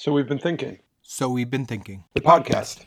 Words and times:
So 0.00 0.14
we've 0.14 0.26
been 0.26 0.38
thinking. 0.38 0.78
So 1.02 1.28
we've 1.28 1.50
been 1.50 1.66
thinking. 1.66 2.04
The 2.14 2.22
podcast. 2.22 2.86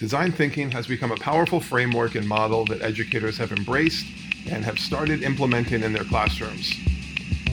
Design 0.00 0.32
thinking 0.32 0.68
has 0.72 0.88
become 0.88 1.12
a 1.12 1.16
powerful 1.16 1.60
framework 1.60 2.16
and 2.16 2.26
model 2.26 2.64
that 2.64 2.82
educators 2.82 3.38
have 3.38 3.52
embraced 3.52 4.04
and 4.50 4.64
have 4.64 4.80
started 4.80 5.22
implementing 5.22 5.84
in 5.84 5.92
their 5.92 6.02
classrooms. 6.02 6.72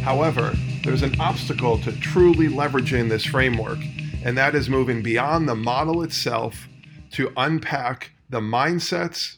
However, 0.02 0.56
there's 0.84 1.04
an 1.04 1.14
obstacle 1.22 1.78
to 1.78 1.92
truly 2.00 2.48
leveraging 2.48 3.08
this 3.08 3.24
framework, 3.24 3.78
and 4.24 4.36
that 4.36 4.56
is 4.56 4.68
moving 4.68 5.04
beyond 5.04 5.48
the 5.48 5.54
model 5.54 6.02
itself 6.02 6.68
to 7.12 7.32
unpack 7.38 8.14
the 8.32 8.40
mindsets 8.40 9.38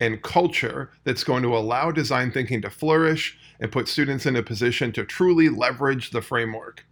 and 0.00 0.22
culture 0.22 0.92
that's 1.04 1.24
going 1.24 1.42
to 1.42 1.54
allow 1.54 1.90
design 1.90 2.32
thinking 2.32 2.62
to 2.62 2.70
flourish 2.70 3.36
and 3.60 3.70
put 3.70 3.86
students 3.86 4.24
in 4.24 4.34
a 4.34 4.42
position 4.42 4.92
to 4.92 5.04
truly 5.04 5.50
leverage 5.50 6.08
the 6.08 6.22
framework. 6.22 6.86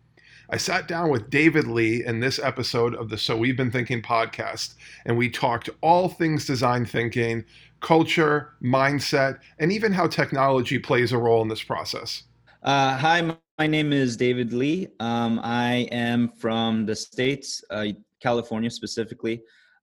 I 0.53 0.59
sat 0.59 0.87
down 0.87 1.09
with 1.09 1.31
David 1.31 1.67
Lee 1.67 2.05
in 2.05 2.21
this 2.21 2.39
episode 2.39 2.95
of 2.95 3.09
the 3.09 3.17
So 3.17 3.35
We've 3.35 3.57
Been 3.57 3.71
Thinking 3.71 4.03
podcast, 4.03 4.75
and 5.07 5.17
we 5.17 5.31
talked 5.31 5.71
all 5.81 6.11
things 6.11 6.45
design 6.45 6.85
thinking, 6.85 7.47
culture, 7.81 8.53
mindset, 8.63 9.39
and 9.59 9.73
even 9.73 9.93
how 9.93 10.07
technology 10.07 10.79
plays 10.79 11.13
a 11.13 11.17
role 11.17 11.41
in 11.41 11.49
this 11.49 11.63
process. 11.63 12.25
Uh, 12.63 12.99
hi, 12.99 13.35
my 13.59 13.67
name 13.67 13.95
is 13.95 14.15
David 14.15 14.53
Lee. 14.53 14.89
Um, 15.01 15.41
I 15.43 15.89
am 15.91 16.29
from 16.29 16.85
the 16.85 16.97
States, 16.97 17.65
uh, 17.71 17.87
California 18.21 18.71
specifically. 18.71 19.41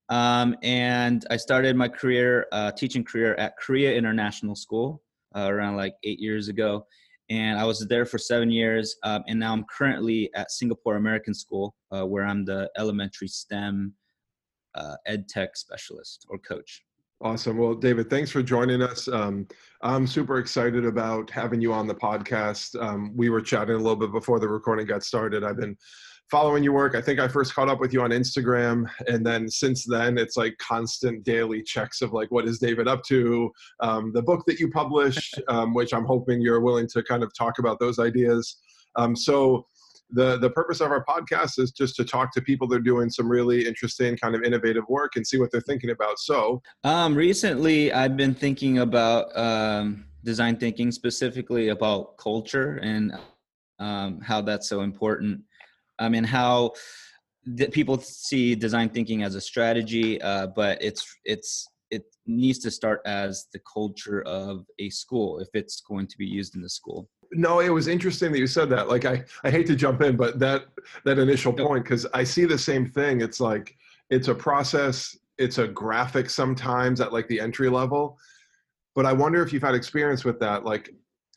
Um, 0.10 0.56
and 0.62 1.26
I 1.32 1.38
started 1.38 1.78
my 1.78 1.88
career, 1.88 2.46
uh, 2.52 2.74
teaching 2.74 3.04
career 3.04 3.34
at 3.40 3.58
Korea 3.58 3.92
International 3.92 4.56
School 4.56 5.02
uh, 5.36 5.48
around 5.50 5.78
like 5.78 5.96
eight 6.04 6.20
years 6.20 6.48
ago 6.48 6.86
and 7.30 7.60
I 7.60 7.66
was 7.66 7.86
there 7.88 8.06
for 8.06 8.18
seven 8.18 8.50
years. 8.50 8.96
Um, 9.04 9.24
and 9.28 9.40
now 9.40 9.54
I'm 9.54 9.66
currently 9.66 10.30
at 10.36 10.52
Singapore 10.52 10.96
American 10.96 11.34
School, 11.34 11.76
uh, 11.92 12.06
where 12.06 12.26
I'm 12.26 12.44
the 12.46 12.70
elementary 12.78 13.28
STEM 13.28 13.94
uh, 14.76 14.96
ed 15.06 15.28
tech 15.28 15.56
specialist 15.56 16.26
or 16.30 16.40
coach. 16.40 16.84
Awesome. 17.22 17.58
Well, 17.58 17.76
David, 17.76 18.10
thanks 18.10 18.32
for 18.32 18.42
joining 18.42 18.82
us. 18.82 19.10
Um, 19.10 19.46
I'm 19.82 20.08
super 20.08 20.40
excited 20.40 20.86
about 20.86 21.30
having 21.30 21.60
you 21.60 21.74
on 21.74 21.86
the 21.86 21.96
podcast. 21.96 22.82
Um, 22.82 23.12
we 23.16 23.30
were 23.30 23.42
chatting 23.42 23.76
a 23.76 23.78
little 23.78 23.98
bit 23.98 24.14
before 24.14 24.40
the 24.40 24.48
recording 24.48 24.86
got 24.86 25.04
started. 25.04 25.44
I've 25.44 25.58
been 25.58 25.76
following 26.30 26.64
your 26.64 26.74
work. 26.74 26.96
I 26.96 27.02
think 27.02 27.20
I 27.20 27.28
first 27.28 27.54
caught 27.56 27.70
up 27.70 27.80
with 27.80 27.92
you 27.92 28.02
on 28.02 28.12
Instagram, 28.12 28.90
and 29.08 29.26
then 29.26 29.50
since 29.50 29.86
then, 29.86 30.18
it's 30.18 30.38
like 30.38 30.58
constant 30.60 31.24
daily 31.24 31.64
checks 31.64 32.02
of 32.02 32.14
like 32.14 32.30
what 32.32 32.48
is 32.48 32.60
David 32.60 32.88
up 32.88 33.04
to, 33.06 33.52
um, 33.80 34.12
the 34.14 34.22
book 34.22 34.44
that 34.48 34.60
you 34.60 34.70
published, 34.70 35.40
um, 35.48 35.74
which 35.74 35.94
I'm 35.94 36.06
hoping 36.06 36.42
you're 36.42 36.62
willing 36.62 36.88
to 36.90 37.04
kind 37.04 37.24
of 37.24 37.34
talk 37.34 37.60
about 37.60 37.80
those 37.80 38.00
ideas. 38.00 38.58
Um, 38.96 39.16
so 39.16 39.66
the 40.12 40.38
the 40.38 40.50
purpose 40.50 40.82
of 40.82 40.92
our 40.92 41.06
podcast 41.06 41.60
is 41.60 41.72
just 41.72 41.96
to 41.96 42.04
talk 42.04 42.34
to 42.34 42.42
people 42.42 42.68
that 42.68 42.78
are 42.78 42.80
doing 42.82 43.10
some 43.10 43.30
really 43.30 43.68
interesting 43.68 44.18
kind 44.18 44.36
of 44.36 44.44
innovative 44.44 44.84
work 44.90 45.16
and 45.16 45.26
see 45.26 45.38
what 45.38 45.52
they're 45.52 45.62
thinking 45.62 45.92
about. 45.92 46.20
So, 46.20 46.62
um, 46.84 47.16
recently 47.16 47.94
I've 47.94 48.18
been 48.18 48.34
thinking 48.34 48.80
about 48.80 49.36
um, 49.38 50.06
design 50.24 50.58
thinking, 50.58 50.92
specifically 50.92 51.70
about 51.70 52.18
culture 52.18 52.80
and 52.82 53.14
um, 53.78 54.20
how 54.22 54.42
that's 54.42 54.68
so 54.68 54.82
important 54.82 55.42
um, 56.00 56.14
and 56.14 56.26
how 56.26 56.74
that 57.46 57.72
people 57.72 58.00
see 58.00 58.56
design 58.56 58.90
thinking 58.90 59.24
as 59.24 59.36
a 59.36 59.42
strategy, 59.42 60.22
uh, 60.22 60.48
but 60.48 60.82
it's 60.82 61.06
it's 61.26 61.68
it 61.92 62.04
needs 62.28 62.60
to 62.60 62.72
start 62.72 63.02
as 63.06 63.48
the 63.54 63.60
culture 63.72 64.22
of 64.24 64.66
a 64.80 64.90
school 64.90 65.40
if 65.40 65.48
it's 65.54 65.82
going 65.82 66.08
to 66.08 66.18
be 66.18 66.26
used 66.26 66.56
in 66.56 66.62
the 66.62 66.70
school. 66.70 67.10
No, 67.32 67.60
it 67.60 67.70
was 67.70 67.88
interesting 67.88 68.32
that 68.32 68.40
you 68.40 68.48
said 68.48 68.70
that. 68.70 68.88
Like 68.90 69.06
I, 69.06 69.24
I 69.44 69.52
hate 69.52 69.68
to 69.68 69.76
jump 69.76 70.02
in, 70.02 70.16
but 70.16 70.40
that 70.40 70.66
that 71.06 71.20
initial 71.20 71.54
point 71.54 71.84
because 71.84 72.06
I 72.14 72.24
see 72.24 72.46
the 72.46 72.58
same 72.58 72.86
thing. 72.88 73.22
It's 73.22 73.40
like 73.40 73.76
it's 74.10 74.28
a 74.28 74.36
process. 74.36 75.18
It's 75.38 75.58
a 75.58 75.68
graphic 75.68 76.30
sometimes 76.30 77.00
at 77.02 77.14
like 77.14 77.28
the 77.28 77.40
entry 77.40 77.70
level, 77.70 78.18
but 78.94 79.06
I 79.06 79.14
wonder 79.14 79.42
if 79.42 79.54
you've 79.54 79.64
had 79.64 79.76
experience 79.76 80.26
with 80.26 80.40
that. 80.40 80.66
Like 80.66 80.94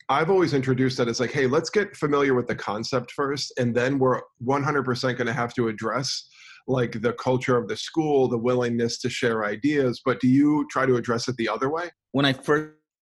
I've 0.09 0.29
always 0.29 0.53
introduced 0.53 0.97
that 0.97 1.07
as 1.07 1.19
like, 1.19 1.31
hey, 1.31 1.47
let's 1.47 1.69
get 1.69 1.95
familiar 1.95 2.33
with 2.33 2.47
the 2.47 2.55
concept 2.55 3.11
first, 3.11 3.53
and 3.57 3.75
then 3.75 3.99
we're 3.99 4.21
100% 4.45 5.01
going 5.01 5.27
to 5.27 5.33
have 5.33 5.53
to 5.55 5.67
address 5.67 6.27
like 6.67 7.01
the 7.01 7.13
culture 7.13 7.57
of 7.57 7.67
the 7.67 7.75
school, 7.75 8.27
the 8.27 8.37
willingness 8.37 8.99
to 8.99 9.09
share 9.09 9.45
ideas. 9.45 10.01
But 10.05 10.19
do 10.19 10.27
you 10.27 10.65
try 10.69 10.85
to 10.85 10.95
address 10.95 11.27
it 11.27 11.35
the 11.37 11.49
other 11.49 11.69
way? 11.69 11.89
When 12.11 12.25
I 12.25 12.33
first 12.33 12.71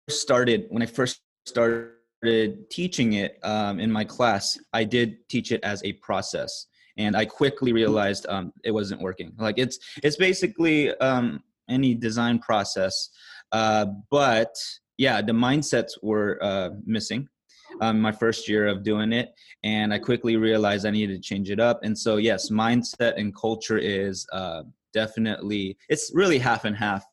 started, 0.09 0.67
when 0.69 0.83
I 0.83 0.87
first 0.87 1.21
started 1.47 2.71
teaching 2.71 3.15
it 3.15 3.39
um, 3.43 3.81
in 3.81 3.91
my 3.91 4.05
class, 4.05 4.59
I 4.73 4.85
did 4.85 5.29
teach 5.29 5.53
it 5.53 5.63
as 5.63 5.83
a 5.85 5.93
process, 5.95 6.67
and 6.97 7.17
I 7.17 7.25
quickly 7.25 7.73
realized 7.73 8.27
um, 8.29 8.53
it 8.65 8.73
wasn't 8.73 9.01
working. 9.01 9.33
Like 9.39 9.59
it's 9.59 9.79
it's 10.03 10.17
basically 10.17 10.95
um, 10.97 11.43
any 11.69 11.95
design 11.95 12.39
process, 12.41 13.11
uh, 13.53 13.87
but 14.11 14.55
yeah, 14.99 15.23
the 15.23 15.33
mindsets 15.33 15.93
were 16.03 16.39
uh, 16.43 16.71
missing. 16.85 17.29
Um, 17.81 18.01
my 18.01 18.13
first 18.13 18.49
year 18.49 18.67
of 18.67 18.83
doing 18.83 19.13
it, 19.13 19.29
and 19.63 19.93
I 19.93 19.99
quickly 19.99 20.37
realized 20.37 20.87
I 20.87 20.91
needed 20.91 21.15
to 21.15 21.21
change 21.21 21.51
it 21.51 21.61
up. 21.61 21.81
And 21.85 21.97
so, 21.97 22.17
yes, 22.17 22.51
mindset 22.51 23.19
and 23.19 23.35
culture 23.37 23.77
is 23.79 24.27
uh, 24.33 24.63
definitely 24.95 25.77
it's 25.89 26.11
really 26.15 26.39
half 26.39 26.65
and 26.65 26.75
half. 26.75 27.05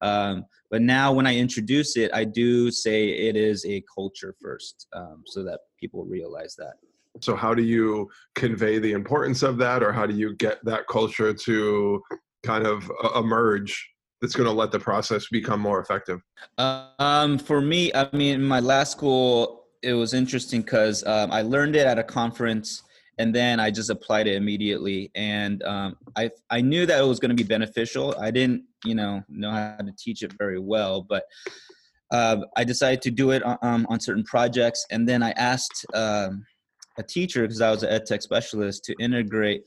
Um, 0.00 0.44
but 0.70 0.80
now, 0.82 1.12
when 1.12 1.26
I 1.26 1.36
introduce 1.36 1.96
it, 1.96 2.10
I 2.14 2.24
do 2.24 2.70
say 2.70 3.08
it 3.08 3.36
is 3.36 3.64
a 3.66 3.82
culture 3.92 4.34
first, 4.40 4.86
um, 4.92 5.22
so 5.26 5.42
that 5.44 5.60
people 5.80 6.04
realize 6.04 6.54
that. 6.56 6.74
So, 7.20 7.34
how 7.34 7.52
do 7.52 7.62
you 7.62 8.08
convey 8.34 8.78
the 8.78 8.92
importance 8.92 9.42
of 9.42 9.58
that, 9.58 9.82
or 9.82 9.92
how 9.92 10.06
do 10.06 10.14
you 10.14 10.34
get 10.36 10.64
that 10.64 10.86
culture 10.88 11.34
to 11.34 12.02
kind 12.44 12.66
of 12.66 12.90
uh, 13.02 13.18
emerge 13.18 13.90
that's 14.20 14.34
going 14.34 14.48
to 14.48 14.52
let 14.52 14.72
the 14.72 14.78
process 14.78 15.28
become 15.28 15.60
more 15.60 15.80
effective? 15.80 16.20
Um, 16.58 17.38
for 17.38 17.60
me, 17.60 17.92
I 17.94 18.08
mean, 18.12 18.42
my 18.42 18.60
last 18.60 18.92
school, 18.92 19.64
it 19.82 19.92
was 19.92 20.14
interesting 20.14 20.62
because 20.62 21.04
um, 21.06 21.30
I 21.30 21.42
learned 21.42 21.76
it 21.76 21.86
at 21.86 21.98
a 21.98 22.04
conference 22.04 22.82
and 23.18 23.34
then 23.34 23.60
I 23.60 23.70
just 23.70 23.90
applied 23.90 24.26
it 24.26 24.34
immediately. 24.34 25.10
And 25.14 25.62
um, 25.62 25.96
I 26.16 26.30
I 26.50 26.60
knew 26.60 26.86
that 26.86 27.00
it 27.00 27.06
was 27.06 27.18
going 27.18 27.34
to 27.34 27.42
be 27.42 27.46
beneficial. 27.48 28.14
I 28.20 28.30
didn't, 28.30 28.64
you 28.84 28.94
know, 28.94 29.22
know 29.28 29.50
how 29.50 29.76
to 29.78 29.92
teach 29.98 30.22
it 30.22 30.32
very 30.38 30.58
well, 30.58 31.02
but 31.02 31.24
uh, 32.12 32.38
I 32.56 32.64
decided 32.64 33.02
to 33.02 33.10
do 33.10 33.30
it 33.30 33.42
on, 33.42 33.58
um, 33.62 33.86
on 33.88 34.00
certain 34.00 34.24
projects. 34.24 34.86
And 34.90 35.08
then 35.08 35.22
I 35.22 35.30
asked 35.32 35.84
um, 35.94 36.44
a 36.98 37.02
teacher 37.02 37.42
because 37.42 37.60
I 37.60 37.70
was 37.70 37.82
an 37.82 37.90
ed 37.90 38.06
tech 38.06 38.22
specialist 38.22 38.84
to 38.84 38.94
integrate. 39.00 39.62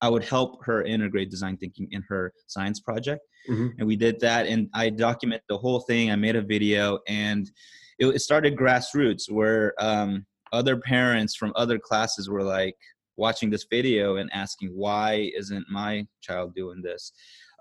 I 0.00 0.08
would 0.08 0.24
help 0.24 0.64
her 0.64 0.82
integrate 0.82 1.30
design 1.30 1.56
thinking 1.56 1.88
in 1.92 2.02
her 2.08 2.32
science 2.46 2.80
project. 2.80 3.22
Mm-hmm. 3.48 3.68
And 3.78 3.86
we 3.86 3.96
did 3.96 4.20
that, 4.20 4.46
and 4.46 4.68
I 4.74 4.90
document 4.90 5.42
the 5.48 5.58
whole 5.58 5.80
thing. 5.80 6.10
I 6.10 6.16
made 6.16 6.36
a 6.36 6.42
video, 6.42 6.98
and 7.06 7.50
it, 7.98 8.06
it 8.06 8.20
started 8.20 8.56
grassroots 8.56 9.30
where 9.30 9.74
um, 9.78 10.26
other 10.52 10.78
parents 10.78 11.36
from 11.36 11.52
other 11.56 11.78
classes 11.78 12.28
were 12.28 12.42
like 12.42 12.76
watching 13.16 13.50
this 13.50 13.66
video 13.70 14.16
and 14.16 14.30
asking, 14.32 14.70
"Why 14.70 15.30
isn't 15.36 15.66
my 15.70 16.06
child 16.22 16.54
doing 16.54 16.82
this?" 16.82 17.12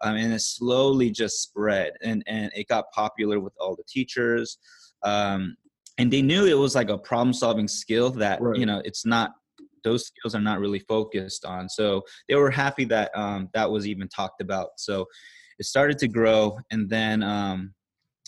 Um, 0.01 0.15
and 0.15 0.33
it 0.33 0.41
slowly 0.41 1.11
just 1.11 1.41
spread, 1.41 1.93
and 2.01 2.23
and 2.27 2.51
it 2.55 2.67
got 2.67 2.85
popular 2.93 3.39
with 3.39 3.53
all 3.59 3.75
the 3.75 3.83
teachers. 3.87 4.57
Um, 5.03 5.57
and 5.97 6.11
they 6.11 6.21
knew 6.21 6.45
it 6.45 6.57
was 6.57 6.75
like 6.75 6.89
a 6.89 6.97
problem 6.97 7.33
solving 7.33 7.67
skill 7.67 8.09
that 8.11 8.41
right. 8.41 8.57
you 8.57 8.65
know 8.65 8.81
it's 8.85 9.05
not 9.05 9.31
those 9.83 10.07
skills 10.07 10.33
are 10.33 10.41
not 10.41 10.59
really 10.59 10.79
focused 10.79 11.45
on 11.45 11.67
so 11.69 12.01
they 12.29 12.35
were 12.35 12.49
happy 12.49 12.85
that 12.85 13.11
um, 13.15 13.49
that 13.53 13.69
was 13.69 13.87
even 13.87 14.07
talked 14.07 14.41
about 14.41 14.69
so 14.77 15.05
it 15.63 15.65
started 15.65 15.97
to 15.97 16.07
grow 16.07 16.57
and 16.71 16.89
then 16.89 17.23
um, 17.23 17.73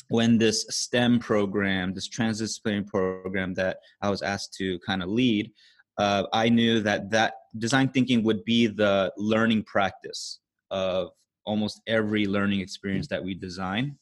when 0.09 0.38
this 0.38 0.66
stem 0.69 1.19
program 1.19 1.94
this 1.94 2.09
transdisciplinary 2.09 2.88
program 2.88 3.53
that 3.53 3.78
i 4.01 4.09
was 4.09 4.22
asked 4.22 4.53
to 4.53 4.79
kind 4.79 5.03
of 5.03 5.09
lead 5.09 5.51
uh, 5.97 6.24
i 6.34 6.47
knew 6.50 6.79
that 6.79 7.09
that 7.09 7.34
design 7.57 7.90
thinking 7.90 8.24
would 8.24 8.44
be 8.45 8.68
the 8.68 9.12
learning 9.18 9.63
practice 9.63 10.39
of 10.71 11.12
almost 11.45 11.81
every 11.88 12.25
learning 12.25 12.59
experience 12.59 13.07
that 13.07 13.24
we 13.24 13.33
design. 13.33 13.98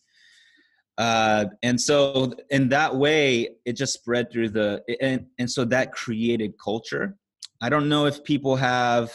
Uh, 0.98 1.46
and 1.63 1.80
so 1.80 2.34
in 2.52 2.69
that 2.69 2.96
way 2.96 3.50
it 3.66 3.74
just 3.74 3.94
spread 3.94 4.31
through 4.31 4.50
the 4.50 4.81
and, 5.02 5.25
and 5.40 5.50
so 5.50 5.66
that 5.66 5.92
created 5.92 6.54
culture. 6.63 7.18
I 7.62 7.69
don't 7.69 7.90
know 7.90 8.06
if 8.06 8.24
people 8.24 8.56
have 8.56 9.12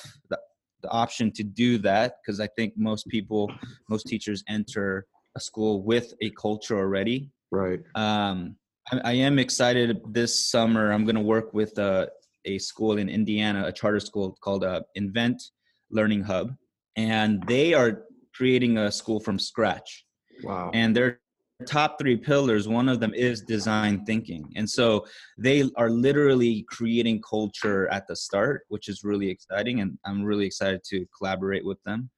the 0.83 0.91
option 0.91 1.31
to 1.33 1.43
do 1.43 1.79
that 1.79 2.17
because 2.21 2.41
I 2.41 2.49
think 2.57 2.75
most 2.77 3.07
people, 3.09 3.51
most 3.89 4.07
teachers 4.07 4.45
enter 4.49 5.07
a 5.37 5.41
school 5.41 5.83
with 5.83 6.15
a 6.21 6.31
culture 6.31 6.79
already. 6.79 7.31
Right. 7.51 7.81
Um, 7.95 8.57
I, 8.91 9.01
I 9.05 9.13
am 9.13 9.39
excited 9.39 10.01
this 10.09 10.49
summer. 10.51 10.93
I'm 10.93 11.05
going 11.05 11.17
to 11.17 11.21
work 11.21 11.53
with 11.55 11.79
uh, 11.79 12.07
a 12.45 12.59
school 12.59 12.99
in 12.99 13.09
Indiana, 13.09 13.67
a 13.67 13.73
charter 13.73 14.01
school 14.01 14.37
called 14.41 14.65
uh, 14.65 14.83
Invent 14.95 15.43
Learning 15.91 16.23
Hub, 16.23 16.55
and 16.97 17.43
they 17.47 17.75
are 17.75 18.05
creating 18.35 18.79
a 18.79 18.91
school 18.91 19.21
from 19.21 19.39
scratch. 19.39 20.05
Wow. 20.45 20.71
And 20.73 20.95
they're 20.95 21.21
top 21.67 21.99
three 21.99 22.17
pillars 22.17 22.69
one 22.69 22.89
of 22.89 23.01
them 23.01 23.13
is 23.15 23.43
design 23.43 24.05
thinking. 24.05 24.51
And 24.57 24.69
so 24.69 25.07
they 25.37 25.69
are 25.77 25.91
literally 25.91 26.65
creating 26.69 27.23
culture 27.23 27.89
at 27.89 28.07
the 28.07 28.17
start 28.17 28.63
which 28.69 28.89
is 28.89 29.03
really 29.05 29.29
exciting 29.29 29.81
and 29.81 29.99
i'm 30.05 30.23
really 30.23 30.47
excited 30.47 30.83
to 30.85 31.07
collaborate 31.17 31.65
with 31.65 31.83
them. 31.85 32.11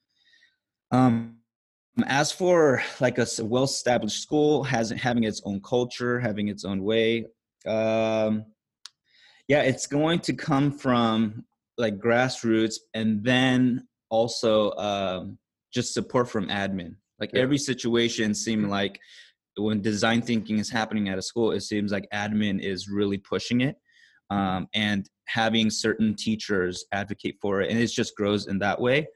Um, 0.92 1.36
as 2.06 2.32
for 2.32 2.82
like 3.00 3.18
a 3.18 3.26
well-established 3.40 4.22
school 4.22 4.64
has 4.64 4.90
having 4.90 5.24
its 5.24 5.42
own 5.44 5.60
culture 5.62 6.18
having 6.18 6.48
its 6.48 6.64
own 6.64 6.82
way 6.82 7.26
um, 7.66 8.44
yeah 9.48 9.62
it's 9.62 9.86
going 9.86 10.18
to 10.20 10.32
come 10.32 10.70
from 10.72 11.44
like 11.78 11.98
grassroots 11.98 12.76
and 12.94 13.24
then 13.24 13.86
also 14.10 14.72
um, 14.72 15.38
just 15.72 15.94
support 15.94 16.28
from 16.28 16.48
admin. 16.48 16.96
Like 17.18 17.30
yeah. 17.32 17.42
every 17.42 17.58
situation 17.58 18.34
seemed 18.34 18.68
like 18.68 19.00
when 19.62 19.82
design 19.82 20.22
thinking 20.22 20.58
is 20.58 20.70
happening 20.70 21.08
at 21.08 21.18
a 21.18 21.22
school, 21.22 21.52
it 21.52 21.60
seems 21.60 21.92
like 21.92 22.08
admin 22.12 22.60
is 22.60 22.88
really 22.88 23.18
pushing 23.18 23.60
it. 23.60 23.76
Um, 24.30 24.68
and 24.74 25.08
having 25.26 25.70
certain 25.70 26.14
teachers 26.14 26.84
advocate 26.92 27.36
for 27.40 27.60
it 27.60 27.70
and 27.70 27.78
it 27.78 27.86
just 27.88 28.14
grows 28.16 28.46
in 28.46 28.58
that 28.60 28.80
way. 28.80 29.08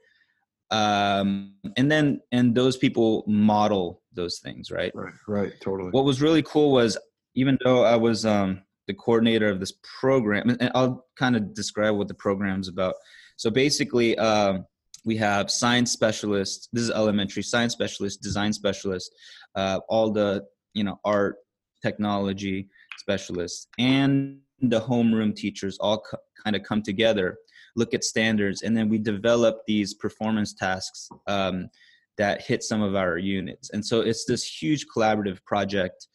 Um, 0.71 1.53
and 1.77 1.91
then 1.91 2.21
and 2.31 2.55
those 2.55 2.75
people 2.75 3.23
model 3.27 4.01
those 4.13 4.39
things 4.39 4.71
right? 4.71 4.91
Right 4.95 5.13
right 5.27 5.53
totally. 5.61 5.91
What 5.91 6.05
was 6.05 6.21
really 6.21 6.43
cool 6.43 6.71
was 6.71 6.97
even 7.35 7.57
though 7.63 7.83
i 7.83 7.95
was 7.95 8.25
um, 8.25 8.61
the 8.87 8.93
coordinator 8.93 9.49
of 9.49 9.59
this 9.59 9.73
program 9.99 10.49
and 10.49 10.71
i'll 10.73 11.05
kind 11.17 11.35
of 11.35 11.53
describe 11.53 11.95
what 11.95 12.07
the 12.07 12.13
program's 12.13 12.67
about. 12.67 12.95
So 13.37 13.49
basically 13.49 14.17
um, 14.17 14.65
we 15.05 15.15
have 15.15 15.49
science 15.49 15.91
specialists 15.91 16.67
this 16.73 16.83
is 16.83 16.91
elementary 16.91 17.43
science 17.43 17.73
specialist 17.73 18.21
design 18.21 18.51
specialist 18.51 19.11
uh, 19.55 19.79
all 19.89 20.11
the 20.11 20.43
you 20.73 20.83
know 20.83 20.99
art 21.05 21.37
technology 21.81 22.67
specialists 22.97 23.67
and 23.77 24.37
the 24.61 24.79
homeroom 24.79 25.35
teachers 25.35 25.77
all 25.79 25.99
co- 25.99 26.17
kind 26.43 26.55
of 26.55 26.63
come 26.63 26.81
together 26.81 27.37
look 27.75 27.93
at 27.93 28.03
standards 28.03 28.61
and 28.61 28.75
then 28.75 28.89
we 28.89 28.97
develop 28.97 29.59
these 29.67 29.93
performance 29.93 30.53
tasks 30.53 31.09
um, 31.27 31.69
that 32.17 32.41
hit 32.41 32.63
some 32.63 32.81
of 32.81 32.95
our 32.95 33.17
units. 33.17 33.69
And 33.71 33.85
so 33.85 34.01
it's 34.01 34.25
this 34.25 34.43
huge 34.43 34.85
collaborative 34.87 35.43
project 35.45 36.07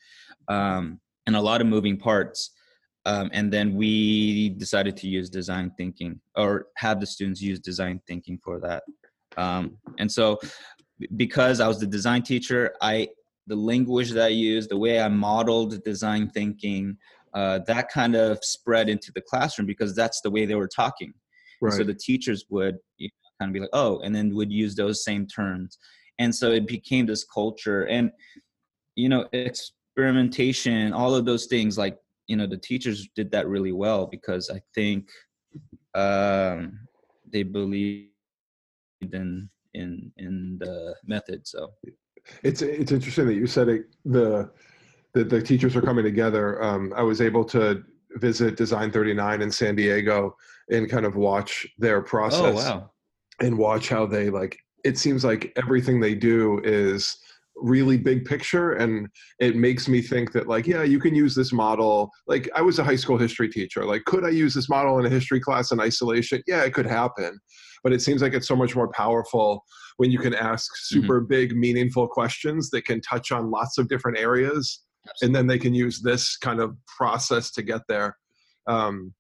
um, 0.49 1.01
and 1.27 1.37
a 1.37 1.41
lot 1.41 1.61
of 1.61 1.67
moving 1.67 1.97
parts 1.97 2.51
um, 3.07 3.31
and 3.33 3.53
then 3.53 3.75
we 3.75 4.51
decided 4.51 4.97
to 4.99 5.09
use 5.09 5.31
design 5.31 5.73
thinking 5.77 6.21
or 6.37 6.67
have 6.77 7.01
the 7.01 7.07
students 7.07 7.41
use 7.41 7.59
design 7.59 8.01
thinking 8.07 8.39
for 8.45 8.61
that. 8.61 8.83
Um, 9.37 9.79
and 9.99 10.11
so 10.11 10.39
because 11.17 11.61
i 11.61 11.69
was 11.69 11.81
the 11.81 11.87
design 11.87 12.23
teacher 12.23 12.75
i 12.83 13.09
the 13.47 13.57
language 13.57 14.11
that 14.11 14.25
i 14.25 14.29
used 14.29 14.71
the 14.71 14.77
way 14.77 15.01
i 15.01 15.09
modeled 15.09 15.83
design 15.83 16.29
thinking 16.29 16.95
uh, 17.35 17.61
that 17.67 17.89
kind 17.91 18.17
of 18.17 18.43
spread 18.43 18.89
into 18.89 19.13
the 19.13 19.21
classroom 19.21 19.67
because 19.67 19.95
that's 19.95 20.21
the 20.21 20.31
way 20.31 20.47
they 20.47 20.55
were 20.55 20.69
talking. 20.69 21.13
Right. 21.63 21.75
so 21.75 21.85
the 21.85 21.95
teachers 21.95 22.47
would 22.49 22.79
you 22.97 23.09
know, 23.09 23.29
kind 23.39 23.51
of 23.51 23.53
be 23.53 23.61
like 23.61 23.71
oh 23.73 24.01
and 24.01 24.15
then 24.15 24.35
would 24.35 24.51
use 24.51 24.75
those 24.75 25.05
same 25.05 25.27
terms. 25.27 25.79
And 26.19 26.35
so 26.35 26.51
it 26.53 26.67
became 26.67 27.07
this 27.07 27.25
culture. 27.25 27.85
And 27.85 28.11
you 28.97 29.09
know 29.09 29.27
experimentation 29.33 30.93
all 30.93 31.15
of 31.15 31.25
those 31.25 31.47
things 31.47 31.79
like 31.79 31.97
you 32.31 32.37
know 32.37 32.47
the 32.47 32.57
teachers 32.57 33.09
did 33.17 33.29
that 33.33 33.49
really 33.49 33.73
well 33.73 34.07
because 34.07 34.51
i 34.51 34.61
think 34.73 35.09
um, 35.97 36.79
they 37.33 37.43
believed 37.43 38.07
in 39.03 39.51
in 39.75 40.13
in 40.17 40.57
the 40.61 40.95
method 41.05 41.47
so 41.47 41.73
it's 42.45 42.63
it's 42.63 42.93
interesting 42.93 43.27
that 43.27 43.35
you 43.35 43.49
said 43.49 43.69
it 43.69 43.83
the 44.05 44.49
that 45.13 45.29
the 45.29 45.43
teachers 45.43 45.75
are 45.75 45.83
coming 45.83 46.05
together 46.05 46.63
um, 46.63 46.93
i 46.97 47.03
was 47.03 47.21
able 47.21 47.45
to 47.45 47.83
visit 48.17 48.57
design 48.57 48.93
39 48.93 49.43
in 49.43 49.51
san 49.51 49.75
diego 49.75 50.37
and 50.71 50.89
kind 50.89 51.05
of 51.05 51.17
watch 51.17 51.67
their 51.79 51.99
oh, 51.99 52.03
process 52.03 52.65
oh, 52.65 52.77
wow. 52.77 52.91
and 53.41 53.59
watch 53.59 53.89
how 53.89 54.07
they 54.07 54.31
like 54.31 54.57
it 54.85 54.97
seems 54.97 55.25
like 55.25 55.53
everything 55.57 55.99
they 55.99 56.15
do 56.15 56.61
is 56.63 57.19
really 57.61 57.97
big 57.97 58.25
picture 58.25 58.73
and 58.73 59.07
it 59.39 59.57
makes 59.57 59.89
me 59.89 60.01
think 60.01 60.33
that 60.33 60.47
like 60.47 60.67
yeah 60.67 60.83
you 60.83 60.99
can 60.99 61.15
use 61.15 61.35
this 61.35 61.53
model 61.53 62.11
like 62.27 62.49
i 62.55 62.63
was 62.63 62.79
a 62.79 62.85
high 62.85 62.97
school 62.97 63.19
history 63.19 63.49
teacher 63.49 63.85
like 63.85 64.05
could 64.05 64.25
i 64.25 64.29
use 64.29 64.55
this 64.55 64.69
model 64.69 64.99
in 64.99 65.07
a 65.07 65.11
history 65.11 65.41
class 65.41 65.71
in 65.71 65.81
isolation 65.81 66.43
yeah 66.47 66.63
it 66.63 66.73
could 66.73 66.87
happen 66.87 67.39
but 67.83 67.93
it 67.93 68.03
seems 68.03 68.23
like 68.23 68.35
it's 68.35 68.49
so 68.49 68.57
much 68.57 68.75
more 68.75 68.91
powerful 68.93 69.65
when 69.97 70.11
you 70.11 70.19
can 70.19 70.35
ask 70.35 70.73
mm-hmm. 70.73 71.01
super 71.01 71.21
mm-hmm. 71.21 71.29
big 71.29 71.57
meaningful 71.57 72.09
questions 72.09 72.71
that 72.71 72.85
can 72.85 73.01
touch 73.01 73.33
on 73.33 73.51
lots 73.51 73.79
of 73.79 73.89
different 73.89 74.19
areas 74.19 74.83
Absolutely. 75.09 75.27
and 75.27 75.35
then 75.35 75.47
they 75.47 75.59
can 75.59 75.75
use 75.75 76.01
this 76.03 76.37
kind 76.37 76.61
of 76.61 76.77
process 76.97 77.51
to 77.53 77.63
get 77.63 77.83
there 77.89 78.17
um, 78.67 79.15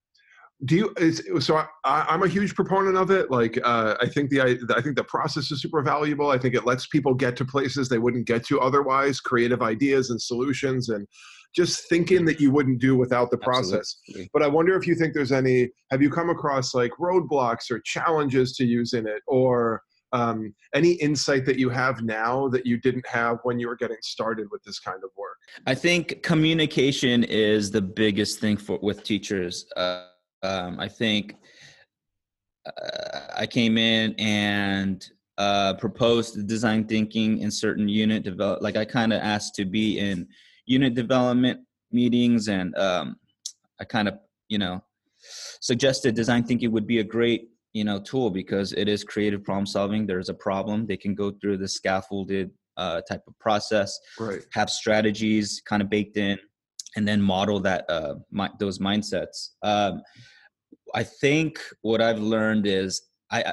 do 0.65 0.77
you 0.77 0.95
is, 0.99 1.23
so 1.41 1.63
I, 1.85 2.15
am 2.15 2.23
a 2.23 2.29
huge 2.29 2.55
proponent 2.55 2.97
of 2.97 3.11
it 3.11 3.31
like 3.31 3.59
uh, 3.65 3.97
i 4.01 4.07
think 4.07 4.31
the 4.31 4.41
I, 4.41 4.57
I 4.77 4.83
think 4.83 4.97
the 4.97 5.05
process 5.05 5.51
is 5.51 5.63
super 5.63 5.83
valuable. 5.83 6.31
I 6.31 6.39
think 6.39 6.55
it 6.55 6.67
lets 6.67 6.87
people 6.87 7.15
get 7.15 7.37
to 7.37 7.45
places 7.45 7.89
they 7.89 7.99
wouldn't 7.99 8.27
get 8.27 8.45
to 8.47 8.61
otherwise 8.61 9.21
creative 9.21 9.63
ideas 9.63 10.11
and 10.11 10.21
solutions 10.21 10.89
and 10.89 11.07
just 11.55 11.89
thinking 11.89 12.25
that 12.27 12.41
you 12.41 12.51
wouldn't 12.53 12.81
do 12.81 12.97
without 12.97 13.31
the 13.31 13.39
process. 13.39 13.97
Absolutely. 14.09 14.31
but 14.33 14.43
i 14.43 14.47
wonder 14.47 14.77
if 14.77 14.87
you 14.87 14.95
think 14.95 15.15
there's 15.15 15.33
any 15.33 15.71
have 15.91 16.03
you 16.03 16.11
come 16.11 16.31
across 16.31 16.75
like 16.75 16.93
roadblocks 17.01 17.71
or 17.71 17.81
challenges 17.81 18.55
to 18.57 18.65
using 18.65 19.07
it 19.07 19.23
or 19.27 19.83
um, 20.13 20.55
any 20.75 20.93
insight 20.95 21.47
that 21.47 21.57
you 21.57 21.71
have 21.71 22.03
now 22.03 22.49
that 22.49 22.67
you 22.67 22.79
didn't 22.79 23.07
have 23.07 23.39
when 23.45 23.61
you 23.61 23.69
were 23.69 23.77
getting 23.77 23.97
started 24.03 24.49
with 24.51 24.63
this 24.65 24.81
kind 24.81 24.99
of 25.05 25.11
work? 25.17 25.37
I 25.67 25.75
think 25.75 26.23
communication 26.23 27.25
is 27.25 27.71
the 27.71 27.83
biggest 27.83 28.41
thing 28.41 28.57
for 28.57 28.79
with 28.83 29.05
teachers 29.05 29.67
uh, 29.77 30.07
um, 30.43 30.79
I 30.81 30.89
think 30.89 31.37
uh, 32.67 33.21
I 33.37 33.47
came 33.47 33.79
in 33.79 34.15
and 34.19 35.07
uh, 35.39 35.75
proposed 35.75 36.47
design 36.47 36.85
thinking 36.85 37.39
in 37.39 37.51
certain 37.51 37.89
unit 37.89 38.23
develop. 38.23 38.63
Like 38.63 38.77
I 38.77 38.85
kind 38.85 39.13
of 39.13 39.21
asked 39.21 39.55
to 39.57 39.65
be 39.65 39.99
in 39.99 40.29
unit 40.67 40.95
development 40.95 41.61
meetings, 41.91 42.49
and 42.49 42.77
um, 42.77 43.17
I 43.81 43.85
kind 43.85 44.09
of 44.09 44.19
you 44.49 44.59
know 44.59 44.83
suggested 45.61 46.15
design 46.15 46.45
thinking 46.45 46.73
would 46.73 46.87
be 46.87 46.99
a 46.99 47.05
great 47.05 47.49
you 47.73 47.85
know 47.85 48.01
tool 48.01 48.31
because 48.31 48.73
it 48.73 48.89
is 48.89 49.05
creative 49.05 49.43
problem 49.45 49.67
solving. 49.67 50.07
There's 50.07 50.29
a 50.29 50.35
problem, 50.35 50.87
they 50.87 50.97
can 50.97 51.15
go 51.15 51.31
through 51.31 51.59
the 51.59 51.69
scaffolded 51.69 52.51
uh, 52.77 53.01
type 53.03 53.23
of 53.27 53.39
process, 53.39 53.99
right. 54.19 54.41
have 54.53 54.71
strategies 54.71 55.63
kind 55.67 55.83
of 55.83 55.91
baked 55.91 56.17
in 56.17 56.39
and 56.97 57.07
then 57.07 57.21
model 57.21 57.61
that 57.61 57.85
uh, 57.89 58.17
my, 58.31 58.51
those 58.59 58.79
mindsets. 58.79 59.51
Um, 59.63 60.03
I 60.95 61.03
think 61.05 61.61
what 61.83 62.01
I've 62.01 62.19
learned 62.19 62.67
is 62.67 63.03
I 63.31 63.53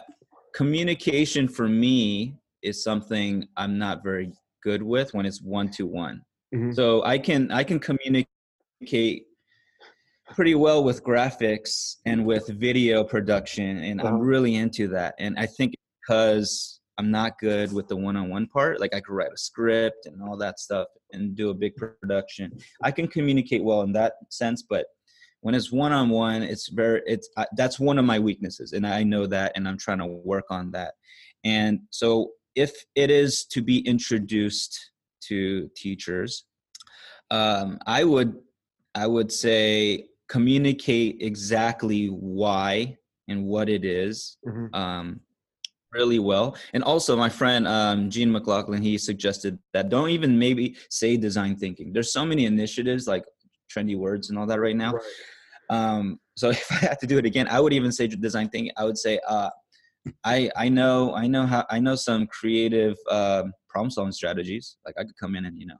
communication 0.55 1.47
for 1.47 1.67
me 1.67 2.35
is 2.63 2.83
something 2.83 3.47
I'm 3.57 3.77
not 3.77 4.03
very 4.03 4.31
good 4.63 4.81
with 4.81 5.13
when 5.13 5.25
it's 5.25 5.41
one 5.41 5.69
to 5.71 5.85
one. 5.85 6.23
So 6.73 7.03
I 7.03 7.19
can 7.19 7.51
I 7.51 7.63
can 7.63 7.79
communicate 7.79 9.25
pretty 10.33 10.55
well 10.55 10.83
with 10.83 11.03
graphics 11.03 11.97
and 12.05 12.25
with 12.25 12.47
video 12.47 13.03
production, 13.03 13.83
and 13.83 14.01
I'm 14.01 14.19
really 14.19 14.55
into 14.55 14.87
that. 14.89 15.13
And 15.19 15.37
I 15.37 15.45
think 15.45 15.75
because 16.01 16.76
I'm 16.97 17.11
not 17.11 17.39
good 17.39 17.71
with 17.71 17.87
the 17.87 17.95
one-on-one 17.95 18.47
part. 18.47 18.79
Like 18.79 18.95
I 18.95 18.99
could 18.99 19.13
write 19.13 19.33
a 19.33 19.37
script 19.37 20.07
and 20.07 20.21
all 20.21 20.37
that 20.37 20.59
stuff 20.59 20.87
and 21.11 21.35
do 21.35 21.49
a 21.51 21.53
big 21.53 21.75
production. 21.75 22.57
I 22.83 22.91
can 22.91 23.07
communicate 23.07 23.63
well 23.63 23.81
in 23.81 23.93
that 23.93 24.13
sense, 24.29 24.63
but 24.67 24.87
when 25.41 25.53
it's 25.53 25.71
one-on-one, 25.71 26.43
it's 26.43 26.67
very 26.69 27.01
it's 27.05 27.29
that's 27.55 27.79
one 27.79 27.99
of 27.99 28.05
my 28.05 28.19
weaknesses, 28.19 28.73
and 28.73 28.85
I 28.85 29.03
know 29.03 29.27
that, 29.27 29.51
and 29.55 29.67
I'm 29.67 29.77
trying 29.77 29.99
to 29.99 30.07
work 30.07 30.45
on 30.49 30.71
that. 30.71 30.95
And 31.43 31.81
so, 31.91 32.31
if 32.55 32.73
it 32.95 33.11
is 33.11 33.45
to 33.51 33.61
be 33.61 33.79
introduced 33.87 34.77
to 35.25 35.69
teachers, 35.75 36.45
um, 37.29 37.77
I 37.85 38.03
would 38.03 38.35
I 38.95 39.05
would 39.05 39.31
say 39.31 40.07
communicate 40.27 41.17
exactly 41.21 42.07
why 42.07 42.97
and 43.27 43.45
what 43.45 43.69
it 43.69 43.85
is. 43.85 44.37
Mm-hmm. 44.45 44.75
Um, 44.75 45.21
really 45.97 46.19
well. 46.19 46.55
And 46.73 46.83
also, 46.83 47.17
my 47.17 47.29
friend 47.29 47.67
um, 47.67 48.09
Gene 48.09 48.31
McLaughlin, 48.31 48.81
he 48.81 48.97
suggested 48.97 49.57
that 49.73 49.89
don't 49.89 50.11
even 50.11 50.37
maybe 50.37 50.75
say 50.89 51.17
design 51.17 51.55
thinking. 51.55 51.91
There's 51.93 52.13
so 52.13 52.25
many 52.25 52.45
initiatives 52.45 53.07
like 53.07 53.25
trendy 53.71 53.97
words 53.97 54.29
and 54.29 54.37
all 54.37 54.45
that 54.47 54.59
right 54.59 54.75
now. 54.75 54.93
Right. 54.93 55.03
Um, 55.69 56.19
so 56.35 56.49
if 56.61 56.71
I 56.71 56.75
had 56.75 56.99
to 56.99 57.07
do 57.07 57.17
it 57.17 57.25
again, 57.25 57.47
I 57.49 57.59
would 57.59 57.73
even 57.73 57.91
say 57.91 58.07
design 58.07 58.49
thinking. 58.49 58.71
I 58.77 58.85
would 58.85 58.97
say, 58.97 59.19
uh, 59.27 59.49
I 60.23 60.49
I 60.55 60.69
know 60.69 61.13
I 61.15 61.27
know 61.27 61.45
how 61.45 61.65
I 61.69 61.79
know 61.79 61.95
some 61.95 62.27
creative 62.27 62.97
um, 63.09 63.53
problem 63.67 63.91
solving 63.91 64.11
strategies. 64.11 64.77
Like 64.85 64.95
I 64.97 65.03
could 65.03 65.17
come 65.19 65.35
in 65.35 65.45
and 65.45 65.59
you 65.59 65.67
know, 65.67 65.77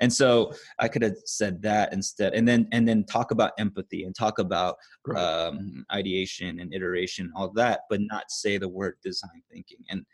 and 0.00 0.12
so 0.12 0.52
I 0.78 0.88
could 0.88 1.02
have 1.02 1.16
said 1.24 1.62
that 1.62 1.92
instead, 1.92 2.34
and 2.34 2.46
then 2.46 2.68
and 2.72 2.86
then 2.86 3.04
talk 3.04 3.30
about 3.30 3.52
empathy 3.58 4.04
and 4.04 4.14
talk 4.14 4.38
about 4.38 4.76
right. 5.06 5.20
um, 5.20 5.84
ideation 5.92 6.60
and 6.60 6.74
iteration, 6.74 7.32
all 7.36 7.50
that, 7.54 7.80
but 7.88 8.00
not 8.00 8.30
say 8.30 8.58
the 8.58 8.68
word 8.68 8.94
design 9.02 9.42
thinking. 9.50 9.78
And 9.90 10.04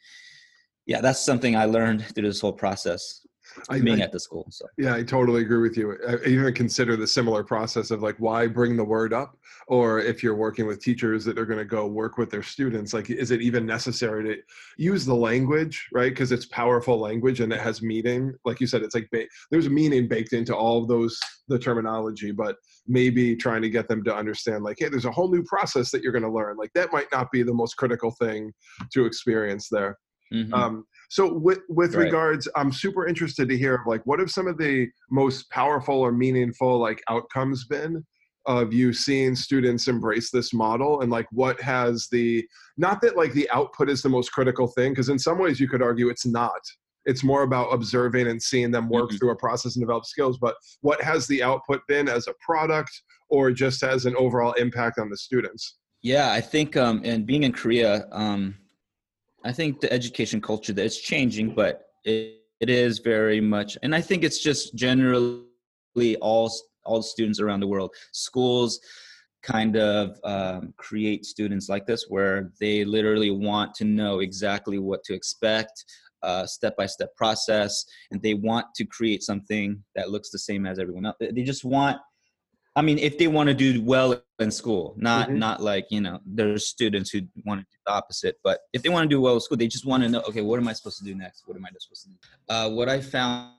yeah, 0.86 1.00
that's 1.00 1.24
something 1.24 1.56
I 1.56 1.64
learned 1.64 2.04
through 2.14 2.28
this 2.28 2.40
whole 2.40 2.52
process. 2.52 3.26
I, 3.68 3.80
being 3.80 4.00
I, 4.00 4.04
at 4.04 4.12
the 4.12 4.20
school. 4.20 4.46
So 4.50 4.66
yeah, 4.78 4.94
I 4.94 5.02
totally 5.02 5.42
agree 5.42 5.60
with 5.60 5.76
you. 5.76 5.96
I 6.08 6.26
even 6.26 6.52
consider 6.54 6.96
the 6.96 7.06
similar 7.06 7.44
process 7.44 7.90
of 7.90 8.02
like 8.02 8.16
why 8.18 8.46
bring 8.46 8.76
the 8.76 8.84
word 8.84 9.12
up, 9.12 9.36
or 9.68 10.00
if 10.00 10.22
you're 10.22 10.34
working 10.34 10.66
with 10.66 10.82
teachers 10.82 11.24
that 11.24 11.38
are 11.38 11.46
going 11.46 11.58
to 11.58 11.64
go 11.64 11.86
work 11.86 12.18
with 12.18 12.30
their 12.30 12.42
students, 12.42 12.92
like 12.92 13.10
is 13.10 13.30
it 13.30 13.42
even 13.42 13.66
necessary 13.66 14.24
to 14.24 14.42
use 14.76 15.04
the 15.04 15.14
language, 15.14 15.88
right? 15.92 16.10
Because 16.10 16.32
it's 16.32 16.46
powerful 16.46 16.98
language 16.98 17.40
and 17.40 17.52
it 17.52 17.60
has 17.60 17.82
meaning. 17.82 18.34
Like 18.44 18.60
you 18.60 18.66
said, 18.66 18.82
it's 18.82 18.94
like 18.94 19.08
ba- 19.12 19.26
there's 19.50 19.68
meaning 19.68 20.08
baked 20.08 20.32
into 20.32 20.56
all 20.56 20.82
of 20.82 20.88
those 20.88 21.18
the 21.48 21.58
terminology, 21.58 22.30
but 22.30 22.56
maybe 22.86 23.36
trying 23.36 23.62
to 23.62 23.70
get 23.70 23.88
them 23.88 24.02
to 24.04 24.14
understand 24.14 24.64
like, 24.64 24.76
hey, 24.78 24.88
there's 24.88 25.04
a 25.04 25.10
whole 25.10 25.30
new 25.30 25.42
process 25.44 25.90
that 25.90 26.02
you're 26.02 26.12
going 26.12 26.22
to 26.22 26.30
learn. 26.30 26.56
Like 26.56 26.72
that 26.74 26.92
might 26.92 27.10
not 27.12 27.30
be 27.30 27.42
the 27.42 27.54
most 27.54 27.74
critical 27.74 28.10
thing 28.12 28.52
to 28.92 29.04
experience 29.04 29.68
there. 29.70 29.98
Mm-hmm. 30.32 30.54
Um, 30.54 30.84
so 31.12 31.30
with 31.30 31.58
with 31.68 31.94
right. 31.94 32.04
regards, 32.04 32.48
I'm 32.56 32.72
super 32.72 33.06
interested 33.06 33.46
to 33.50 33.58
hear 33.58 33.82
like 33.86 34.00
what 34.06 34.18
have 34.18 34.30
some 34.30 34.46
of 34.46 34.56
the 34.56 34.88
most 35.10 35.50
powerful 35.50 36.00
or 36.00 36.10
meaningful 36.10 36.78
like 36.78 37.02
outcomes 37.06 37.66
been 37.66 38.02
of 38.46 38.72
you 38.72 38.94
seeing 38.94 39.36
students 39.36 39.88
embrace 39.88 40.30
this 40.30 40.54
model 40.54 41.02
and 41.02 41.12
like 41.12 41.26
what 41.30 41.60
has 41.60 42.08
the 42.10 42.42
not 42.78 43.02
that 43.02 43.14
like 43.14 43.34
the 43.34 43.48
output 43.50 43.90
is 43.90 44.00
the 44.00 44.08
most 44.08 44.32
critical 44.32 44.66
thing 44.66 44.92
because 44.92 45.10
in 45.10 45.18
some 45.18 45.38
ways 45.38 45.60
you 45.60 45.68
could 45.68 45.82
argue 45.82 46.08
it's 46.08 46.24
not 46.24 46.58
it's 47.04 47.22
more 47.22 47.42
about 47.42 47.68
observing 47.74 48.28
and 48.28 48.42
seeing 48.42 48.70
them 48.70 48.88
work 48.88 49.10
mm-hmm. 49.10 49.18
through 49.18 49.32
a 49.32 49.36
process 49.36 49.76
and 49.76 49.82
develop 49.82 50.06
skills 50.06 50.38
but 50.38 50.56
what 50.80 51.00
has 51.02 51.26
the 51.26 51.42
output 51.42 51.82
been 51.88 52.08
as 52.08 52.26
a 52.26 52.34
product 52.40 52.90
or 53.28 53.52
just 53.52 53.82
as 53.82 54.06
an 54.06 54.16
overall 54.16 54.54
impact 54.54 54.98
on 54.98 55.10
the 55.10 55.16
students 55.16 55.76
yeah 56.00 56.32
i 56.32 56.40
think 56.40 56.76
um 56.76 57.02
and 57.04 57.26
being 57.26 57.44
in 57.44 57.52
korea 57.52 58.06
um 58.12 58.56
I 59.44 59.52
think 59.52 59.80
the 59.80 59.92
education 59.92 60.40
culture 60.40 60.72
that 60.72 60.84
it's 60.84 61.00
changing, 61.00 61.54
but 61.54 61.86
it, 62.04 62.40
it 62.60 62.70
is 62.70 62.98
very 62.98 63.40
much, 63.40 63.76
and 63.82 63.94
I 63.94 64.00
think 64.00 64.22
it's 64.22 64.42
just 64.42 64.74
generally 64.74 66.16
all 66.20 66.52
all 66.84 67.02
students 67.02 67.40
around 67.40 67.60
the 67.60 67.66
world. 67.66 67.94
Schools 68.12 68.80
kind 69.42 69.76
of 69.76 70.18
um, 70.24 70.72
create 70.76 71.24
students 71.24 71.68
like 71.68 71.86
this, 71.86 72.06
where 72.08 72.52
they 72.60 72.84
literally 72.84 73.30
want 73.30 73.74
to 73.74 73.84
know 73.84 74.20
exactly 74.20 74.78
what 74.78 75.02
to 75.04 75.14
expect, 75.14 75.84
step 76.46 76.76
by 76.76 76.86
step 76.86 77.14
process, 77.16 77.84
and 78.10 78.22
they 78.22 78.34
want 78.34 78.66
to 78.76 78.84
create 78.84 79.22
something 79.22 79.82
that 79.96 80.10
looks 80.10 80.30
the 80.30 80.38
same 80.38 80.66
as 80.66 80.78
everyone 80.78 81.06
else. 81.06 81.16
They 81.20 81.42
just 81.42 81.64
want 81.64 81.98
I 82.74 82.82
mean, 82.82 82.98
if 82.98 83.18
they 83.18 83.26
want 83.26 83.48
to 83.48 83.54
do 83.54 83.82
well 83.82 84.22
in 84.38 84.50
school, 84.50 84.94
not 84.96 85.28
mm-hmm. 85.28 85.38
not 85.38 85.62
like 85.62 85.86
you 85.90 86.00
know, 86.00 86.20
there's 86.24 86.66
students 86.66 87.10
who 87.10 87.20
want 87.44 87.60
to 87.60 87.64
do 87.64 87.76
the 87.86 87.92
opposite. 87.92 88.36
But 88.42 88.60
if 88.72 88.82
they 88.82 88.88
want 88.88 89.04
to 89.04 89.14
do 89.14 89.20
well 89.20 89.34
in 89.34 89.40
school, 89.40 89.58
they 89.58 89.68
just 89.68 89.86
want 89.86 90.02
to 90.02 90.08
know, 90.08 90.20
okay, 90.22 90.40
what 90.40 90.58
am 90.58 90.68
I 90.68 90.72
supposed 90.72 90.98
to 90.98 91.04
do 91.04 91.14
next? 91.14 91.42
What 91.46 91.56
am 91.56 91.66
I 91.66 91.68
supposed 91.78 92.04
to 92.04 92.08
do? 92.08 92.16
Uh, 92.48 92.70
what 92.70 92.88
I 92.88 93.00
found 93.00 93.52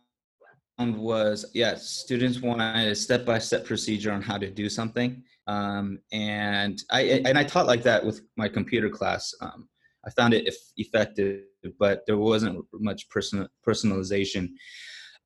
was, 0.79 1.45
yeah, 1.53 1.75
students 1.75 2.41
want 2.41 2.61
a 2.61 2.95
step 2.95 3.23
by 3.23 3.37
step 3.37 3.65
procedure 3.65 4.11
on 4.11 4.21
how 4.21 4.39
to 4.39 4.49
do 4.49 4.67
something, 4.67 5.23
um, 5.47 5.99
and 6.11 6.81
I 6.89 7.01
and 7.25 7.37
I 7.37 7.43
taught 7.43 7.67
like 7.67 7.83
that 7.83 8.03
with 8.03 8.21
my 8.35 8.49
computer 8.49 8.89
class. 8.89 9.31
Um, 9.41 9.69
I 10.05 10.09
found 10.09 10.33
it 10.33 10.53
effective, 10.77 11.43
but 11.79 12.03
there 12.07 12.17
wasn't 12.17 12.65
much 12.73 13.07
personal 13.09 13.47
personalization. 13.65 14.49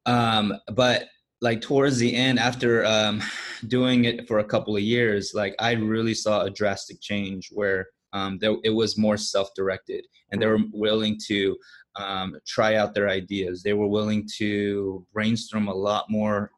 Um, 0.05 0.53
but 0.73 1.07
like 1.41 1.61
towards 1.61 1.97
the 1.97 2.15
end 2.15 2.39
after 2.39 2.85
um, 2.85 3.21
doing 3.67 4.05
it 4.05 4.27
for 4.27 4.39
a 4.39 4.43
couple 4.43 4.75
of 4.75 4.81
years 4.81 5.33
like 5.33 5.55
i 5.59 5.73
really 5.73 6.13
saw 6.13 6.41
a 6.41 6.49
drastic 6.49 6.99
change 7.01 7.49
where 7.51 7.87
um, 8.13 8.37
there, 8.39 8.55
it 8.63 8.69
was 8.69 8.97
more 8.97 9.17
self-directed 9.17 10.05
and 10.31 10.41
they 10.41 10.45
were 10.45 10.59
willing 10.71 11.19
to 11.27 11.57
um, 11.97 12.37
try 12.45 12.75
out 12.75 12.93
their 12.93 13.09
ideas. 13.09 13.63
They 13.63 13.73
were 13.73 13.87
willing 13.87 14.27
to 14.37 15.05
brainstorm 15.13 15.67
a 15.67 15.73
lot 15.73 16.09
more 16.09 16.51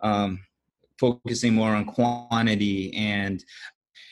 um, 0.00 0.40
focusing 0.98 1.54
more 1.54 1.74
on 1.74 1.84
quantity 1.84 2.94
and 2.94 3.44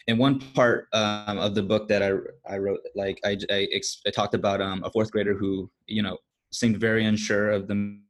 in 0.09 0.19
one 0.19 0.39
part 0.39 0.87
um, 0.93 1.39
of 1.39 1.55
the 1.55 1.63
book 1.63 1.89
that 1.89 2.03
I, 2.03 2.13
I 2.53 2.59
wrote 2.59 2.81
like 2.95 3.21
I, 3.25 3.37
I, 3.51 3.69
I 4.07 4.11
talked 4.11 4.35
about 4.35 4.61
um, 4.61 4.83
a 4.85 4.91
fourth 4.91 5.11
grader 5.11 5.35
who 5.35 5.71
you 5.87 6.03
know 6.03 6.19
seemed 6.53 6.79
very 6.79 7.05
unsure 7.05 7.51
of 7.51 7.67
them 7.67 8.05
uh, 8.05 8.06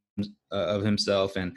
of 0.50 0.82
himself 0.82 1.37
and 1.37 1.56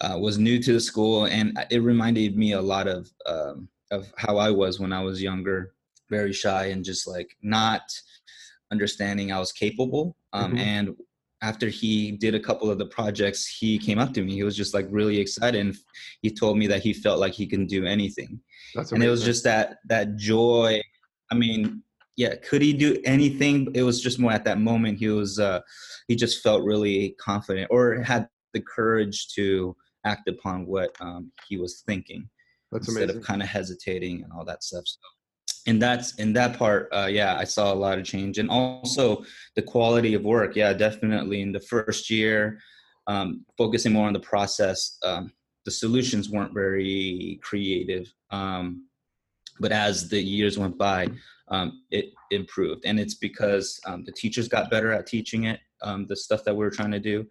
uh, 0.00 0.18
was 0.18 0.38
new 0.38 0.60
to 0.60 0.72
the 0.72 0.80
school 0.80 1.26
and 1.26 1.58
it 1.70 1.82
reminded 1.82 2.36
me 2.36 2.52
a 2.52 2.60
lot 2.60 2.88
of 2.88 3.08
um, 3.26 3.68
of 3.92 4.12
how 4.16 4.38
I 4.38 4.50
was 4.50 4.80
when 4.80 4.92
I 4.92 5.02
was 5.02 5.22
younger, 5.22 5.74
very 6.10 6.32
shy 6.32 6.66
and 6.66 6.84
just 6.84 7.06
like 7.06 7.36
not 7.42 7.82
understanding 8.72 9.30
I 9.30 9.38
was 9.38 9.52
capable. 9.52 10.16
Um, 10.32 10.52
mm-hmm. 10.52 10.58
And 10.58 10.96
after 11.42 11.68
he 11.68 12.12
did 12.12 12.34
a 12.34 12.40
couple 12.40 12.70
of 12.70 12.78
the 12.78 12.86
projects, 12.86 13.46
he 13.46 13.78
came 13.78 13.98
up 13.98 14.14
to 14.14 14.22
me. 14.22 14.32
He 14.32 14.44
was 14.44 14.56
just 14.56 14.74
like 14.74 14.86
really 14.90 15.18
excited, 15.18 15.60
and 15.60 15.76
he 16.22 16.30
told 16.30 16.56
me 16.56 16.66
that 16.68 16.82
he 16.82 16.92
felt 16.92 17.20
like 17.20 17.34
he 17.34 17.46
can 17.46 17.66
do 17.66 17.84
anything. 17.84 18.40
That's 18.74 18.92
and 18.92 19.02
it 19.02 19.10
was 19.10 19.24
just 19.24 19.44
that 19.44 19.78
that 19.86 20.16
joy. 20.16 20.80
I 21.30 21.34
mean, 21.34 21.82
yeah, 22.16 22.34
could 22.36 22.62
he 22.62 22.72
do 22.72 23.00
anything? 23.04 23.68
It 23.74 23.82
was 23.82 24.00
just 24.02 24.18
more 24.18 24.32
at 24.32 24.44
that 24.44 24.60
moment 24.60 24.98
he 24.98 25.08
was 25.08 25.38
uh, 25.38 25.60
he 26.08 26.16
just 26.16 26.42
felt 26.42 26.64
really 26.64 27.16
confident 27.18 27.68
or 27.70 28.02
had 28.02 28.28
the 28.52 28.60
courage 28.60 29.28
to 29.34 29.74
act 30.04 30.28
upon 30.28 30.66
what 30.66 30.94
um, 31.00 31.32
he 31.48 31.56
was 31.56 31.82
thinking 31.86 32.28
that's 32.70 32.88
instead 32.88 33.04
amazing. 33.04 33.20
of 33.20 33.26
kind 33.26 33.42
of 33.42 33.48
hesitating 33.48 34.22
and 34.22 34.32
all 34.32 34.44
that 34.44 34.62
stuff. 34.62 34.84
So, 34.86 34.98
and 35.66 35.80
that's 35.80 36.16
in 36.16 36.32
that 36.32 36.58
part, 36.58 36.88
uh, 36.92 37.06
yeah, 37.06 37.36
I 37.36 37.44
saw 37.44 37.72
a 37.72 37.74
lot 37.74 37.98
of 37.98 38.04
change, 38.04 38.38
and 38.38 38.50
also 38.50 39.24
the 39.54 39.62
quality 39.62 40.14
of 40.14 40.24
work. 40.24 40.56
Yeah, 40.56 40.72
definitely 40.72 41.40
in 41.40 41.52
the 41.52 41.60
first 41.60 42.10
year, 42.10 42.58
um, 43.06 43.44
focusing 43.56 43.92
more 43.92 44.06
on 44.06 44.12
the 44.12 44.20
process. 44.20 44.98
Um, 45.02 45.32
the 45.64 45.70
solutions 45.70 46.28
weren't 46.28 46.52
very 46.52 47.38
creative, 47.42 48.12
um, 48.30 48.88
but 49.62 49.72
as 49.72 50.08
the 50.08 50.20
years 50.20 50.58
went 50.58 50.76
by, 50.76 51.08
um, 51.48 51.82
it 51.90 52.12
improved, 52.30 52.84
and 52.84 52.98
it's 53.00 53.14
because 53.14 53.80
um, 53.86 54.04
the 54.04 54.12
teachers 54.12 54.48
got 54.48 54.70
better 54.70 54.92
at 54.92 55.06
teaching 55.06 55.44
it, 55.44 55.60
um, 55.82 56.06
the 56.08 56.16
stuff 56.16 56.44
that 56.44 56.54
we 56.54 56.64
were 56.64 56.70
trying 56.70 56.90
to 56.90 57.00
do, 57.00 57.24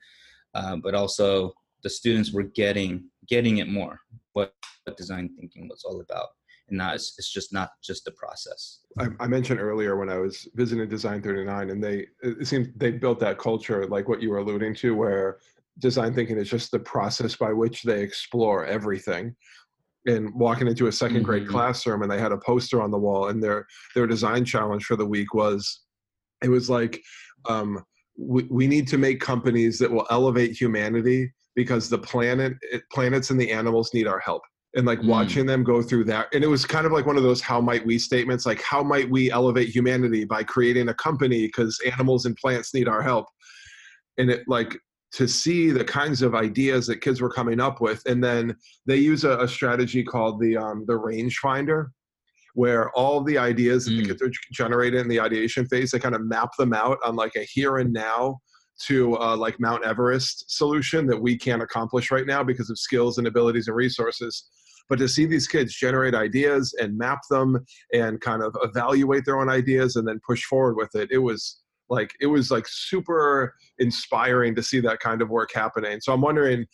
uh, 0.56 0.78
but 0.78 0.96
also 0.96 1.54
the 1.84 1.90
students 1.90 2.32
were 2.32 2.44
getting 2.44 3.10
getting 3.28 3.58
it 3.58 3.68
more 3.68 4.00
what, 4.34 4.54
what 4.86 4.98
design 4.98 5.30
thinking 5.40 5.68
was 5.68 5.84
all 5.84 6.02
about. 6.02 6.28
And 6.70 6.78
not 6.78 6.96
it's, 6.96 7.16
it's 7.18 7.32
just 7.32 7.52
not 7.52 7.72
just 7.84 8.06
the 8.06 8.12
process. 8.12 8.80
I, 8.98 9.08
I, 9.20 9.28
mentioned 9.28 9.60
earlier 9.60 9.98
when 9.98 10.10
i 10.10 10.18
was 10.18 10.48
visiting 10.56 10.88
design 10.90 11.22
39 11.22 11.70
and 11.70 11.84
they 11.84 12.08
it 12.22 12.48
seems 12.48 12.68
they 12.76 12.92
built 12.92 13.20
that 13.22 13.38
culture 13.38 13.86
like 13.88 14.10
what 14.10 14.22
you 14.22 14.30
were 14.30 14.40
alluding 14.40 14.76
to 14.76 14.94
where 14.96 15.40
design 15.80 16.14
thinking 16.14 16.38
is 16.38 16.50
just 16.50 16.72
the 16.72 16.80
process 16.80 17.36
by 17.36 17.54
which 17.54 17.84
they 17.84 18.02
explore 18.02 18.66
everything 18.66 19.34
and 20.06 20.34
walking 20.34 20.68
into 20.68 20.88
a 20.88 20.92
2nd 20.92 21.24
grade 21.24 21.44
mm-hmm. 21.44 21.52
classroom 21.52 22.02
and 22.02 22.12
they 22.12 22.20
had 22.20 22.32
a 22.32 22.38
poster 22.38 22.82
on 22.82 22.92
the 22.92 22.98
wall 22.98 23.28
and 23.28 23.44
their 23.44 23.66
their 23.96 24.08
design 24.08 24.44
challenge 24.44 24.84
for 24.86 24.96
the 24.96 25.06
week 25.06 25.34
was 25.34 25.82
it 26.44 26.50
was 26.50 26.70
like 26.70 27.02
um, 27.50 27.84
we, 28.18 28.44
we 28.44 28.68
need 28.68 28.88
to 28.88 28.98
make 28.98 29.20
companies 29.20 29.78
that 29.80 29.92
will 29.92 30.08
elevate 30.10 30.60
humanity 30.60 31.32
because 31.56 31.90
the 31.90 31.98
planet 31.98 32.54
planets 32.92 33.30
and 33.30 33.40
the 33.40 33.52
animals 33.52 33.94
need 33.94 34.08
our 34.08 34.20
help 34.20 34.42
and 34.76 34.88
like 34.88 35.00
mm. 35.00 35.08
watching 35.08 35.46
them 35.46 35.64
go 35.64 35.82
through 35.82 36.06
that 36.06 36.28
and 36.34 36.44
it 36.44 36.48
was 36.48 36.66
kind 36.66 36.86
of 36.86 36.92
like 36.92 37.06
one 37.06 37.18
of 37.18 37.24
those 37.24 37.42
how 37.42 37.60
might 37.60 37.86
we 37.86 38.00
statements 38.00 38.46
like 38.46 38.62
how 38.62 38.82
might 38.82 39.10
we 39.10 39.32
elevate 39.32 39.70
humanity 39.70 40.24
by 40.24 40.44
creating 40.44 40.90
a 40.90 40.94
company 40.94 41.46
because 41.46 41.80
animals 41.92 42.26
and 42.26 42.36
plants 42.38 42.74
need 42.74 42.88
our 42.88 43.02
help 43.02 43.26
and 44.18 44.30
it 44.30 44.44
like 44.48 44.78
to 45.14 45.28
see 45.28 45.72
the 45.72 45.84
kinds 45.84 46.22
of 46.22 46.36
ideas 46.36 46.88
that 46.88 47.02
kids 47.02 47.22
were 47.22 47.30
coming 47.30 47.60
up 47.60 47.82
with 47.82 48.02
and 48.06 48.24
then 48.24 48.56
they 48.86 48.96
use 48.96 49.24
a, 49.24 49.38
a 49.40 49.48
strategy 49.48 50.04
called 50.04 50.40
the 50.40 50.56
um, 50.58 50.86
the 50.88 50.94
rangefinder 50.94 51.88
where 52.54 52.92
all 52.92 53.24
the 53.24 53.38
ideas 53.38 53.86
that 53.86 53.92
mm. 53.92 54.02
the 54.02 54.08
kids 54.08 54.22
are 54.22 54.32
generated 54.52 55.00
in 55.00 55.08
the 55.08 55.20
ideation 55.20 55.66
phase 55.68 55.92
they 55.92 56.00
kind 56.00 56.16
of 56.16 56.22
map 56.26 56.50
them 56.58 56.74
out 56.74 56.98
on 57.04 57.16
like 57.16 57.36
a 57.36 57.44
here 57.44 57.78
and 57.78 57.92
now 57.92 58.38
to 58.82 59.18
uh, 59.18 59.36
like 59.36 59.60
Mount 59.60 59.86
Everest 59.86 60.46
solution 60.50 61.06
that 61.08 61.22
we 61.22 61.38
can't 61.38 61.62
accomplish 61.62 62.12
right 62.12 62.26
now 62.26 62.44
because 62.44 62.70
of 62.70 62.80
skills 62.80 63.18
and 63.18 63.28
abilities 63.28 63.68
and 63.68 63.76
resources. 63.76 64.50
But 64.90 65.00
to 65.00 65.08
see 65.08 65.26
these 65.26 65.48
kids 65.48 65.76
generate 65.76 66.16
ideas 66.16 66.76
and 66.80 66.98
map 66.98 67.20
them 67.30 67.64
and 67.94 68.20
kind 68.20 68.44
of 68.44 68.56
evaluate 68.64 69.24
their 69.26 69.40
own 69.40 69.50
ideas 69.50 69.96
and 69.96 70.08
then 70.08 70.20
push 70.26 70.44
forward 70.44 70.76
with 70.76 70.96
it, 70.96 71.10
it 71.12 71.20
was 71.20 71.62
like 71.92 72.12
it 72.22 72.28
was 72.28 72.50
like 72.50 72.66
super 72.68 73.54
inspiring 73.78 74.56
to 74.56 74.64
see 74.64 74.80
that 74.80 75.00
kind 75.02 75.22
of 75.22 75.30
work 75.30 75.52
happening. 75.54 76.00
So 76.02 76.14
I'm 76.14 76.22
wondering 76.22 76.66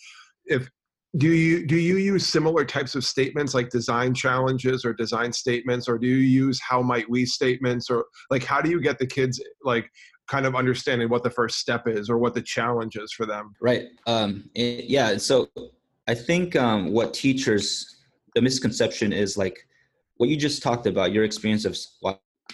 if 0.45 0.69
do 1.17 1.33
you 1.33 1.65
do 1.65 1.75
you 1.75 1.97
use 1.97 2.25
similar 2.25 2.63
types 2.63 2.93
of 2.93 3.03
statements 3.03 3.53
like 3.53 3.69
design 3.69 4.13
challenges 4.13 4.85
or 4.85 4.93
design 4.93 5.33
statements 5.33 5.87
or 5.87 5.97
do 5.97 6.05
you 6.07 6.17
use 6.17 6.59
how 6.61 6.81
might 6.81 7.09
we 7.09 7.25
statements 7.25 7.89
or 7.89 8.05
like 8.29 8.43
how 8.43 8.61
do 8.61 8.69
you 8.69 8.79
get 8.79 8.99
the 8.99 9.05
kids 9.05 9.41
like 9.63 9.89
kind 10.27 10.45
of 10.45 10.55
understanding 10.55 11.09
what 11.09 11.23
the 11.23 11.29
first 11.29 11.59
step 11.59 11.87
is 11.87 12.09
or 12.09 12.17
what 12.17 12.33
the 12.33 12.41
challenge 12.41 12.97
is 12.97 13.11
for 13.13 13.25
them 13.25 13.53
right 13.61 13.85
um, 14.05 14.49
it, 14.53 14.85
yeah 14.85 15.17
so 15.17 15.47
i 16.07 16.13
think 16.13 16.55
um, 16.57 16.91
what 16.91 17.13
teachers 17.13 18.01
the 18.35 18.41
misconception 18.41 19.13
is 19.13 19.37
like 19.37 19.57
what 20.17 20.29
you 20.29 20.35
just 20.35 20.61
talked 20.61 20.87
about 20.87 21.13
your 21.13 21.23
experience 21.23 21.63
of 21.63 21.77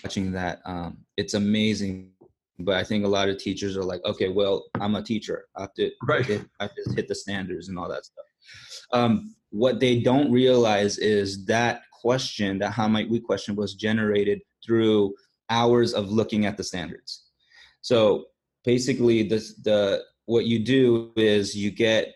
watching 0.03 0.31
that 0.31 0.61
um, 0.65 0.97
it's 1.17 1.33
amazing 1.33 2.12
but 2.59 2.75
I 2.75 2.83
think 2.83 3.05
a 3.05 3.09
lot 3.09 3.29
of 3.29 3.37
teachers 3.37 3.75
are 3.77 3.83
like, 3.83 4.03
okay, 4.05 4.29
well, 4.29 4.65
I'm 4.79 4.95
a 4.95 5.01
teacher. 5.01 5.45
I 5.55 5.61
have 5.61 5.73
to, 5.75 5.91
Right. 6.03 6.25
hit, 6.25 6.45
I 6.59 6.63
have 6.63 6.75
to 6.75 6.93
hit 6.95 7.07
the 7.07 7.15
standards 7.15 7.69
and 7.69 7.77
all 7.77 7.89
that 7.89 8.05
stuff. 8.05 8.25
Um, 8.91 9.35
what 9.49 9.79
they 9.79 9.99
don't 9.99 10.31
realize 10.31 10.97
is 10.97 11.45
that 11.45 11.81
question, 11.91 12.59
that 12.59 12.71
how 12.71 12.87
might 12.87 13.09
we 13.09 13.19
question, 13.19 13.55
was 13.55 13.75
generated 13.75 14.41
through 14.65 15.13
hours 15.49 15.93
of 15.93 16.11
looking 16.11 16.45
at 16.45 16.57
the 16.57 16.63
standards. 16.63 17.25
So 17.81 18.25
basically, 18.63 19.23
this 19.23 19.55
the 19.63 20.03
what 20.25 20.45
you 20.45 20.59
do 20.59 21.11
is 21.15 21.55
you 21.55 21.69
get 21.71 22.13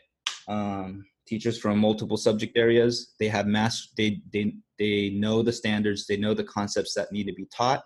um, 0.47 1.05
teachers 1.27 1.59
from 1.59 1.77
multiple 1.77 2.17
subject 2.17 2.57
areas. 2.57 3.13
They 3.19 3.27
have 3.27 3.47
mass. 3.47 3.89
They 3.97 4.21
they 4.33 4.55
they 4.79 5.11
know 5.11 5.43
the 5.43 5.53
standards. 5.53 6.07
They 6.07 6.17
know 6.17 6.33
the 6.33 6.43
concepts 6.43 6.93
that 6.95 7.11
need 7.11 7.25
to 7.25 7.33
be 7.33 7.45
taught, 7.45 7.83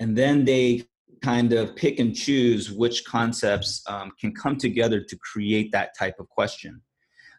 and 0.00 0.16
then 0.16 0.44
they 0.44 0.84
kind 1.22 1.52
of 1.52 1.74
pick 1.76 1.98
and 1.98 2.14
choose 2.14 2.70
which 2.70 3.04
concepts 3.04 3.82
um, 3.88 4.12
can 4.20 4.34
come 4.34 4.56
together 4.56 5.00
to 5.00 5.16
create 5.18 5.72
that 5.72 5.96
type 5.98 6.16
of 6.18 6.28
question. 6.28 6.80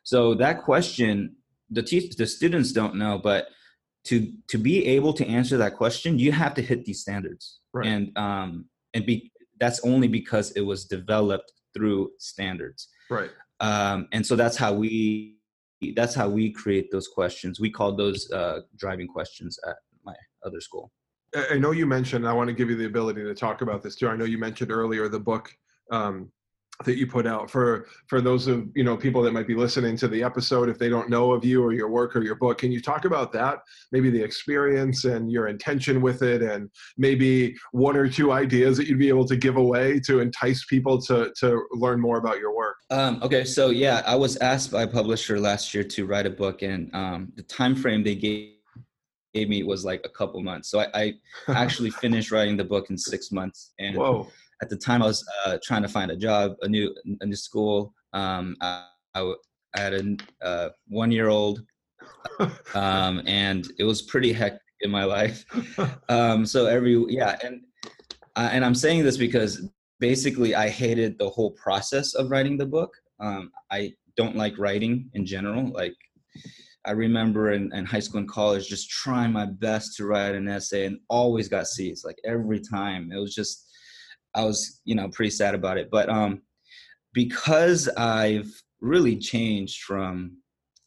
So 0.04 0.34
that 0.36 0.64
question, 0.64 1.36
the 1.70 1.84
te- 1.84 2.12
the 2.18 2.26
students 2.28 2.72
don't 2.72 2.96
know, 2.96 3.20
but 3.22 3.48
to 4.06 4.32
to 4.50 4.58
be 4.58 4.86
able 4.86 5.14
to 5.14 5.28
answer 5.28 5.58
that 5.58 5.76
question, 5.76 6.18
you 6.18 6.32
have 6.32 6.54
to 6.56 6.62
hit 6.62 6.86
these 6.86 7.02
standards, 7.02 7.60
Right. 7.74 7.88
and 7.88 8.18
um, 8.18 8.66
and 8.94 9.06
be 9.06 9.32
that's 9.60 9.80
only 9.84 10.08
because 10.08 10.52
it 10.52 10.62
was 10.62 10.86
developed 10.86 11.52
through 11.74 12.12
standards 12.20 12.88
Right. 13.10 13.30
um, 13.60 14.08
and 14.12 14.26
so 14.26 14.36
that's 14.36 14.56
how 14.58 14.74
we 14.74 15.38
that's 15.96 16.16
how 16.16 16.28
we 16.30 16.52
create 16.52 16.90
those 16.92 17.08
questions 17.08 17.60
we 17.60 17.70
call 17.70 17.96
those 17.96 18.30
uh, 18.32 18.62
driving 18.78 19.08
questions 19.08 19.60
at 19.68 19.76
my 20.04 20.16
other 20.46 20.62
school 20.62 20.92
I 21.52 21.58
know 21.58 21.72
you 21.72 21.86
mentioned, 21.86 22.28
I 22.28 22.34
want 22.34 22.48
to 22.48 22.54
give 22.54 22.70
you 22.70 22.76
the 22.76 22.86
ability 22.86 23.24
to 23.24 23.34
talk 23.34 23.62
about 23.62 23.84
this 23.84 23.96
too. 23.96 24.10
I 24.10 24.16
know 24.16 24.26
you 24.26 24.38
mentioned 24.38 24.72
earlier 24.72 25.08
the 25.10 25.20
book 25.20 25.54
um, 25.92 26.32
that 26.86 26.96
you 26.96 27.08
put 27.08 27.26
out 27.26 27.50
for 27.50 27.88
for 28.08 28.22
those 28.22 28.46
of 28.48 28.68
you 28.76 28.84
know 28.84 28.96
people 28.96 29.22
that 29.24 29.34
might 29.34 29.48
be 29.48 29.56
listening 29.56 29.98
to 29.98 30.08
the 30.08 30.24
episode 30.24 30.70
if 30.70 30.78
they 30.78 30.90
don't 30.90 31.10
know 31.10 31.32
of 31.32 31.44
you 31.44 31.64
or 31.64 31.74
your 31.74 31.90
work 31.90 32.16
or 32.16 32.22
your 32.22 32.36
book. 32.36 32.60
Can 32.60 32.72
you 32.72 32.82
talk 32.82 33.06
about 33.06 33.32
that? 33.34 33.60
Maybe 33.92 34.10
the 34.10 34.22
experience 34.22 35.06
and 35.06 35.32
your 35.32 35.48
intention 35.48 36.02
with 36.02 36.22
it, 36.22 36.42
and 36.44 36.70
maybe 36.98 37.56
one 37.72 37.98
or 37.98 38.08
two 38.08 38.32
ideas 38.32 38.78
that 38.78 38.88
you'd 38.88 39.00
be 39.00 39.10
able 39.10 39.26
to 39.26 39.36
give 39.36 39.58
away 39.58 40.00
to 40.02 40.20
entice 40.20 40.66
people 40.66 41.02
to 41.04 41.34
to 41.40 41.66
learn 41.72 42.00
more 42.00 42.18
about 42.18 42.38
your 42.38 42.56
work. 42.56 42.78
um, 42.92 43.20
okay 43.24 43.44
so 43.44 43.70
yeah 43.70 44.02
i 44.06 44.16
was 44.16 44.38
asked 44.38 44.72
by 44.72 44.84
a 44.84 44.88
publisher 44.88 45.40
last 45.40 45.74
year 45.74 45.84
to 45.84 46.06
write 46.06 46.26
a 46.26 46.30
book 46.30 46.62
and 46.62 46.94
um, 46.94 47.32
the 47.36 47.44
time 47.44 47.76
frame 47.76 48.04
they 48.04 48.16
gave 48.16 48.57
gave 49.38 49.50
me 49.50 49.64
was 49.64 49.86
like 49.86 50.02
a 50.04 50.10
couple 50.10 50.42
months 50.42 50.70
so 50.70 50.80
i, 50.80 50.88
I 50.94 51.14
actually 51.64 51.92
finished 51.92 52.32
writing 52.32 52.58
the 52.58 52.64
book 52.74 52.90
in 52.90 52.98
six 52.98 53.32
months 53.32 53.74
and 53.80 53.96
Whoa. 53.98 54.28
at 54.62 54.70
the 54.70 54.78
time 54.78 55.02
I 55.04 55.08
was 55.08 55.24
uh, 55.46 55.58
trying 55.64 55.84
to 55.84 55.88
find 55.88 56.12
a 56.12 56.16
job, 56.16 56.56
a 56.62 56.68
new 56.68 56.96
a 57.22 57.26
new 57.26 57.36
school. 57.36 57.94
Um, 58.14 58.56
I, 58.62 58.86
I, 59.14 59.34
had 59.76 59.94
a 59.94 60.18
uh, 60.46 60.70
one 60.88 61.12
year 61.12 61.28
old, 61.30 61.62
um, 62.74 63.22
and 63.26 63.68
it 63.78 63.84
was 63.84 64.02
pretty 64.02 64.34
hectic 64.34 64.62
in 64.82 64.92
my 64.92 65.04
life. 65.04 65.46
Um, 66.10 66.46
so 66.46 66.66
every 66.66 66.96
yeah, 67.10 67.38
and 67.44 67.62
uh, 68.36 68.50
and 68.52 68.64
I'm 68.66 68.76
saying 68.76 69.04
this 69.04 69.18
because 69.18 69.70
basically 70.00 70.56
I 70.56 70.70
hated 70.70 71.18
the 71.18 71.30
whole 71.30 71.52
process 71.52 72.16
of 72.16 72.32
writing 72.32 72.58
the 72.58 72.66
book. 72.66 72.92
Um, 73.20 73.52
I 73.72 73.94
don't 74.16 74.36
like 74.36 74.58
writing 74.58 75.10
in 75.14 75.26
general. 75.26 75.70
Like 75.72 75.96
I 76.88 76.92
remember 76.92 77.52
in, 77.52 77.72
in 77.74 77.86
high 77.86 78.00
school 78.00 78.20
and 78.20 78.30
college 78.30 78.68
just 78.68 78.90
trying 78.90 79.34
my 79.34 79.46
best 79.46 79.98
to 79.98 80.06
write 80.06 80.36
an 80.36 80.48
essay 80.48 80.86
and 80.86 81.00
always 81.10 81.50
got 81.50 81.68
C's 81.68 82.04
like 82.06 82.18
every 82.26 82.62
time. 82.62 83.12
It 83.12 83.20
was 83.20 83.36
just 83.36 83.68
I 84.34 84.44
was, 84.44 84.82
you 84.86 84.96
know, 84.96 85.10
pretty 85.10 85.32
sad 85.32 85.56
about 85.56 85.78
it. 85.78 85.90
But 85.92 86.10
um, 86.10 86.44
because 87.14 87.90
I've 87.98 88.50
really 88.80 89.18
changed 89.18 89.82
from, 89.82 90.38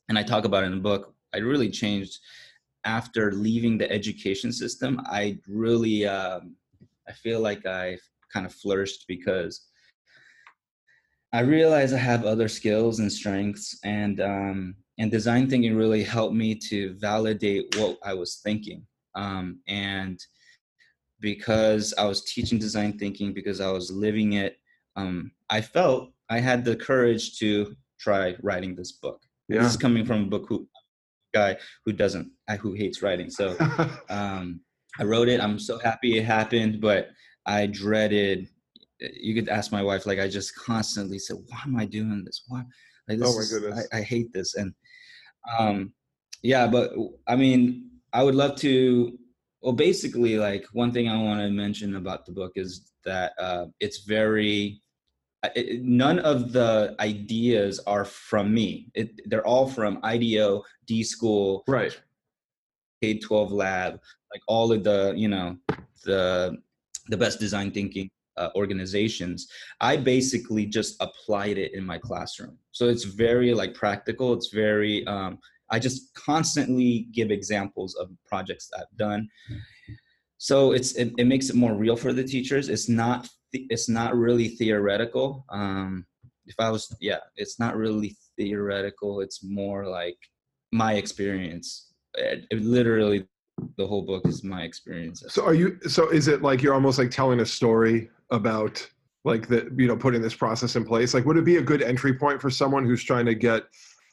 and 0.08 0.16
I 0.16 0.22
talk 0.22 0.44
about 0.44 0.62
it 0.62 0.66
in 0.66 0.76
the 0.76 0.78
book, 0.78 1.14
I 1.34 1.38
really 1.38 1.68
changed 1.68 2.18
after 2.84 3.32
leaving 3.32 3.76
the 3.76 3.90
education 3.90 4.52
system. 4.52 5.00
I 5.06 5.38
really, 5.48 6.06
um, 6.06 6.54
I 7.08 7.12
feel 7.12 7.40
like 7.40 7.66
I 7.66 7.98
kind 8.32 8.46
of 8.46 8.54
flourished 8.54 9.04
because 9.08 9.66
I 11.32 11.40
realized 11.40 11.94
I 11.94 11.98
have 11.98 12.24
other 12.24 12.48
skills 12.48 13.00
and 13.00 13.12
strengths, 13.12 13.78
and 13.84 14.20
um, 14.20 14.74
and 15.00 15.10
design 15.10 15.48
thinking 15.48 15.74
really 15.74 16.02
helped 16.02 16.34
me 16.34 16.54
to 16.54 16.92
validate 16.98 17.74
what 17.78 17.98
I 18.04 18.12
was 18.12 18.36
thinking. 18.44 18.86
Um, 19.14 19.58
and 19.66 20.20
because 21.20 21.94
I 21.96 22.04
was 22.04 22.22
teaching 22.24 22.58
design 22.58 22.98
thinking, 22.98 23.32
because 23.32 23.62
I 23.62 23.70
was 23.70 23.90
living 23.90 24.34
it, 24.34 24.58
um, 24.96 25.32
I 25.48 25.62
felt 25.62 26.12
I 26.28 26.38
had 26.38 26.64
the 26.66 26.76
courage 26.76 27.38
to 27.38 27.74
try 27.98 28.36
writing 28.42 28.74
this 28.76 28.92
book. 28.92 29.22
Yeah. 29.48 29.62
This 29.62 29.72
is 29.72 29.76
coming 29.78 30.04
from 30.04 30.24
a 30.24 30.26
book 30.26 30.44
who 30.48 30.68
guy 31.32 31.56
who 31.86 31.92
doesn't 31.92 32.30
who 32.60 32.72
hates 32.74 33.00
writing. 33.02 33.30
So 33.30 33.56
um, 34.10 34.60
I 34.98 35.04
wrote 35.04 35.28
it. 35.30 35.40
I'm 35.40 35.58
so 35.58 35.78
happy 35.78 36.18
it 36.18 36.24
happened, 36.24 36.80
but 36.80 37.08
I 37.46 37.66
dreaded. 37.66 38.48
You 39.00 39.34
could 39.34 39.48
ask 39.48 39.72
my 39.72 39.82
wife. 39.82 40.04
Like 40.04 40.18
I 40.18 40.28
just 40.28 40.54
constantly 40.56 41.18
said, 41.18 41.36
"Why 41.46 41.58
am 41.64 41.76
I 41.76 41.86
doing 41.86 42.22
this? 42.24 42.44
Why? 42.48 42.62
Like 43.08 43.18
this 43.18 43.28
Oh 43.28 43.34
my 43.34 43.40
is- 43.40 43.52
goodness. 43.52 43.88
I, 43.92 43.98
I 43.98 44.02
hate 44.02 44.30
this." 44.32 44.56
And 44.56 44.74
um, 45.58 45.92
yeah, 46.42 46.66
but 46.66 46.92
I 47.26 47.36
mean, 47.36 47.90
I 48.12 48.22
would 48.22 48.34
love 48.34 48.56
to. 48.56 49.16
Well, 49.62 49.72
basically, 49.72 50.38
like 50.38 50.66
one 50.72 50.90
thing 50.92 51.08
I 51.08 51.22
want 51.22 51.40
to 51.40 51.50
mention 51.50 51.96
about 51.96 52.24
the 52.24 52.32
book 52.32 52.52
is 52.56 52.92
that 53.04 53.32
uh, 53.38 53.66
it's 53.78 54.04
very. 54.04 54.80
It, 55.54 55.82
none 55.82 56.18
of 56.18 56.52
the 56.52 56.94
ideas 57.00 57.80
are 57.86 58.04
from 58.04 58.52
me. 58.52 58.90
It, 58.94 59.12
they're 59.26 59.46
all 59.46 59.66
from 59.66 59.98
IDEO, 60.02 60.62
D 60.86 61.02
School, 61.02 61.64
right. 61.66 61.98
K 63.02 63.18
twelve 63.18 63.52
lab, 63.52 64.00
like 64.32 64.42
all 64.46 64.72
of 64.72 64.84
the 64.84 65.14
you 65.16 65.28
know 65.28 65.56
the 66.04 66.58
the 67.08 67.16
best 67.16 67.40
design 67.40 67.70
thinking 67.70 68.10
uh, 68.36 68.48
organizations. 68.54 69.48
I 69.80 69.96
basically 69.96 70.66
just 70.66 70.96
applied 71.00 71.58
it 71.58 71.74
in 71.74 71.84
my 71.84 71.98
classroom, 71.98 72.58
so 72.72 72.88
it's 72.88 73.04
very 73.04 73.54
like 73.54 73.74
practical. 73.74 74.32
It's 74.34 74.48
very 74.48 75.06
um, 75.06 75.38
I 75.70 75.78
just 75.78 76.14
constantly 76.14 77.08
give 77.12 77.30
examples 77.30 77.94
of 77.94 78.10
projects 78.26 78.68
that 78.68 78.80
I've 78.80 78.98
done. 78.98 79.28
So 80.38 80.72
it's 80.72 80.92
it, 80.92 81.12
it 81.18 81.26
makes 81.26 81.48
it 81.48 81.56
more 81.56 81.74
real 81.74 81.96
for 81.96 82.12
the 82.12 82.24
teachers. 82.24 82.68
It's 82.68 82.88
not 82.88 83.28
it's 83.52 83.88
not 83.88 84.16
really 84.16 84.48
theoretical. 84.48 85.44
Um, 85.50 86.06
if 86.46 86.56
I 86.58 86.70
was 86.70 86.94
yeah, 87.00 87.18
it's 87.36 87.60
not 87.60 87.76
really 87.76 88.16
theoretical. 88.36 89.20
It's 89.20 89.44
more 89.44 89.86
like 89.86 90.16
my 90.72 90.94
experience. 90.94 91.92
It, 92.14 92.46
it 92.50 92.62
literally 92.62 93.26
the 93.76 93.86
whole 93.86 94.02
book 94.02 94.26
is 94.26 94.42
my 94.42 94.62
experience. 94.62 95.22
So 95.28 95.44
are 95.44 95.54
you? 95.54 95.78
So 95.88 96.08
is 96.08 96.26
it 96.26 96.42
like 96.42 96.62
you're 96.62 96.74
almost 96.74 96.98
like 96.98 97.10
telling 97.10 97.40
a 97.40 97.46
story 97.46 98.10
about 98.30 98.86
like 99.24 99.48
the 99.48 99.70
you 99.76 99.86
know 99.86 99.96
putting 99.96 100.22
this 100.22 100.34
process 100.34 100.76
in 100.76 100.84
place? 100.84 101.14
Like, 101.14 101.24
would 101.24 101.36
it 101.36 101.44
be 101.44 101.56
a 101.56 101.62
good 101.62 101.82
entry 101.82 102.14
point 102.14 102.40
for 102.40 102.50
someone 102.50 102.84
who's 102.84 103.02
trying 103.02 103.26
to 103.26 103.34
get 103.34 103.64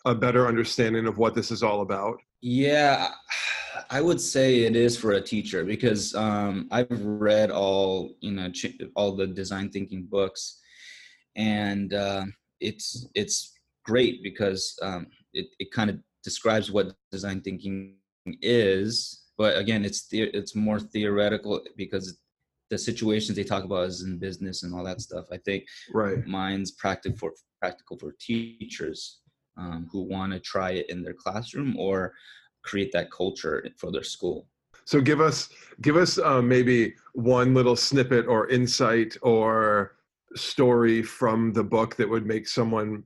a 0.06 0.16
better 0.16 0.48
understanding 0.48 1.08
of 1.08 1.18
what 1.18 1.36
this 1.36 1.52
is 1.52 1.64
all 1.64 1.82
about? 1.82 2.18
Yeah, 2.42 3.10
I 3.90 4.02
would 4.02 4.22
say 4.22 4.62
it 4.62 4.76
is 4.76 4.98
for 4.98 5.14
a 5.14 5.22
teacher 5.22 5.64
because 5.64 6.14
um, 6.16 6.68
I've 6.72 7.02
read 7.04 7.52
all 7.52 8.14
you 8.22 8.32
know 8.32 8.52
all 8.96 9.16
the 9.16 9.28
design 9.28 9.70
thinking 9.70 10.04
books, 10.10 10.60
and 11.36 11.94
uh, 11.94 12.26
it's 12.60 13.08
it's 13.16 13.54
great 13.86 14.22
because 14.24 14.78
um, 14.82 15.08
it 15.34 15.48
it 15.60 15.72
kind 15.72 15.90
of 15.90 16.00
describes 16.24 16.70
what 16.70 16.94
design 17.12 17.42
thinking 17.42 17.96
is, 18.42 19.24
but 19.38 19.58
again, 19.58 19.86
it's 19.86 20.08
the, 20.10 20.24
it's 20.24 20.56
more 20.56 20.80
theoretical 20.80 21.62
because 21.78 22.18
the 22.70 22.78
situations 22.78 23.36
they 23.36 23.44
talk 23.44 23.64
about 23.64 23.88
is 23.88 24.04
in 24.04 24.18
business 24.18 24.64
and 24.64 24.74
all 24.74 24.84
that 24.84 25.02
stuff. 25.02 25.26
I 25.32 25.38
think 25.38 25.66
Right. 25.94 26.26
mine's 26.26 26.72
practical 26.72 27.18
for 27.18 27.34
practical 27.62 27.98
for 27.98 28.16
teachers 28.20 29.20
um, 29.58 29.88
who 29.92 30.02
want 30.04 30.34
to 30.34 30.40
try 30.40 30.72
it 30.72 30.90
in 30.90 31.02
their 31.02 31.14
classroom 31.14 31.76
or 31.78 32.14
create 32.64 32.92
that 32.92 33.12
culture 33.12 33.66
for 33.78 33.92
their 33.92 34.04
school. 34.04 34.48
So 34.86 35.02
give 35.02 35.20
us 35.22 35.50
give 35.82 35.98
us 35.98 36.18
uh, 36.18 36.42
maybe 36.42 36.96
one 37.14 37.54
little 37.54 37.76
snippet 37.76 38.28
or 38.28 38.48
insight 38.50 39.18
or 39.22 39.96
story 40.36 41.02
from 41.02 41.52
the 41.54 41.64
book 41.64 41.96
that 41.96 42.08
would 42.10 42.26
make 42.26 42.48
someone 42.48 43.04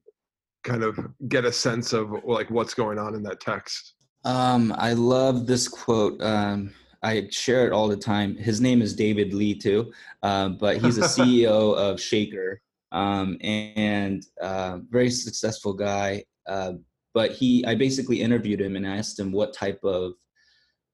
kind 0.63 0.83
of 0.83 0.99
get 1.27 1.45
a 1.45 1.51
sense 1.51 1.93
of 1.93 2.11
like 2.23 2.49
what's 2.51 2.73
going 2.73 2.99
on 2.99 3.15
in 3.15 3.23
that 3.23 3.39
text. 3.39 3.93
Um, 4.25 4.73
I 4.77 4.93
love 4.93 5.47
this 5.47 5.67
quote. 5.67 6.21
Um, 6.21 6.71
I 7.03 7.27
share 7.31 7.65
it 7.65 7.73
all 7.73 7.87
the 7.87 7.97
time. 7.97 8.35
His 8.35 8.61
name 8.61 8.81
is 8.81 8.95
David 8.95 9.33
Lee 9.33 9.55
too, 9.55 9.91
uh, 10.21 10.49
but 10.49 10.77
he's 10.77 10.97
a 10.97 11.01
CEO 11.01 11.75
of 11.75 11.99
Shaker 11.99 12.61
um, 12.91 13.37
and 13.41 14.25
uh, 14.41 14.79
very 14.89 15.09
successful 15.09 15.73
guy. 15.73 16.23
Uh, 16.47 16.73
but 17.13 17.31
he, 17.31 17.65
I 17.65 17.75
basically 17.75 18.21
interviewed 18.21 18.61
him 18.61 18.75
and 18.75 18.85
asked 18.85 19.19
him 19.19 19.31
what 19.31 19.53
type 19.53 19.79
of 19.83 20.13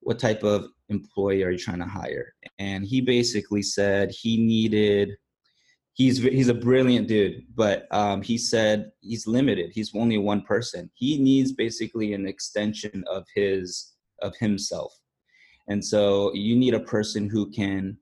what 0.00 0.18
type 0.18 0.42
of 0.42 0.68
employee 0.88 1.42
are 1.42 1.50
you 1.50 1.58
trying 1.58 1.80
to 1.80 1.84
hire 1.84 2.32
and 2.58 2.84
he 2.84 3.00
basically 3.00 3.62
said 3.62 4.10
he 4.10 4.38
needed 4.38 5.10
he's 5.92 6.22
he's 6.22 6.48
a 6.48 6.54
brilliant 6.54 7.08
dude 7.08 7.42
but 7.54 7.86
um, 7.90 8.22
he 8.22 8.38
said 8.38 8.90
he's 9.00 9.26
limited 9.26 9.70
he's 9.74 9.92
only 9.94 10.16
one 10.16 10.40
person 10.42 10.90
he 10.94 11.18
needs 11.18 11.52
basically 11.52 12.14
an 12.14 12.26
extension 12.26 13.04
of 13.10 13.26
his 13.34 13.92
of 14.22 14.34
himself 14.36 14.94
and 15.68 15.84
so 15.84 16.32
you 16.34 16.56
need 16.56 16.74
a 16.74 16.80
person 16.80 17.28
who 17.28 17.50
can 17.50 17.96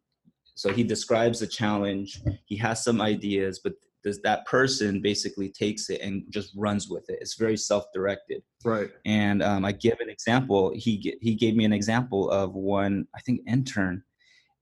so 0.55 0.73
he 0.73 0.83
describes 0.83 1.41
the 1.41 1.47
challenge 1.47 2.21
he 2.47 2.57
has 2.57 2.83
some 2.83 3.01
ideas 3.01 3.61
but 3.63 3.75
does 4.07 4.23
that 4.23 4.47
person 4.47 5.03
basically 5.03 5.49
takes 5.49 5.91
it 5.91 6.01
and 6.01 6.23
just 6.31 6.53
runs 6.57 6.89
with 6.89 7.11
it. 7.11 7.19
It's 7.21 7.35
very 7.35 7.57
self-directed. 7.57 8.41
Right. 8.65 8.89
And 9.05 9.43
um, 9.43 9.65
i 9.65 9.73
give 9.73 9.99
an 10.01 10.09
example 10.09 10.73
he 10.75 11.17
he 11.21 11.35
gave 11.35 11.57
me 11.57 11.65
an 11.65 11.73
example 11.73 12.31
of 12.31 12.55
one 12.55 13.07
i 13.17 13.21
think 13.21 13.41
intern 13.49 14.05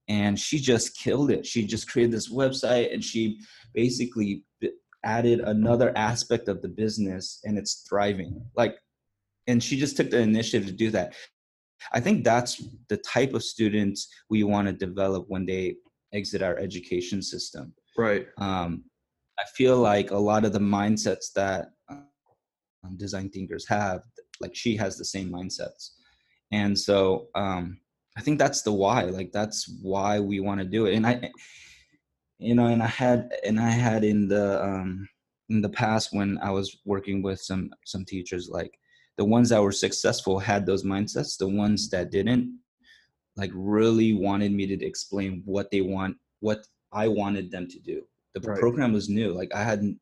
and 0.09 0.39
she 0.39 0.59
just 0.59 0.97
killed 0.99 1.31
it. 1.31 1.47
She 1.47 1.67
just 1.67 1.91
created 1.91 2.13
this 2.13 2.31
website 2.31 2.93
and 2.93 3.03
she 3.03 3.41
basically 3.73 4.45
added 5.03 5.41
another 5.41 5.97
aspect 5.97 6.49
of 6.49 6.61
the 6.63 6.69
business 6.69 7.41
and 7.45 7.57
it's 7.59 7.85
thriving. 7.89 8.45
Like 8.55 8.77
and 9.47 9.63
she 9.63 9.79
just 9.79 9.97
took 9.97 10.11
the 10.11 10.21
initiative 10.21 10.67
to 10.67 10.73
do 10.73 10.91
that 10.91 11.15
i 11.93 12.01
think 12.01 12.25
that's 12.25 12.63
the 12.89 12.97
type 12.99 13.35
of 13.35 13.43
students 13.43 14.09
we 14.31 14.43
want 14.45 14.67
to 14.67 14.73
develop 14.73 15.25
when 15.29 15.45
they 15.47 15.75
exit 16.13 16.43
our 16.43 16.59
education 16.59 17.23
system 17.23 17.73
right 17.99 18.27
um, 18.39 18.85
i 19.39 19.45
feel 19.57 19.77
like 19.77 20.11
a 20.11 20.17
lot 20.17 20.45
of 20.45 20.53
the 20.53 20.59
mindsets 20.59 21.33
that 21.35 21.71
um, 21.91 22.97
design 22.97 23.29
thinkers 23.31 23.67
have 23.69 24.03
like 24.41 24.55
she 24.55 24.77
has 24.77 24.97
the 24.97 25.05
same 25.05 25.31
mindsets 25.31 25.91
and 26.53 26.79
so 26.79 27.29
um, 27.35 27.79
I 28.17 28.21
think 28.21 28.39
that's 28.39 28.63
the 28.63 28.73
why. 28.73 29.03
Like 29.05 29.33
that's 29.33 29.69
why 29.83 30.21
we 30.21 30.41
want 30.41 30.61
to 30.61 30.67
do 30.67 30.87
it. 30.87 30.95
And 30.95 31.07
I, 31.07 31.31
you 32.39 32.55
know, 32.55 32.67
and 32.67 32.83
I 32.83 32.87
had 32.87 33.33
and 33.45 33.59
I 33.59 33.71
had 33.71 34.05
in 34.05 34.29
the 34.29 34.63
um 34.63 35.09
in 35.49 35.61
the 35.61 35.69
past 35.69 36.11
when 36.13 36.39
I 36.39 36.51
was 36.51 36.79
working 36.85 37.23
with 37.23 37.41
some 37.41 37.71
some 37.85 38.05
teachers, 38.05 38.49
like 38.49 38.79
the 39.17 39.25
ones 39.25 39.49
that 39.51 39.63
were 39.63 39.73
successful 39.73 40.39
had 40.39 40.67
those 40.67 40.85
mindsets. 40.85 41.39
The 41.39 41.49
ones 41.49 41.89
that 41.91 42.11
didn't, 42.11 42.59
like 43.37 43.51
really 43.55 44.13
wanted 44.13 44.53
me 44.53 44.67
to 44.67 44.85
explain 44.85 45.43
what 45.45 45.71
they 45.71 45.81
want, 45.81 46.17
what 46.41 46.67
I 46.93 47.09
wanted 47.09 47.51
them 47.51 47.69
to 47.69 47.79
do. 47.81 48.03
The 48.35 48.41
right. 48.41 48.59
program 48.59 48.93
was 48.93 49.09
new. 49.09 49.33
Like 49.33 49.55
I 49.55 49.63
hadn't 49.63 49.99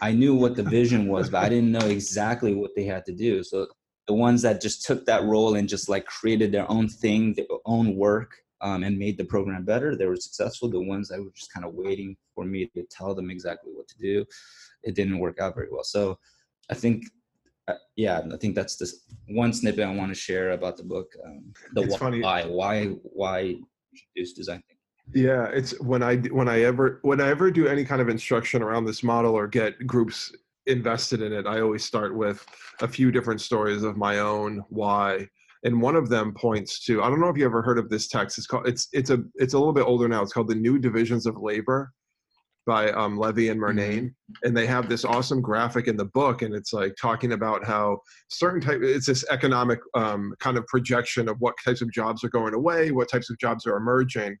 I 0.00 0.12
knew 0.12 0.34
what 0.34 0.56
the 0.56 0.62
vision 0.78 1.08
was, 1.08 1.30
but 1.30 1.44
I 1.44 1.48
didn't 1.48 1.72
know 1.72 1.86
exactly 1.86 2.54
what 2.54 2.72
they 2.76 2.84
had 2.84 3.04
to 3.06 3.12
do. 3.12 3.42
So 3.42 3.66
the 4.06 4.14
ones 4.14 4.42
that 4.42 4.60
just 4.60 4.84
took 4.84 5.06
that 5.06 5.24
role 5.24 5.54
and 5.54 5.68
just 5.68 5.88
like 5.88 6.04
created 6.06 6.52
their 6.52 6.70
own 6.70 6.88
thing, 6.88 7.34
their 7.34 7.46
own 7.64 7.96
work, 7.96 8.34
um, 8.62 8.82
and 8.82 8.98
made 8.98 9.16
the 9.16 9.24
program 9.24 9.64
better, 9.64 9.96
they 9.96 10.06
were 10.06 10.16
successful. 10.16 10.68
The 10.68 10.80
ones 10.80 11.08
that 11.08 11.20
were 11.22 11.30
just 11.34 11.52
kind 11.52 11.64
of 11.64 11.74
waiting 11.74 12.16
for 12.34 12.44
me 12.44 12.66
to 12.74 12.82
tell 12.90 13.14
them 13.14 13.30
exactly 13.30 13.72
what 13.74 13.88
to 13.88 13.98
do, 13.98 14.24
it 14.82 14.94
didn't 14.94 15.18
work 15.18 15.40
out 15.40 15.54
very 15.54 15.68
well. 15.70 15.84
So 15.84 16.18
I 16.70 16.74
think, 16.74 17.04
yeah, 17.96 18.22
I 18.32 18.36
think 18.36 18.54
that's 18.54 18.76
the 18.76 18.90
one 19.28 19.52
snippet 19.52 19.84
I 19.84 19.94
want 19.94 20.10
to 20.10 20.14
share 20.14 20.52
about 20.52 20.76
the 20.76 20.84
book. 20.84 21.12
Um, 21.24 21.52
the 21.74 21.82
it's 21.82 21.92
why, 21.92 21.98
funny. 21.98 22.20
why, 22.20 22.86
why, 23.02 23.56
introduce 23.92 24.32
design 24.32 24.62
thinking. 24.66 24.76
Yeah, 25.12 25.46
it's 25.46 25.78
when 25.80 26.02
I 26.02 26.16
when 26.16 26.48
I 26.48 26.62
ever 26.62 27.00
when 27.02 27.20
I 27.20 27.28
ever 27.28 27.50
do 27.50 27.66
any 27.66 27.84
kind 27.84 28.00
of 28.00 28.08
instruction 28.08 28.62
around 28.62 28.84
this 28.84 29.02
model 29.02 29.34
or 29.34 29.48
get 29.48 29.86
groups 29.86 30.32
invested 30.66 31.20
in 31.20 31.32
it, 31.32 31.46
I 31.46 31.60
always 31.60 31.84
start 31.84 32.14
with 32.14 32.46
a 32.80 32.88
few 32.88 33.10
different 33.10 33.40
stories 33.40 33.82
of 33.82 33.96
my 33.96 34.20
own 34.20 34.62
why. 34.68 35.28
And 35.62 35.82
one 35.82 35.94
of 35.94 36.08
them 36.08 36.32
points 36.32 36.84
to 36.86 37.02
I 37.02 37.08
don't 37.08 37.20
know 37.20 37.28
if 37.28 37.36
you 37.36 37.44
ever 37.44 37.60
heard 37.60 37.78
of 37.78 37.90
this 37.90 38.08
text. 38.08 38.38
It's 38.38 38.46
called 38.46 38.68
it's 38.68 38.88
it's 38.92 39.10
a 39.10 39.22
it's 39.34 39.54
a 39.54 39.58
little 39.58 39.74
bit 39.74 39.84
older 39.84 40.08
now. 40.08 40.22
It's 40.22 40.32
called 40.32 40.48
the 40.48 40.54
New 40.54 40.78
Divisions 40.78 41.26
of 41.26 41.36
Labor 41.38 41.92
by 42.66 42.90
um, 42.92 43.18
Levy 43.18 43.48
and 43.48 43.60
Murnane, 43.60 44.04
mm-hmm. 44.04 44.46
and 44.46 44.56
they 44.56 44.66
have 44.66 44.88
this 44.88 45.04
awesome 45.04 45.40
graphic 45.40 45.88
in 45.88 45.96
the 45.96 46.04
book, 46.04 46.42
and 46.42 46.54
it's 46.54 46.72
like 46.72 46.94
talking 47.00 47.32
about 47.32 47.64
how 47.64 47.98
certain 48.28 48.60
type. 48.60 48.80
It's 48.82 49.06
this 49.06 49.24
economic 49.30 49.80
um, 49.94 50.34
kind 50.40 50.56
of 50.58 50.66
projection 50.66 51.28
of 51.28 51.36
what 51.40 51.54
types 51.64 51.80
of 51.80 51.90
jobs 51.90 52.22
are 52.22 52.28
going 52.28 52.54
away, 52.54 52.90
what 52.90 53.10
types 53.10 53.30
of 53.30 53.38
jobs 53.38 53.66
are 53.66 53.76
emerging, 53.76 54.36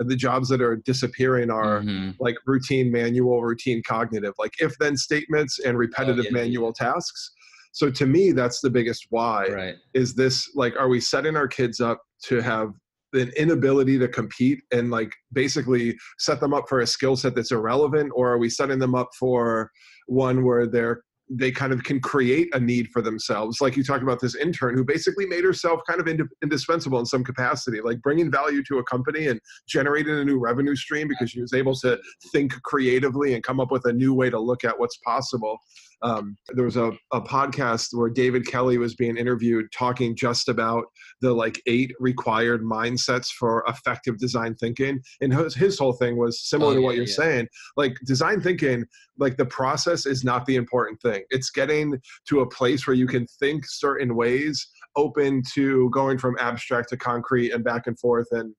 And 0.00 0.08
the 0.08 0.16
jobs 0.16 0.48
that 0.48 0.62
are 0.62 0.76
disappearing 0.76 1.50
are 1.50 1.82
mm-hmm. 1.82 2.12
like 2.18 2.36
routine 2.46 2.90
manual, 2.90 3.42
routine 3.42 3.82
cognitive, 3.86 4.32
like 4.38 4.54
if 4.58 4.76
then 4.78 4.96
statements 4.96 5.60
and 5.60 5.76
repetitive 5.76 6.24
oh, 6.24 6.28
yeah, 6.30 6.42
manual 6.42 6.72
yeah. 6.80 6.86
tasks. 6.86 7.32
So 7.72 7.90
to 7.90 8.06
me, 8.06 8.32
that's 8.32 8.60
the 8.60 8.70
biggest 8.70 9.06
why. 9.10 9.46
Right. 9.46 9.74
Is 9.92 10.14
this 10.14 10.50
like, 10.54 10.74
are 10.76 10.88
we 10.88 11.00
setting 11.00 11.36
our 11.36 11.46
kids 11.46 11.80
up 11.80 12.00
to 12.24 12.40
have 12.40 12.72
an 13.12 13.30
inability 13.36 13.98
to 13.98 14.08
compete 14.08 14.60
and 14.72 14.90
like 14.90 15.12
basically 15.32 15.96
set 16.18 16.40
them 16.40 16.54
up 16.54 16.68
for 16.68 16.80
a 16.80 16.86
skill 16.86 17.16
set 17.16 17.34
that's 17.34 17.52
irrelevant, 17.52 18.12
or 18.14 18.30
are 18.30 18.38
we 18.38 18.48
setting 18.48 18.78
them 18.78 18.94
up 18.94 19.08
for 19.18 19.70
one 20.06 20.44
where 20.44 20.66
they're 20.66 21.02
they 21.32 21.52
kind 21.52 21.72
of 21.72 21.84
can 21.84 22.00
create 22.00 22.52
a 22.54 22.60
need 22.60 22.88
for 22.88 23.00
themselves. 23.00 23.60
Like 23.60 23.76
you 23.76 23.84
talked 23.84 24.02
about 24.02 24.20
this 24.20 24.34
intern 24.34 24.76
who 24.76 24.84
basically 24.84 25.26
made 25.26 25.44
herself 25.44 25.80
kind 25.88 26.00
of 26.00 26.08
ind- 26.08 26.28
indispensable 26.42 26.98
in 26.98 27.06
some 27.06 27.22
capacity, 27.22 27.80
like 27.80 28.02
bringing 28.02 28.32
value 28.32 28.64
to 28.64 28.78
a 28.78 28.84
company 28.84 29.28
and 29.28 29.40
generating 29.68 30.18
a 30.18 30.24
new 30.24 30.40
revenue 30.40 30.74
stream 30.74 31.06
because 31.06 31.30
she 31.30 31.40
was 31.40 31.52
able 31.52 31.74
to 31.76 32.00
think 32.32 32.60
creatively 32.62 33.34
and 33.34 33.44
come 33.44 33.60
up 33.60 33.70
with 33.70 33.84
a 33.84 33.92
new 33.92 34.12
way 34.12 34.28
to 34.28 34.40
look 34.40 34.64
at 34.64 34.76
what's 34.76 34.98
possible. 35.04 35.58
Um, 36.02 36.36
there 36.54 36.64
was 36.64 36.76
a, 36.76 36.92
a 37.12 37.20
podcast 37.20 37.88
where 37.92 38.10
David 38.10 38.46
Kelley 38.46 38.78
was 38.78 38.94
being 38.94 39.16
interviewed 39.16 39.66
talking 39.72 40.16
just 40.16 40.48
about 40.48 40.84
the 41.20 41.32
like 41.32 41.60
eight 41.66 41.92
required 42.00 42.62
mindsets 42.62 43.28
for 43.28 43.64
effective 43.68 44.18
design 44.18 44.54
thinking. 44.54 45.00
And 45.20 45.32
his, 45.32 45.54
his 45.54 45.78
whole 45.78 45.92
thing 45.92 46.16
was 46.16 46.48
similar 46.48 46.72
oh, 46.72 46.76
to 46.76 46.80
what 46.80 46.96
you're 46.96 47.04
yeah. 47.04 47.14
saying. 47.14 47.48
Like 47.76 47.96
design 48.06 48.40
thinking, 48.40 48.84
like 49.18 49.36
the 49.36 49.46
process 49.46 50.06
is 50.06 50.24
not 50.24 50.46
the 50.46 50.56
important 50.56 51.00
thing. 51.02 51.22
It's 51.30 51.50
getting 51.50 52.00
to 52.28 52.40
a 52.40 52.48
place 52.48 52.86
where 52.86 52.96
you 52.96 53.06
can 53.06 53.26
think 53.38 53.64
certain 53.66 54.14
ways, 54.16 54.66
open 54.96 55.42
to 55.54 55.90
going 55.90 56.18
from 56.18 56.36
abstract 56.40 56.88
to 56.90 56.96
concrete 56.96 57.52
and 57.52 57.62
back 57.62 57.86
and 57.86 57.98
forth 57.98 58.26
and 58.32 58.54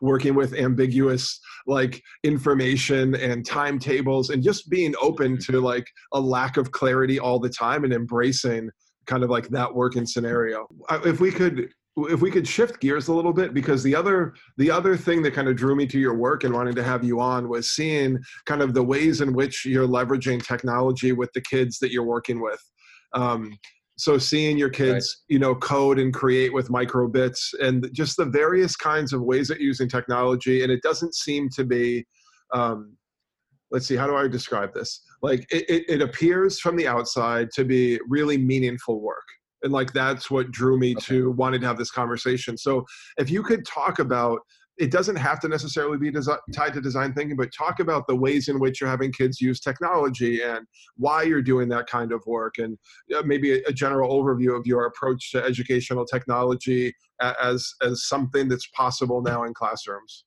working 0.00 0.34
with 0.34 0.54
ambiguous 0.54 1.40
like 1.66 2.02
information 2.22 3.14
and 3.16 3.44
timetables 3.44 4.30
and 4.30 4.42
just 4.42 4.68
being 4.70 4.94
open 5.00 5.36
mm-hmm. 5.36 5.52
to 5.52 5.60
like 5.60 5.86
a 6.12 6.20
lack 6.20 6.56
of 6.56 6.70
clarity 6.72 7.18
all 7.18 7.38
the 7.38 7.48
time 7.48 7.84
and 7.84 7.92
embracing 7.92 8.70
kind 9.06 9.22
of 9.22 9.30
like 9.30 9.48
that 9.48 9.72
working 9.72 10.06
scenario 10.06 10.66
if 11.04 11.20
we 11.20 11.30
could 11.30 11.68
if 11.98 12.20
we 12.20 12.30
could 12.30 12.46
shift 12.46 12.78
gears 12.80 13.08
a 13.08 13.14
little 13.14 13.32
bit 13.32 13.54
because 13.54 13.82
the 13.82 13.94
other 13.94 14.34
the 14.58 14.70
other 14.70 14.96
thing 14.96 15.22
that 15.22 15.32
kind 15.32 15.48
of 15.48 15.56
drew 15.56 15.74
me 15.74 15.86
to 15.86 15.98
your 15.98 16.14
work 16.14 16.44
and 16.44 16.52
wanting 16.52 16.74
to 16.74 16.82
have 16.82 17.02
you 17.02 17.20
on 17.20 17.48
was 17.48 17.74
seeing 17.74 18.18
kind 18.44 18.60
of 18.60 18.74
the 18.74 18.82
ways 18.82 19.22
in 19.22 19.32
which 19.32 19.64
you're 19.64 19.88
leveraging 19.88 20.44
technology 20.44 21.12
with 21.12 21.32
the 21.32 21.40
kids 21.40 21.78
that 21.78 21.90
you're 21.90 22.04
working 22.04 22.40
with 22.40 22.60
um, 23.14 23.56
so 23.98 24.18
seeing 24.18 24.58
your 24.58 24.68
kids 24.68 24.92
right. 25.28 25.34
you 25.34 25.38
know 25.38 25.54
code 25.54 25.98
and 25.98 26.12
create 26.12 26.52
with 26.52 26.68
microbits 26.68 27.54
and 27.60 27.88
just 27.92 28.16
the 28.16 28.24
various 28.24 28.76
kinds 28.76 29.12
of 29.12 29.22
ways 29.22 29.48
that 29.48 29.60
using 29.60 29.88
technology 29.88 30.62
and 30.62 30.70
it 30.70 30.82
doesn't 30.82 31.14
seem 31.14 31.48
to 31.48 31.64
be 31.64 32.04
um, 32.54 32.96
let's 33.70 33.86
see 33.86 33.96
how 33.96 34.06
do 34.06 34.14
i 34.14 34.28
describe 34.28 34.72
this 34.74 35.02
like 35.22 35.46
it, 35.50 35.68
it, 35.68 35.84
it, 35.88 36.02
appears 36.02 36.60
from 36.60 36.76
the 36.76 36.86
outside 36.86 37.50
to 37.50 37.64
be 37.64 37.98
really 38.08 38.38
meaningful 38.38 39.00
work 39.00 39.24
and 39.62 39.72
like 39.72 39.92
that's 39.92 40.30
what 40.30 40.50
drew 40.52 40.78
me 40.78 40.92
okay. 40.92 41.04
to 41.06 41.30
wanting 41.32 41.60
to 41.60 41.66
have 41.66 41.78
this 41.78 41.90
conversation 41.90 42.56
so 42.56 42.84
if 43.18 43.30
you 43.30 43.42
could 43.42 43.64
talk 43.66 43.98
about 43.98 44.40
it 44.78 44.90
doesn't 44.90 45.16
have 45.16 45.40
to 45.40 45.48
necessarily 45.48 45.96
be 45.96 46.12
tied 46.54 46.74
to 46.74 46.80
design 46.80 47.14
thinking, 47.14 47.36
but 47.36 47.50
talk 47.52 47.80
about 47.80 48.06
the 48.06 48.14
ways 48.14 48.48
in 48.48 48.58
which 48.58 48.80
you're 48.80 48.90
having 48.90 49.10
kids 49.12 49.40
use 49.40 49.60
technology 49.60 50.42
and 50.42 50.66
why 50.96 51.22
you're 51.22 51.42
doing 51.42 51.68
that 51.70 51.86
kind 51.86 52.12
of 52.12 52.22
work, 52.26 52.58
and 52.58 52.76
maybe 53.24 53.58
a, 53.58 53.62
a 53.68 53.72
general 53.72 54.10
overview 54.10 54.58
of 54.58 54.66
your 54.66 54.86
approach 54.86 55.32
to 55.32 55.42
educational 55.42 56.04
technology 56.04 56.94
as 57.42 57.72
as 57.82 58.06
something 58.06 58.48
that's 58.48 58.66
possible 58.68 59.22
now 59.22 59.44
in 59.44 59.54
classrooms. 59.54 60.24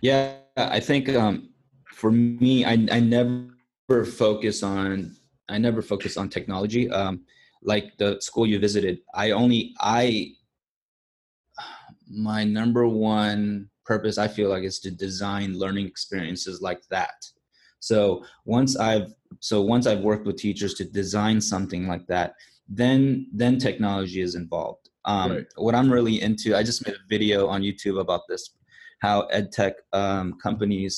Yeah, 0.00 0.34
I 0.56 0.80
think 0.80 1.08
um, 1.08 1.50
for 1.92 2.10
me, 2.10 2.64
I, 2.64 2.72
I 2.90 3.00
never 3.00 4.04
focus 4.04 4.62
on 4.62 5.16
I 5.48 5.58
never 5.58 5.82
focus 5.82 6.16
on 6.16 6.28
technology. 6.28 6.88
Um, 6.90 7.24
like 7.62 7.96
the 7.98 8.20
school 8.20 8.46
you 8.46 8.58
visited, 8.58 9.00
I 9.14 9.32
only 9.32 9.74
I 9.80 10.32
my 12.08 12.44
number 12.44 12.86
one 12.86 13.69
purpose 13.92 14.18
i 14.18 14.28
feel 14.36 14.48
like 14.48 14.62
is 14.62 14.78
to 14.78 14.90
design 15.06 15.58
learning 15.62 15.86
experiences 15.86 16.62
like 16.68 16.82
that 16.90 17.18
so 17.80 18.24
once 18.44 18.76
i've 18.76 19.08
so 19.40 19.56
once 19.74 19.84
i've 19.88 20.04
worked 20.10 20.26
with 20.26 20.36
teachers 20.36 20.74
to 20.74 20.84
design 21.00 21.40
something 21.40 21.88
like 21.92 22.06
that 22.06 22.34
then 22.68 23.26
then 23.32 23.58
technology 23.58 24.20
is 24.20 24.36
involved 24.36 24.84
um, 25.06 25.32
right. 25.32 25.46
what 25.56 25.74
i'm 25.74 25.90
really 25.90 26.22
into 26.22 26.54
i 26.54 26.62
just 26.62 26.86
made 26.86 26.94
a 26.94 27.08
video 27.08 27.48
on 27.48 27.62
youtube 27.62 27.98
about 28.00 28.22
this 28.28 28.42
how 29.00 29.22
ed 29.38 29.50
tech 29.50 29.74
um, 29.92 30.26
companies 30.40 30.94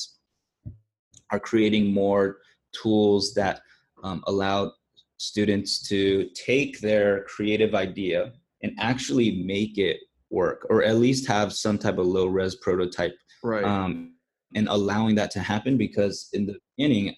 are 1.31 1.39
creating 1.39 1.91
more 1.91 2.37
tools 2.79 3.33
that 3.33 3.61
um, 4.03 4.23
allow 4.27 4.71
students 5.17 5.87
to 5.87 6.29
take 6.35 6.79
their 6.79 7.23
creative 7.23 7.73
idea 7.73 8.33
and 8.61 8.71
actually 8.79 9.43
make 9.43 9.79
it 9.79 9.97
work 10.33 10.65
or 10.69 10.83
at 10.83 10.97
least 10.97 11.27
have 11.27 11.53
some 11.53 11.77
type 11.77 11.97
of 11.97 12.07
low 12.07 12.25
res 12.25 12.55
prototype 12.55 13.15
right. 13.43 13.63
um, 13.63 14.15
and 14.55 14.67
allowing 14.67 15.15
that 15.15 15.31
to 15.31 15.39
happen 15.39 15.77
because 15.77 16.29
in 16.33 16.45
the 16.45 16.57
beginning 16.75 17.15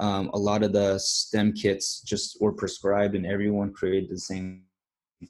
um, 0.00 0.30
a 0.32 0.38
lot 0.38 0.62
of 0.62 0.72
the 0.72 0.98
stem 0.98 1.52
kits 1.52 2.00
just 2.00 2.40
were 2.40 2.52
prescribed 2.52 3.14
and 3.14 3.26
everyone 3.26 3.72
created 3.72 4.08
the 4.10 4.18
same 4.18 4.62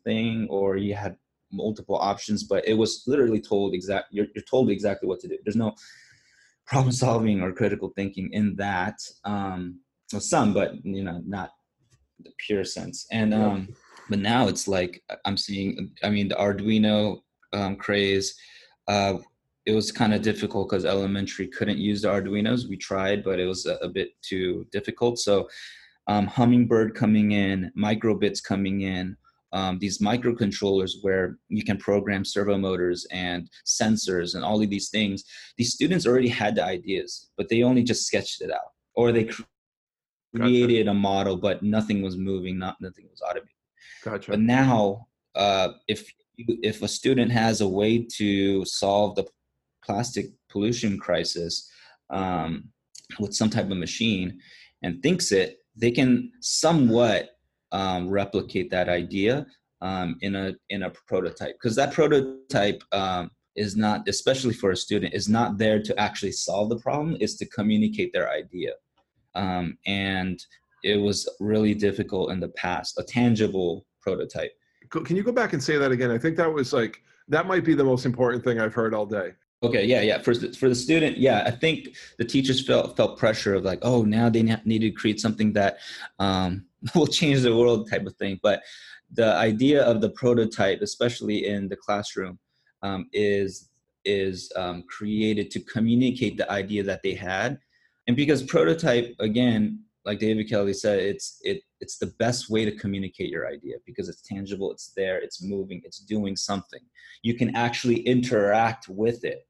thing 0.05 0.47
or 0.51 0.77
you 0.77 0.95
had 0.95 1.17
multiple 1.51 1.97
options 1.97 2.45
but 2.45 2.67
it 2.69 2.75
was 2.75 3.05
literally 3.07 3.41
told 3.41 3.75
exact 3.75 4.07
you're, 4.11 4.27
you're 4.35 4.45
told 4.45 4.71
exactly 4.71 5.09
what 5.09 5.19
to 5.21 5.29
do. 5.29 5.39
There's 5.45 5.57
no 5.57 5.75
problem 6.67 6.93
solving 6.93 7.41
or 7.41 7.53
critical 7.53 7.91
thinking 7.97 8.29
in 8.33 8.55
that 8.57 8.97
um 9.25 9.81
well, 10.13 10.21
some 10.21 10.53
but 10.53 10.75
you 10.85 11.03
know 11.03 11.23
not 11.27 11.51
the 12.21 12.31
pure 12.47 12.65
sense. 12.65 13.07
And 13.11 13.33
um 13.33 13.69
but 14.09 14.19
now 14.19 14.49
it's 14.49 14.69
like 14.69 15.03
i'm 15.25 15.37
seeing 15.37 15.91
i 16.03 16.11
mean 16.11 16.29
the 16.29 16.35
arduino 16.35 17.21
um, 17.53 17.77
craze 17.77 18.35
uh 18.89 19.15
it 19.67 19.73
was 19.73 19.93
kind 19.93 20.15
of 20.15 20.23
difficult 20.23 20.69
because 20.69 20.85
elementary 20.85 21.47
couldn't 21.47 21.79
use 21.79 22.03
the 22.03 22.09
arduinos 22.09 22.69
we 22.69 22.77
tried 22.77 23.23
but 23.23 23.39
it 23.39 23.47
was 23.47 23.67
a, 23.67 23.75
a 23.77 23.89
bit 23.89 24.11
too 24.23 24.67
difficult 24.73 25.19
so 25.19 25.49
um, 26.07 26.27
hummingbird 26.27 26.95
coming 26.95 27.33
in 27.33 27.71
microbits 27.77 28.43
coming 28.43 28.83
in 28.83 29.17
um, 29.53 29.79
these 29.79 29.99
microcontrollers 29.99 30.93
where 31.03 31.39
you 31.49 31.65
can 31.65 31.79
program 31.79 32.25
servo 32.25 32.59
motors 32.59 33.07
and 33.11 33.49
sensors 33.67 34.35
and 34.35 34.45
all 34.45 34.63
of 34.63 34.69
these 34.69 34.91
things. 34.91 35.25
These 35.57 35.73
students 35.73 36.07
already 36.07 36.29
had 36.29 36.55
the 36.55 36.65
ideas, 36.65 37.31
but 37.37 37.49
they 37.49 37.63
only 37.63 37.83
just 37.83 38.07
sketched 38.07 38.43
it 38.43 38.51
out, 38.51 38.73
or 38.95 39.13
they 39.13 39.31
created 40.35 40.87
gotcha. 40.87 40.91
a 40.91 40.95
model, 41.01 41.37
but 41.37 41.63
nothing 41.63 42.03
was 42.03 42.17
moving, 42.17 42.59
not 42.59 42.77
nothing 42.81 43.07
was 43.11 43.23
automated. 43.23 43.58
Gotcha. 44.05 44.31
But 44.33 44.41
now, 44.41 45.09
uh, 45.35 45.71
if 45.89 46.13
if 46.37 46.83
a 46.83 46.89
student 46.89 47.33
has 47.33 47.61
a 47.61 47.69
way 47.69 48.07
to 48.17 48.65
solve 48.65 49.17
the 49.17 49.27
plastic 49.85 50.27
pollution 50.49 50.99
crisis 50.99 51.71
um, 52.11 52.69
with 53.19 53.35
some 53.35 53.51
type 53.51 53.71
of 53.71 53.77
machine 53.77 54.39
and 54.83 55.03
thinks 55.03 55.33
it, 55.33 55.59
they 55.77 55.91
can 55.91 56.31
somewhat 56.41 57.31
um, 57.73 58.09
replicate 58.09 58.71
that 58.71 58.89
idea 58.89 59.47
um, 59.81 60.17
in 60.21 60.35
a 60.35 60.55
in 60.71 60.85
a 60.85 60.91
prototype 61.07 61.55
because 61.55 61.77
that 61.77 61.93
prototype 61.93 62.83
um, 62.93 63.31
is 63.57 63.77
not 63.77 64.09
especially 64.09 64.55
for 64.55 64.71
a 64.71 64.77
student 64.77 65.15
is 65.15 65.29
not 65.29 65.59
there 65.59 65.81
to 65.83 65.99
actually 66.01 66.33
solve 66.33 66.69
the 66.69 66.79
problem 66.79 67.17
is 67.21 67.37
to 67.37 67.47
communicate 67.47 68.13
their 68.13 68.31
idea 68.31 68.73
um, 69.35 69.77
and 69.87 70.45
it 70.85 70.97
was 70.97 71.29
really 71.41 71.75
difficult 71.75 72.31
in 72.31 72.41
the 72.41 72.49
past 72.49 72.99
a 72.99 73.03
tangible 73.03 73.87
prototype 74.01 74.53
can 74.91 75.17
you 75.17 75.23
go 75.23 75.33
back 75.33 75.53
and 75.53 75.63
say 75.63 75.77
that 75.77 75.93
again 75.93 76.11
i 76.11 76.19
think 76.19 76.37
that 76.37 76.53
was 76.53 76.73
like 76.73 77.03
that 77.29 77.47
might 77.47 77.65
be 77.65 77.75
the 77.75 77.85
most 77.85 78.07
important 78.07 78.43
thing 78.43 78.61
i've 78.61 78.75
heard 78.75 78.95
all 78.95 79.07
day 79.07 79.33
Okay, 79.63 79.85
yeah, 79.85 80.03
yeah. 80.03 80.19
For 80.19 80.35
for 80.35 80.69
the 80.69 80.75
student, 80.75 81.19
yeah, 81.19 81.43
I 81.45 81.51
think 81.51 81.97
the 82.17 82.25
teachers 82.25 82.65
felt 82.65 82.97
felt 82.97 83.19
pressure 83.19 83.55
of 83.55 83.65
like, 83.65 83.81
oh, 83.83 84.03
now 84.05 84.29
they 84.29 84.43
need 84.43 84.81
to 84.81 84.91
create 84.93 85.21
something 85.21 85.53
that 85.55 85.79
um, 86.21 86.67
will 86.95 87.09
change 87.09 87.43
the 87.43 87.57
world, 87.57 87.91
type 87.91 88.07
of 88.07 88.15
thing. 88.17 88.39
But 88.41 88.63
the 89.13 89.35
idea 89.35 89.83
of 89.83 90.01
the 90.01 90.11
prototype, 90.11 90.81
especially 90.81 91.47
in 91.47 91.69
the 91.69 91.77
classroom, 91.77 92.39
um, 92.83 93.09
is 93.13 93.69
is 94.05 94.53
um, 94.55 94.85
created 94.89 95.51
to 95.51 95.61
communicate 95.61 96.37
the 96.37 96.51
idea 96.53 96.85
that 96.85 97.03
they 97.03 97.15
had, 97.15 97.59
and 98.07 98.17
because 98.17 98.45
prototype, 98.45 99.13
again, 99.19 99.81
like 100.09 100.19
David 100.19 100.49
Kelley 100.49 100.75
said, 100.75 100.99
it's 100.99 101.39
it 101.43 101.63
it's 101.81 101.99
the 101.99 102.13
best 102.19 102.51
way 102.51 102.65
to 102.65 102.73
communicate 102.73 103.31
your 103.31 103.47
idea 103.47 103.77
because 103.87 104.09
it's 104.09 104.23
tangible, 104.23 104.73
it's 104.73 104.93
there, 104.97 105.19
it's 105.19 105.43
moving, 105.43 105.81
it's 105.85 106.01
doing 106.01 106.35
something. 106.35 106.81
You 107.23 107.35
can 107.35 107.55
actually 107.55 108.01
interact 108.01 108.89
with 108.89 109.25
it 109.25 109.45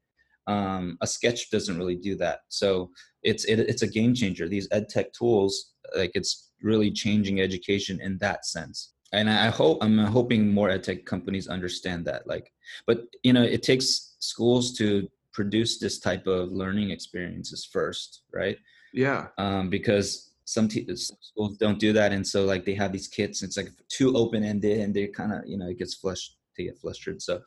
um, 0.49 0.97
a 1.01 1.07
sketch 1.07 1.51
doesn't 1.51 1.77
really 1.77 1.95
do 1.95 2.15
that. 2.15 2.39
So 2.49 2.89
it's 3.21 3.45
it, 3.45 3.59
it's 3.59 3.83
a 3.83 3.87
game 3.87 4.15
changer. 4.15 4.49
These 4.49 4.67
ed 4.71 4.89
tech 4.89 5.13
tools, 5.13 5.73
like 5.95 6.11
it's 6.15 6.49
really 6.61 6.91
changing 6.91 7.39
education 7.39 8.01
in 8.01 8.17
that 8.17 8.45
sense. 8.45 8.93
And 9.13 9.29
I 9.29 9.49
hope 9.49 9.77
I'm 9.81 9.97
hoping 9.99 10.51
more 10.51 10.69
ed 10.69 10.83
tech 10.83 11.05
companies 11.05 11.47
understand 11.47 12.05
that. 12.05 12.27
Like, 12.27 12.51
but 12.87 13.01
you 13.23 13.31
know, 13.31 13.43
it 13.43 13.61
takes 13.61 14.15
schools 14.19 14.75
to 14.77 15.07
produce 15.33 15.79
this 15.79 15.99
type 15.99 16.25
of 16.25 16.51
learning 16.51 16.89
experiences 16.89 17.63
first, 17.63 18.23
right? 18.33 18.57
Yeah. 18.91 19.27
Um, 19.37 19.69
because 19.69 20.28
some, 20.53 20.69
some 20.69 21.17
schools 21.21 21.57
don't 21.57 21.79
do 21.79 21.93
that, 21.93 22.11
and 22.11 22.25
so 22.25 22.45
like 22.45 22.65
they 22.65 22.75
have 22.75 22.91
these 22.91 23.07
kits. 23.07 23.43
it's 23.43 23.57
like 23.57 23.69
too 23.89 24.15
open 24.15 24.43
ended, 24.43 24.79
and 24.79 24.93
they 24.93 25.07
kind 25.07 25.33
of 25.33 25.41
you 25.45 25.57
know 25.57 25.67
it 25.67 25.79
gets 25.79 25.95
flushed. 25.95 26.37
They 26.57 26.65
get 26.65 26.79
flustered. 26.79 27.21
So 27.21 27.41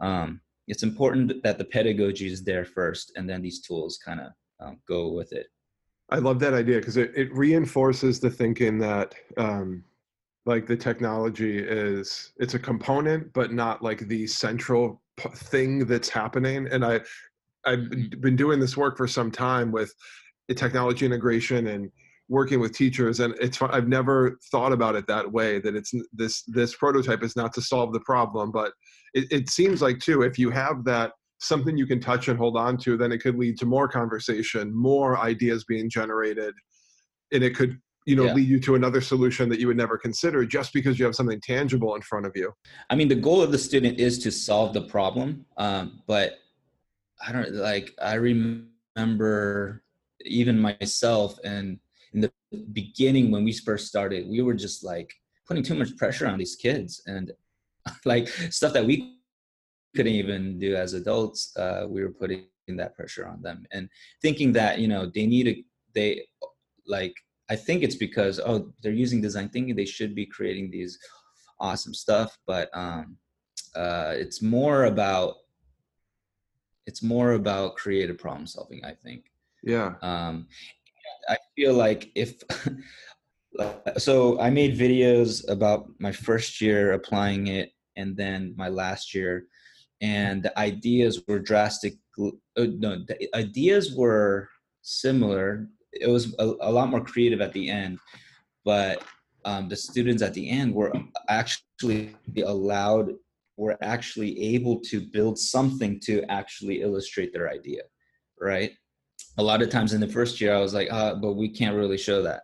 um, 0.00 0.40
it's 0.66 0.82
important 0.82 1.42
that 1.42 1.58
the 1.58 1.64
pedagogy 1.64 2.26
is 2.26 2.42
there 2.42 2.64
first 2.64 3.12
and 3.16 3.28
then 3.28 3.42
these 3.42 3.60
tools 3.60 3.98
kind 3.98 4.20
of 4.20 4.32
um, 4.60 4.78
go 4.88 5.08
with 5.08 5.32
it 5.32 5.46
i 6.10 6.16
love 6.16 6.38
that 6.38 6.54
idea 6.54 6.78
because 6.78 6.96
it, 6.96 7.12
it 7.14 7.32
reinforces 7.34 8.20
the 8.20 8.30
thinking 8.30 8.78
that 8.78 9.14
um, 9.36 9.82
like 10.46 10.66
the 10.66 10.76
technology 10.76 11.58
is 11.58 12.32
it's 12.36 12.54
a 12.54 12.58
component 12.58 13.32
but 13.32 13.52
not 13.52 13.82
like 13.82 14.00
the 14.08 14.26
central 14.26 15.02
p- 15.16 15.28
thing 15.30 15.86
that's 15.86 16.08
happening 16.08 16.66
and 16.70 16.84
i 16.84 17.00
i've 17.66 17.90
been 18.20 18.36
doing 18.36 18.60
this 18.60 18.76
work 18.76 18.96
for 18.96 19.06
some 19.06 19.30
time 19.30 19.70
with 19.72 19.94
the 20.48 20.54
technology 20.54 21.06
integration 21.06 21.68
and 21.68 21.90
working 22.28 22.58
with 22.58 22.72
teachers 22.72 23.20
and 23.20 23.34
it's 23.40 23.60
i've 23.62 23.88
never 23.88 24.38
thought 24.50 24.72
about 24.72 24.94
it 24.94 25.06
that 25.06 25.30
way 25.30 25.58
that 25.58 25.76
it's 25.76 25.92
this 26.12 26.42
this 26.44 26.74
prototype 26.74 27.22
is 27.22 27.36
not 27.36 27.52
to 27.52 27.60
solve 27.60 27.92
the 27.92 28.00
problem 28.00 28.50
but 28.50 28.72
it, 29.12 29.26
it 29.30 29.50
seems 29.50 29.82
like 29.82 29.98
too 29.98 30.22
if 30.22 30.38
you 30.38 30.50
have 30.50 30.84
that 30.84 31.12
something 31.40 31.76
you 31.76 31.86
can 31.86 32.00
touch 32.00 32.28
and 32.28 32.38
hold 32.38 32.56
on 32.56 32.78
to 32.78 32.96
then 32.96 33.12
it 33.12 33.18
could 33.18 33.36
lead 33.36 33.58
to 33.58 33.66
more 33.66 33.86
conversation 33.86 34.74
more 34.74 35.18
ideas 35.18 35.64
being 35.64 35.90
generated 35.90 36.54
and 37.32 37.44
it 37.44 37.54
could 37.54 37.78
you 38.06 38.16
know 38.16 38.24
yeah. 38.24 38.34
lead 38.34 38.48
you 38.48 38.60
to 38.60 38.74
another 38.74 39.02
solution 39.02 39.48
that 39.48 39.60
you 39.60 39.66
would 39.66 39.76
never 39.76 39.98
consider 39.98 40.46
just 40.46 40.72
because 40.72 40.98
you 40.98 41.04
have 41.04 41.14
something 41.14 41.40
tangible 41.42 41.94
in 41.94 42.00
front 42.00 42.24
of 42.24 42.32
you 42.34 42.52
i 42.88 42.94
mean 42.94 43.08
the 43.08 43.14
goal 43.14 43.42
of 43.42 43.52
the 43.52 43.58
student 43.58 43.98
is 43.98 44.18
to 44.18 44.30
solve 44.30 44.72
the 44.72 44.82
problem 44.82 45.44
um, 45.58 46.00
but 46.06 46.38
i 47.26 47.32
don't 47.32 47.52
like 47.52 47.94
i 48.00 48.14
remember 48.14 49.82
even 50.24 50.58
myself 50.58 51.38
and 51.44 51.78
beginning 52.72 53.30
when 53.30 53.44
we 53.44 53.52
first 53.52 53.86
started 53.86 54.28
we 54.28 54.42
were 54.42 54.54
just 54.54 54.84
like 54.84 55.10
putting 55.46 55.62
too 55.62 55.74
much 55.74 55.96
pressure 55.96 56.26
on 56.26 56.38
these 56.38 56.56
kids. 56.56 57.02
And 57.06 57.32
like 58.04 58.28
stuff 58.28 58.72
that 58.72 58.86
we 58.86 59.18
couldn't 59.94 60.12
even 60.12 60.58
do 60.58 60.74
as 60.74 60.94
adults 60.94 61.56
uh, 61.56 61.86
we 61.88 62.02
were 62.02 62.10
putting 62.10 62.46
that 62.68 62.96
pressure 62.96 63.26
on 63.26 63.42
them. 63.42 63.66
And 63.72 63.88
thinking 64.22 64.52
that 64.52 64.78
you 64.78 64.88
know 64.88 65.10
they 65.14 65.26
need 65.26 65.44
to 65.44 65.62
they 65.94 66.26
like 66.86 67.14
i 67.48 67.56
think 67.56 67.82
it's 67.82 67.94
because 67.94 68.40
oh 68.40 68.72
they're 68.82 68.92
using 68.92 69.20
design 69.20 69.48
thinking 69.48 69.76
they 69.76 69.84
should 69.84 70.14
be 70.14 70.26
creating 70.26 70.70
these 70.70 70.98
awesome 71.60 71.94
stuff. 71.94 72.36
But 72.46 72.70
um 72.72 73.16
uh 73.76 74.14
it's 74.16 74.40
more 74.42 74.84
about 74.84 75.36
it's 76.86 77.02
more 77.02 77.32
about 77.32 77.76
creative 77.76 78.18
problem 78.18 78.46
solving 78.46 78.84
i 78.84 78.92
think. 78.92 79.26
Yeah. 79.62 79.94
Um 80.02 80.46
I 81.28 81.36
feel 81.56 81.74
like 81.74 82.10
if 82.14 82.42
so 83.98 84.40
I 84.40 84.50
made 84.50 84.78
videos 84.78 85.48
about 85.48 85.86
my 85.98 86.12
first 86.12 86.60
year 86.60 86.92
applying 86.92 87.46
it 87.48 87.70
and 87.96 88.16
then 88.16 88.54
my 88.56 88.68
last 88.68 89.14
year 89.14 89.46
and 90.00 90.42
the 90.42 90.58
ideas 90.58 91.22
were 91.28 91.38
drastic 91.38 91.94
uh, 92.20 92.30
no 92.56 93.04
the 93.06 93.28
ideas 93.34 93.94
were 93.96 94.48
similar. 94.82 95.68
It 95.92 96.08
was 96.08 96.34
a, 96.38 96.52
a 96.60 96.72
lot 96.72 96.90
more 96.90 97.04
creative 97.04 97.40
at 97.40 97.52
the 97.52 97.70
end 97.70 97.98
but 98.64 99.02
um, 99.44 99.68
the 99.68 99.76
students 99.76 100.22
at 100.22 100.34
the 100.34 100.48
end 100.48 100.74
were 100.74 100.92
actually 101.28 102.16
allowed 102.44 103.12
were 103.56 103.76
actually 103.82 104.40
able 104.54 104.80
to 104.80 105.00
build 105.00 105.38
something 105.38 106.00
to 106.00 106.24
actually 106.28 106.82
illustrate 106.82 107.32
their 107.32 107.48
idea 107.50 107.82
right 108.40 108.72
a 109.38 109.42
lot 109.42 109.62
of 109.62 109.70
times 109.70 109.92
in 109.92 110.00
the 110.00 110.08
first 110.08 110.40
year, 110.40 110.54
I 110.54 110.60
was 110.60 110.74
like, 110.74 110.88
uh, 110.92 111.14
but 111.16 111.32
we 111.32 111.48
can't 111.48 111.76
really 111.76 111.98
show 111.98 112.22
that. 112.22 112.42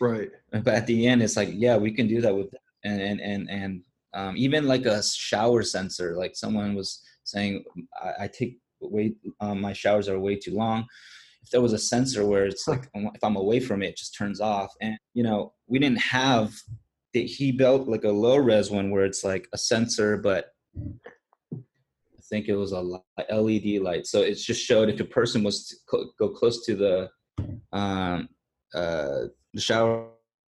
Right. 0.00 0.30
But 0.50 0.68
at 0.68 0.86
the 0.86 1.06
end, 1.06 1.22
it's 1.22 1.36
like, 1.36 1.50
yeah, 1.52 1.76
we 1.76 1.92
can 1.92 2.06
do 2.08 2.20
that 2.20 2.34
with, 2.34 2.52
and 2.84 3.00
and 3.00 3.20
and 3.20 3.50
and 3.50 3.82
um, 4.14 4.36
even 4.36 4.66
like 4.66 4.86
a 4.86 5.02
shower 5.02 5.62
sensor. 5.62 6.16
Like 6.16 6.36
someone 6.36 6.74
was 6.74 7.02
saying, 7.24 7.64
I, 8.02 8.24
I 8.24 8.28
take 8.28 8.58
way, 8.80 9.14
um, 9.40 9.60
my 9.60 9.72
showers 9.72 10.08
are 10.08 10.18
way 10.18 10.36
too 10.36 10.54
long. 10.54 10.86
If 11.42 11.50
there 11.50 11.60
was 11.60 11.72
a 11.72 11.78
sensor 11.78 12.26
where 12.26 12.46
it's 12.46 12.68
like, 12.68 12.88
if 12.94 13.24
I'm 13.24 13.36
away 13.36 13.60
from 13.60 13.82
it, 13.82 13.90
it 13.90 13.96
just 13.96 14.16
turns 14.16 14.40
off. 14.40 14.72
And 14.80 14.96
you 15.14 15.22
know, 15.22 15.52
we 15.66 15.78
didn't 15.78 16.00
have. 16.00 16.52
He 17.12 17.52
built 17.52 17.88
like 17.88 18.04
a 18.04 18.10
low 18.10 18.38
res 18.38 18.70
one 18.70 18.90
where 18.90 19.04
it's 19.04 19.22
like 19.22 19.46
a 19.52 19.58
sensor, 19.58 20.16
but 20.16 20.46
think 22.32 22.48
it 22.48 22.56
was 22.56 22.72
a 22.72 22.80
LED 23.30 23.82
light. 23.82 24.06
So 24.06 24.20
it 24.22 24.36
just 24.36 24.64
showed 24.64 24.88
if 24.88 24.98
a 25.00 25.04
person 25.04 25.44
was 25.44 25.68
to 25.68 26.04
go 26.18 26.30
close 26.30 26.64
to 26.64 26.74
the 26.74 27.10
um, 27.72 28.28
uh, 28.74 29.26
the 29.52 29.60
shower 29.60 30.08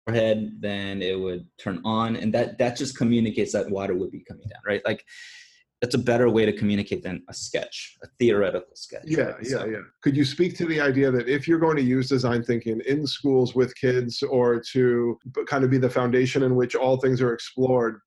head, 0.08 0.58
then 0.60 1.02
it 1.02 1.18
would 1.18 1.44
turn 1.58 1.80
on, 1.84 2.14
and 2.14 2.32
that 2.34 2.56
that 2.58 2.76
just 2.76 2.96
communicates 2.96 3.52
that 3.52 3.68
water 3.68 3.94
would 3.94 4.12
be 4.12 4.20
coming 4.20 4.46
down, 4.48 4.62
right? 4.64 4.82
Like 4.84 5.04
that's 5.80 5.96
a 5.96 6.04
better 6.12 6.30
way 6.30 6.46
to 6.46 6.52
communicate 6.52 7.02
than 7.02 7.24
a 7.28 7.34
sketch, 7.34 7.96
a 8.04 8.06
theoretical 8.20 8.76
sketch. 8.76 9.02
Yeah, 9.04 9.22
right? 9.22 9.36
yeah, 9.42 9.58
so. 9.58 9.64
yeah. 9.64 9.78
Could 10.02 10.16
you 10.16 10.24
speak 10.24 10.56
to 10.58 10.66
the 10.66 10.80
idea 10.80 11.10
that 11.10 11.28
if 11.28 11.48
you're 11.48 11.58
going 11.58 11.76
to 11.76 11.82
use 11.82 12.08
design 12.08 12.44
thinking 12.44 12.80
in 12.86 13.04
schools 13.04 13.56
with 13.56 13.74
kids 13.74 14.22
or 14.22 14.62
to 14.72 15.18
kind 15.48 15.64
of 15.64 15.70
be 15.70 15.78
the 15.78 15.90
foundation 15.90 16.44
in 16.44 16.54
which 16.54 16.76
all 16.76 16.98
things 16.98 17.20
are 17.20 17.32
explored, 17.32 18.00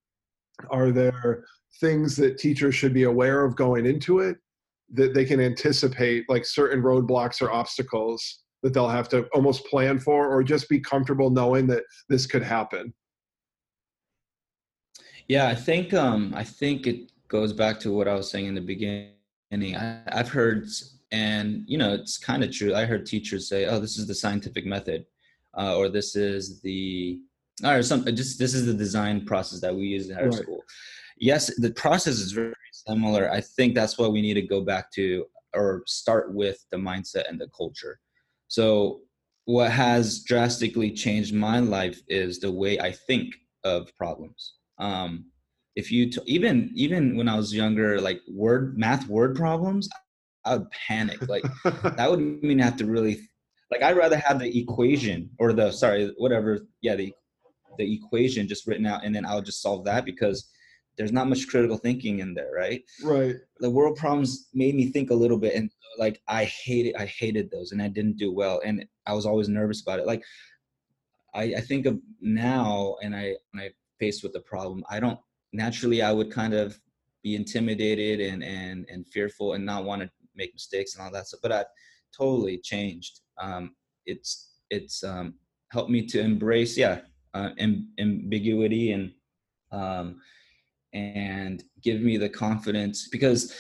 are 0.70 0.92
there 0.92 1.46
things 1.80 2.16
that 2.16 2.38
teachers 2.38 2.76
should 2.76 2.94
be 2.94 3.04
aware 3.04 3.44
of 3.44 3.56
going 3.56 3.86
into 3.86 4.20
it 4.20 4.38
that 4.94 5.14
they 5.14 5.26
can 5.26 5.40
anticipate 5.40 6.30
like 6.30 6.46
certain 6.46 6.82
roadblocks 6.82 7.42
or 7.42 7.52
obstacles 7.52 8.44
that 8.64 8.74
they'll 8.74 8.88
have 8.88 9.10
to 9.10 9.26
almost 9.34 9.66
plan 9.66 10.00
for 10.00 10.30
or 10.30 10.44
just 10.44 10.70
be 10.70 10.80
comfortable 10.80 11.30
knowing 11.30 11.68
that 11.68 11.84
this 12.10 12.26
could 12.26 12.44
happen? 12.44 12.94
Yeah, 15.28 15.48
I 15.48 15.56
think 15.56 15.94
um 15.94 16.34
I 16.36 16.44
think 16.44 16.88
it 16.88 17.12
goes 17.28 17.54
back 17.54 17.80
to 17.82 17.92
what 17.92 18.08
I 18.08 18.14
was 18.14 18.30
saying 18.30 18.46
in 18.46 18.56
the 18.56 18.62
beginning. 18.62 19.76
I, 19.76 20.02
I've 20.08 20.30
heard, 20.30 20.68
and 21.12 21.64
you 21.68 21.78
know, 21.78 21.94
it's 21.94 22.18
kind 22.18 22.44
of 22.44 22.52
true. 22.52 22.76
I 22.76 22.86
heard 22.86 23.06
teachers 23.06 23.48
say, 23.48 23.66
"Oh, 23.66 23.80
this 23.80 23.98
is 23.98 24.08
the 24.08 24.16
scientific 24.16 24.66
method," 24.66 25.06
uh, 25.58 25.76
or 25.78 25.90
"This 25.90 26.16
is 26.16 26.62
the," 26.62 27.20
or 27.64 27.82
some 27.84 28.06
just 28.06 28.40
this 28.40 28.54
is 28.54 28.66
the 28.66 28.74
design 28.74 29.26
process 29.26 29.62
that 29.62 29.76
we 29.76 29.84
use 29.84 30.10
in 30.10 30.18
our 30.18 30.26
right. 30.26 30.34
school. 30.34 30.64
Yes, 31.18 31.54
the 31.58 31.72
process 31.72 32.16
is 32.16 32.34
very 32.34 32.54
similar. 32.72 33.32
I 33.32 33.42
think 33.42 33.76
that's 33.76 33.98
what 33.98 34.12
we 34.12 34.22
need 34.22 34.34
to 34.34 34.42
go 34.42 34.62
back 34.62 34.92
to 34.94 35.26
or 35.56 35.84
start 35.86 36.34
with 36.34 36.58
the 36.72 36.78
mindset 36.78 37.30
and 37.30 37.40
the 37.40 37.48
culture. 37.56 38.00
So, 38.50 39.02
what 39.46 39.72
has 39.72 40.24
drastically 40.24 40.92
changed 40.92 41.34
my 41.34 41.60
life 41.60 42.02
is 42.08 42.40
the 42.40 42.52
way 42.52 42.80
I 42.80 42.92
think 42.92 43.34
of 43.64 43.96
problems. 43.98 44.56
Um, 44.80 45.26
if 45.76 45.92
you 45.92 46.10
t- 46.10 46.22
even 46.26 46.72
even 46.76 47.16
when 47.16 47.30
I 47.30 47.36
was 47.36 47.54
younger, 47.54 48.02
like 48.02 48.22
word 48.28 48.78
math 48.78 49.08
word 49.08 49.36
problems, 49.36 49.90
I 50.46 50.58
would 50.58 50.70
panic. 50.72 51.28
Like 51.28 51.44
that 51.64 52.10
would 52.10 52.20
mean 52.20 52.62
I 52.62 52.66
have 52.66 52.78
to 52.78 52.86
really 52.86 53.20
like 53.72 53.82
I'd 53.82 53.98
rather 53.98 54.18
have 54.18 54.40
the 54.40 54.60
equation 54.60 55.30
or 55.40 55.54
the 55.54 55.72
sorry 55.72 56.14
whatever 56.18 56.60
yeah 56.82 56.96
the 56.96 57.14
the 57.78 57.94
equation 57.94 58.48
just 58.48 58.68
written 58.68 58.86
out 58.86 59.04
and 59.04 59.16
then 59.16 59.26
I'll 59.26 59.42
just 59.42 59.62
solve 59.62 59.86
that 59.86 60.06
because 60.06 60.50
there's 60.98 61.12
not 61.12 61.28
much 61.28 61.48
critical 61.48 61.78
thinking 61.78 62.20
in 62.20 62.34
there, 62.34 62.52
right? 62.54 62.82
Right. 63.04 63.36
The 63.60 63.70
world 63.70 63.98
problems 63.98 64.48
made 64.54 64.76
me 64.76 64.92
think 64.92 65.10
a 65.10 65.16
little 65.16 65.38
bit 65.38 65.56
and 65.56 65.70
like 65.98 66.22
I 66.28 66.46
hated 66.46 66.96
I 66.96 67.06
hated 67.06 67.52
those 67.52 67.72
and 67.72 67.82
I 67.82 67.88
didn't 67.88 68.18
do 68.18 68.32
well 68.32 68.62
and 68.66 68.86
I 69.06 69.14
was 69.14 69.26
always 69.26 69.50
nervous 69.50 69.82
about 69.82 70.00
it. 70.00 70.06
Like 70.06 70.24
I, 71.34 71.56
I 71.58 71.62
think 71.62 71.86
of 71.86 72.00
now 72.22 72.96
and 73.02 73.16
I 73.16 73.36
when 73.52 73.64
I 73.64 73.70
faced 74.00 74.24
with 74.24 74.34
the 74.34 74.42
problem, 74.42 74.84
I 74.90 75.00
don't 75.00 75.20
naturally 75.54 76.02
I 76.02 76.12
would 76.12 76.32
kind 76.32 76.54
of 76.54 76.80
be 77.24 77.36
intimidated 77.36 78.22
and 78.22 78.44
and 78.44 78.86
and 78.90 79.08
fearful 79.08 79.54
and 79.54 79.66
not 79.66 79.86
want 79.86 80.02
to 80.02 80.10
make 80.36 80.54
mistakes 80.54 80.96
and 80.96 81.04
all 81.04 81.12
that 81.12 81.28
stuff. 81.28 81.40
But 81.42 81.52
I 81.52 81.66
totally 82.18 82.58
changed. 82.58 83.22
Um, 83.38 83.76
it's 84.06 84.54
it's 84.70 85.04
um, 85.04 85.36
helped 85.72 85.90
me 85.90 86.06
to 86.06 86.20
embrace 86.20 86.78
yeah 86.78 87.02
uh, 87.36 87.50
amb- 87.60 87.88
ambiguity 88.00 88.94
and 88.94 89.12
um, 89.72 90.22
and 90.94 91.64
give 91.84 92.02
me 92.02 92.18
the 92.18 92.30
confidence 92.30 93.10
because 93.10 93.54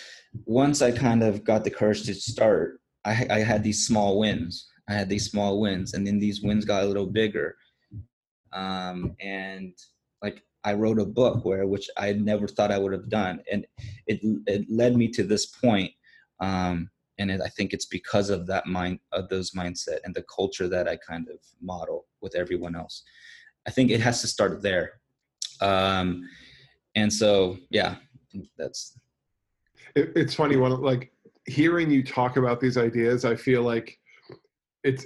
once 0.45 0.81
I 0.81 0.91
kind 0.91 1.21
of 1.21 1.43
got 1.43 1.63
the 1.63 1.69
courage 1.69 2.03
to 2.05 2.13
start, 2.13 2.79
I, 3.03 3.27
I 3.29 3.39
had 3.39 3.63
these 3.63 3.85
small 3.85 4.19
wins. 4.19 4.67
I 4.87 4.93
had 4.93 5.09
these 5.09 5.29
small 5.29 5.59
wins, 5.59 5.93
and 5.93 6.07
then 6.07 6.19
these 6.19 6.41
wins 6.41 6.63
got 6.65 6.83
a 6.83 6.87
little 6.87 7.07
bigger. 7.07 7.55
Um, 8.53 9.15
and 9.19 9.73
like 10.23 10.43
I 10.63 10.73
wrote 10.73 10.99
a 10.99 11.05
book 11.05 11.43
where 11.43 11.67
which 11.67 11.89
I 11.97 12.13
never 12.13 12.47
thought 12.47 12.71
I 12.71 12.77
would 12.77 12.93
have 12.93 13.09
done, 13.09 13.41
and 13.51 13.65
it 14.07 14.19
it 14.47 14.65
led 14.69 14.95
me 14.95 15.09
to 15.09 15.23
this 15.23 15.47
point. 15.47 15.91
Um, 16.39 16.89
and 17.17 17.31
it, 17.31 17.41
I 17.41 17.47
think 17.47 17.73
it's 17.73 17.85
because 17.85 18.29
of 18.29 18.45
that 18.47 18.67
mind 18.67 18.99
of 19.13 19.29
those 19.29 19.51
mindset 19.51 19.99
and 20.03 20.13
the 20.13 20.23
culture 20.23 20.67
that 20.67 20.87
I 20.87 20.97
kind 20.97 21.27
of 21.29 21.37
model 21.61 22.07
with 22.21 22.35
everyone 22.35 22.75
else. 22.75 23.03
I 23.67 23.71
think 23.71 23.91
it 23.91 23.99
has 24.01 24.21
to 24.21 24.27
start 24.27 24.61
there. 24.61 24.93
Um, 25.61 26.27
and 26.95 27.11
so, 27.11 27.57
yeah, 27.69 27.95
that's. 28.57 28.97
It, 29.95 30.11
it's 30.15 30.35
funny 30.35 30.55
when 30.57 30.81
like 30.81 31.11
hearing 31.45 31.89
you 31.89 32.03
talk 32.03 32.37
about 32.37 32.59
these 32.59 32.77
ideas. 32.77 33.25
I 33.25 33.35
feel 33.35 33.61
like 33.61 33.97
it's 34.83 35.05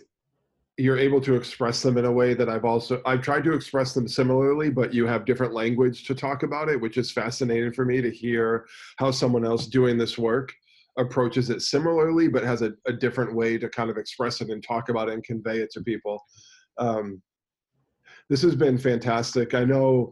you're 0.77 0.97
able 0.97 1.19
to 1.19 1.35
express 1.35 1.81
them 1.81 1.97
in 1.97 2.05
a 2.05 2.11
way 2.11 2.33
that 2.33 2.47
I've 2.47 2.63
also 2.63 3.01
I've 3.05 3.21
tried 3.21 3.43
to 3.43 3.53
express 3.53 3.93
them 3.93 4.07
similarly, 4.07 4.69
but 4.69 4.93
you 4.93 5.05
have 5.05 5.25
different 5.25 5.53
language 5.53 6.05
to 6.05 6.15
talk 6.15 6.43
about 6.43 6.69
it, 6.69 6.79
which 6.79 6.97
is 6.97 7.11
fascinating 7.11 7.73
for 7.73 7.83
me 7.83 8.01
to 8.01 8.09
hear 8.09 8.65
how 8.97 9.11
someone 9.11 9.45
else 9.45 9.67
doing 9.67 9.97
this 9.97 10.17
work 10.17 10.53
approaches 10.97 11.49
it 11.49 11.61
similarly, 11.61 12.29
but 12.29 12.43
has 12.43 12.61
a, 12.61 12.71
a 12.87 12.93
different 12.93 13.35
way 13.35 13.57
to 13.57 13.69
kind 13.69 13.89
of 13.89 13.97
express 13.97 14.39
it 14.39 14.49
and 14.49 14.63
talk 14.63 14.89
about 14.89 15.09
it 15.09 15.13
and 15.13 15.23
convey 15.23 15.59
it 15.59 15.69
to 15.71 15.81
people. 15.81 16.23
Um, 16.77 17.21
this 18.29 18.41
has 18.41 18.55
been 18.55 18.77
fantastic. 18.77 19.53
I 19.53 19.63
know 19.63 20.11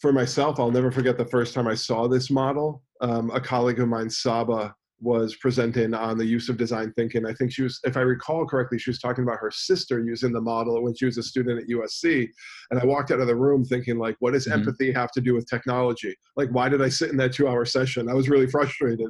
for 0.00 0.12
myself, 0.12 0.60
I'll 0.60 0.70
never 0.70 0.92
forget 0.92 1.18
the 1.18 1.24
first 1.26 1.54
time 1.54 1.66
I 1.66 1.74
saw 1.74 2.06
this 2.06 2.30
model. 2.30 2.82
Um, 3.00 3.30
a 3.30 3.40
colleague 3.40 3.80
of 3.80 3.88
mine, 3.88 4.08
Saba, 4.10 4.74
was 5.00 5.36
presenting 5.36 5.94
on 5.94 6.18
the 6.18 6.24
use 6.24 6.48
of 6.48 6.56
design 6.56 6.92
thinking. 6.96 7.24
I 7.24 7.32
think 7.32 7.52
she 7.52 7.62
was, 7.62 7.78
if 7.84 7.96
I 7.96 8.00
recall 8.00 8.46
correctly, 8.46 8.78
she 8.78 8.90
was 8.90 8.98
talking 8.98 9.22
about 9.22 9.38
her 9.38 9.50
sister 9.50 10.00
using 10.00 10.32
the 10.32 10.40
model 10.40 10.82
when 10.82 10.94
she 10.94 11.04
was 11.04 11.18
a 11.18 11.22
student 11.22 11.60
at 11.60 11.68
USC. 11.68 12.28
And 12.70 12.80
I 12.80 12.84
walked 12.84 13.10
out 13.10 13.20
of 13.20 13.28
the 13.28 13.36
room 13.36 13.64
thinking, 13.64 13.98
like, 13.98 14.16
what 14.18 14.32
does 14.32 14.46
mm-hmm. 14.46 14.60
empathy 14.60 14.92
have 14.92 15.12
to 15.12 15.20
do 15.20 15.34
with 15.34 15.48
technology? 15.48 16.14
Like, 16.36 16.50
why 16.50 16.68
did 16.68 16.82
I 16.82 16.88
sit 16.88 17.10
in 17.10 17.16
that 17.18 17.32
two 17.32 17.48
hour 17.48 17.64
session? 17.64 18.08
I 18.08 18.14
was 18.14 18.28
really 18.28 18.48
frustrated. 18.48 19.08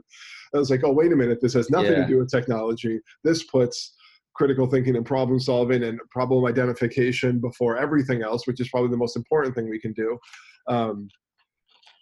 I 0.55 0.59
was 0.59 0.71
like, 0.71 0.85
oh, 0.85 0.93
wait 0.93 1.13
a 1.13 1.17
minute, 1.17 1.41
this 1.41 1.55
has 1.55 1.71
nothing 1.71 1.93
yeah. 1.93 2.03
to 2.03 2.07
do 2.07 2.19
with 2.19 2.31
technology. 2.31 3.01
This 3.25 3.45
puts 3.45 3.95
critical 4.39 4.67
thinking 4.67 4.97
and 4.97 5.05
problem 5.05 5.39
solving 5.41 5.83
and 5.83 6.01
problem 6.11 6.47
identification 6.47 7.41
before 7.41 7.77
everything 7.77 8.23
else, 8.23 8.47
which 8.47 8.61
is 8.61 8.69
probably 8.71 8.91
the 8.91 8.97
most 8.97 9.17
important 9.17 9.55
thing 9.55 9.69
we 9.69 9.81
can 9.81 9.93
do. 9.93 10.17
Um, 10.69 11.09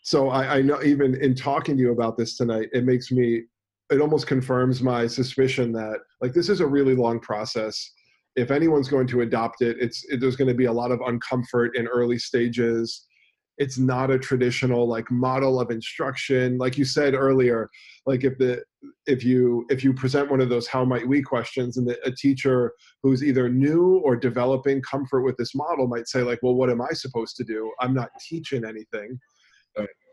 so 0.02 0.28
I, 0.28 0.58
I, 0.58 0.62
know 0.62 0.80
even 0.84 1.16
in 1.16 1.34
talking 1.34 1.76
to 1.76 1.82
you 1.82 1.92
about 1.92 2.16
this 2.16 2.36
tonight, 2.36 2.68
it 2.72 2.84
makes 2.84 3.10
me 3.10 3.42
it 3.90 4.00
almost 4.00 4.26
confirms 4.26 4.82
my 4.82 5.06
suspicion 5.06 5.72
that 5.72 5.98
like 6.20 6.32
this 6.32 6.48
is 6.48 6.60
a 6.60 6.66
really 6.66 6.94
long 6.94 7.20
process 7.20 7.92
if 8.34 8.50
anyone's 8.50 8.88
going 8.88 9.06
to 9.06 9.20
adopt 9.20 9.62
it 9.62 9.76
it's 9.80 10.04
it, 10.08 10.20
there's 10.20 10.36
going 10.36 10.48
to 10.48 10.54
be 10.54 10.64
a 10.64 10.72
lot 10.72 10.90
of 10.90 10.98
uncomfort 11.00 11.70
in 11.74 11.86
early 11.86 12.18
stages 12.18 13.06
it's 13.58 13.78
not 13.78 14.10
a 14.10 14.18
traditional 14.18 14.86
like 14.86 15.10
model 15.10 15.60
of 15.60 15.70
instruction. 15.70 16.58
Like 16.58 16.76
you 16.76 16.84
said 16.84 17.14
earlier 17.14 17.70
like 18.06 18.24
if 18.24 18.38
the 18.38 18.62
if 19.06 19.24
you 19.24 19.66
if 19.68 19.84
you 19.84 19.92
present 19.92 20.30
one 20.30 20.40
of 20.40 20.48
those 20.48 20.66
how 20.66 20.84
might 20.84 21.06
we 21.06 21.20
questions 21.20 21.76
and 21.76 21.86
the, 21.86 21.98
a 22.06 22.10
teacher 22.10 22.72
who's 23.02 23.22
either 23.22 23.48
new 23.48 24.00
or 24.04 24.16
developing 24.16 24.80
comfort 24.82 25.22
with 25.22 25.36
this 25.36 25.54
model 25.54 25.86
might 25.88 26.08
say 26.08 26.22
like 26.22 26.38
well 26.42 26.54
what 26.54 26.70
am 26.70 26.80
i 26.80 26.92
supposed 26.92 27.36
to 27.36 27.44
do? 27.44 27.70
I'm 27.80 27.92
not 27.92 28.10
teaching 28.20 28.64
anything. 28.64 29.18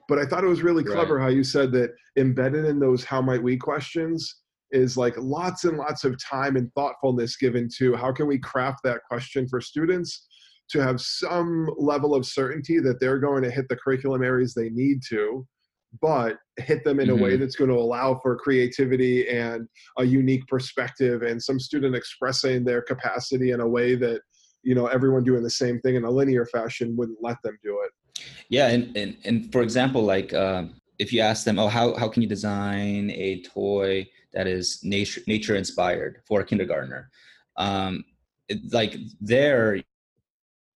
But 0.10 0.19
I 0.19 0.25
thought 0.25 0.43
it 0.43 0.47
was 0.47 0.63
really 0.63 0.84
clever 0.84 1.15
right. 1.15 1.23
how 1.23 1.29
you 1.29 1.45
said 1.45 1.71
that 1.71 1.91
embedded 2.17 2.65
in 2.65 2.77
those 2.77 3.06
how 3.06 3.21
might 3.21 3.41
we 3.41 3.56
questions 3.56 4.41
is 4.71 4.97
like 4.97 5.13
lots 5.17 5.63
and 5.63 5.77
lots 5.77 6.03
of 6.03 6.21
time 6.21 6.58
and 6.58 6.69
thoughtfulness 6.73 7.38
given 7.38 7.69
to 7.77 7.95
how 7.95 8.12
can 8.12 8.27
we 8.27 8.38
craft 8.38 8.79
that 8.84 8.99
question 9.10 9.47
for 9.47 9.62
students 9.62 10.27
to 10.69 10.82
have 10.82 10.99
some 10.99 11.69
level 11.78 12.15
of 12.15 12.26
certainty 12.26 12.80
that 12.80 12.99
they're 12.99 13.19
going 13.19 13.43
to 13.43 13.52
hit 13.52 13.67
the 13.69 13.76
curriculum 13.76 14.23
areas 14.23 14.54
they 14.54 14.69
need 14.69 14.99
to 15.08 15.45
but 16.02 16.38
hit 16.58 16.84
them 16.84 16.99
in 16.99 17.08
mm-hmm. 17.08 17.19
a 17.19 17.21
way 17.21 17.32
mm-hmm. 17.32 17.41
that's 17.41 17.56
going 17.56 17.69
to 17.69 17.76
allow 17.76 18.19
for 18.23 18.36
creativity 18.36 19.30
and 19.30 19.67
a 19.99 20.04
unique 20.04 20.45
perspective 20.47 21.21
and 21.21 21.41
some 21.41 21.60
student 21.60 21.95
expressing 21.95 22.63
their 22.63 22.82
capacity 22.82 23.52
in 23.52 23.60
a 23.60 23.67
way 23.67 23.93
that 23.93 24.19
you 24.63 24.73
know 24.73 24.88
everyone 24.88 25.23
doing 25.23 25.43
the 25.43 25.49
same 25.49 25.80
thing 25.82 25.95
in 25.95 26.04
a 26.04 26.10
linear 26.10 26.47
fashion 26.47 26.95
wouldn't 26.95 27.19
let 27.21 27.38
them 27.43 27.56
do 27.63 27.80
it 27.86 27.91
yeah, 28.49 28.67
and 28.69 28.95
and, 28.95 29.17
and 29.26 29.52
for 29.52 29.62
example, 29.62 30.04
like 30.04 30.34
uh, 30.34 30.65
if 30.99 31.13
you 31.13 31.21
ask 31.21 31.45
them, 31.45 31.60
oh, 31.60 31.67
how 31.67 31.95
how 31.95 32.08
can 32.08 32.21
you 32.21 32.28
design 32.28 33.12
a 33.12 33.41
toy 33.41 34.08
that 34.34 34.47
is 34.47 34.80
nature 34.84 35.21
nature 35.28 35.56
inspired 35.56 36.21
for 36.28 36.41
a 36.41 36.45
kindergartner? 36.45 37.10
Um, 37.58 38.04
it, 38.47 38.73
like 38.73 38.95
there, 39.21 39.82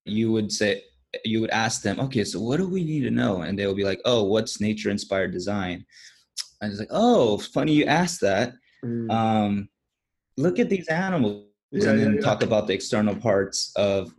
you 0.07 0.31
would 0.31 0.51
say 0.51 0.83
you 1.23 1.41
would 1.41 1.49
ask 1.51 1.81
them, 1.81 1.99
okay, 1.99 2.23
so 2.23 2.39
what 2.39 2.57
do 2.57 2.67
we 2.67 2.83
need 2.83 3.01
to 3.01 3.11
know? 3.11 3.41
And 3.41 3.57
they 3.57 3.65
will 3.65 3.75
be 3.75 3.83
like, 3.83 4.01
oh, 4.05 4.23
what's 4.23 4.61
nature 4.61 4.89
inspired 4.89 5.31
design? 5.31 5.85
And 6.61 6.71
it's 6.71 6.79
like, 6.79 6.89
oh, 6.91 7.37
funny 7.37 7.73
you 7.73 7.85
asked 7.85 8.21
that. 8.21 8.53
Mm. 8.83 9.11
Um, 9.11 9.69
look 10.37 10.59
at 10.59 10.69
these 10.69 10.87
animals. 10.87 11.45
Yeah, 11.71 11.89
and 11.89 11.99
then 11.99 12.09
yeah, 12.13 12.15
yeah. 12.19 12.25
talk 12.25 12.43
about 12.43 12.67
the 12.67 12.73
external 12.73 13.15
parts 13.15 13.73
of 13.75 14.13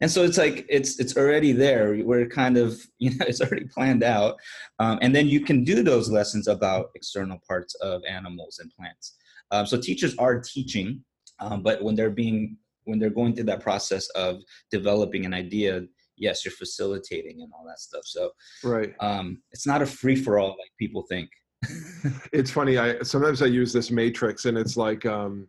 and 0.00 0.10
so 0.10 0.22
it's 0.22 0.38
like 0.38 0.66
it's 0.68 0.98
it's 1.00 1.16
already 1.16 1.52
there 1.52 1.98
we're 2.04 2.26
kind 2.26 2.56
of 2.56 2.80
you 2.98 3.10
know 3.10 3.26
it's 3.26 3.40
already 3.40 3.64
planned 3.64 4.02
out 4.02 4.36
um, 4.78 4.98
and 5.02 5.14
then 5.14 5.26
you 5.26 5.40
can 5.40 5.64
do 5.64 5.82
those 5.82 6.10
lessons 6.10 6.48
about 6.48 6.90
external 6.94 7.38
parts 7.46 7.74
of 7.76 8.02
animals 8.08 8.58
and 8.58 8.70
plants 8.74 9.16
um, 9.50 9.66
so 9.66 9.80
teachers 9.80 10.14
are 10.18 10.40
teaching 10.40 11.02
um, 11.40 11.62
but 11.62 11.82
when 11.82 11.94
they're 11.94 12.10
being 12.10 12.56
when 12.88 12.98
they're 12.98 13.10
going 13.10 13.34
through 13.34 13.44
that 13.44 13.62
process 13.62 14.08
of 14.10 14.40
developing 14.70 15.26
an 15.26 15.34
idea 15.34 15.82
yes 16.16 16.44
you're 16.44 16.52
facilitating 16.52 17.42
and 17.42 17.52
all 17.54 17.64
that 17.66 17.78
stuff. 17.78 18.02
So 18.04 18.30
right. 18.64 18.92
um 19.00 19.40
it's 19.52 19.66
not 19.66 19.82
a 19.82 19.86
free 19.86 20.16
for 20.16 20.38
all 20.38 20.50
like 20.50 20.72
people 20.78 21.02
think. 21.08 21.30
It's 22.32 22.50
funny 22.50 22.78
i 22.78 23.00
sometimes 23.02 23.42
i 23.42 23.46
use 23.46 23.72
this 23.72 23.90
matrix 23.90 24.44
and 24.44 24.56
it's 24.56 24.76
like 24.76 25.04
um 25.06 25.48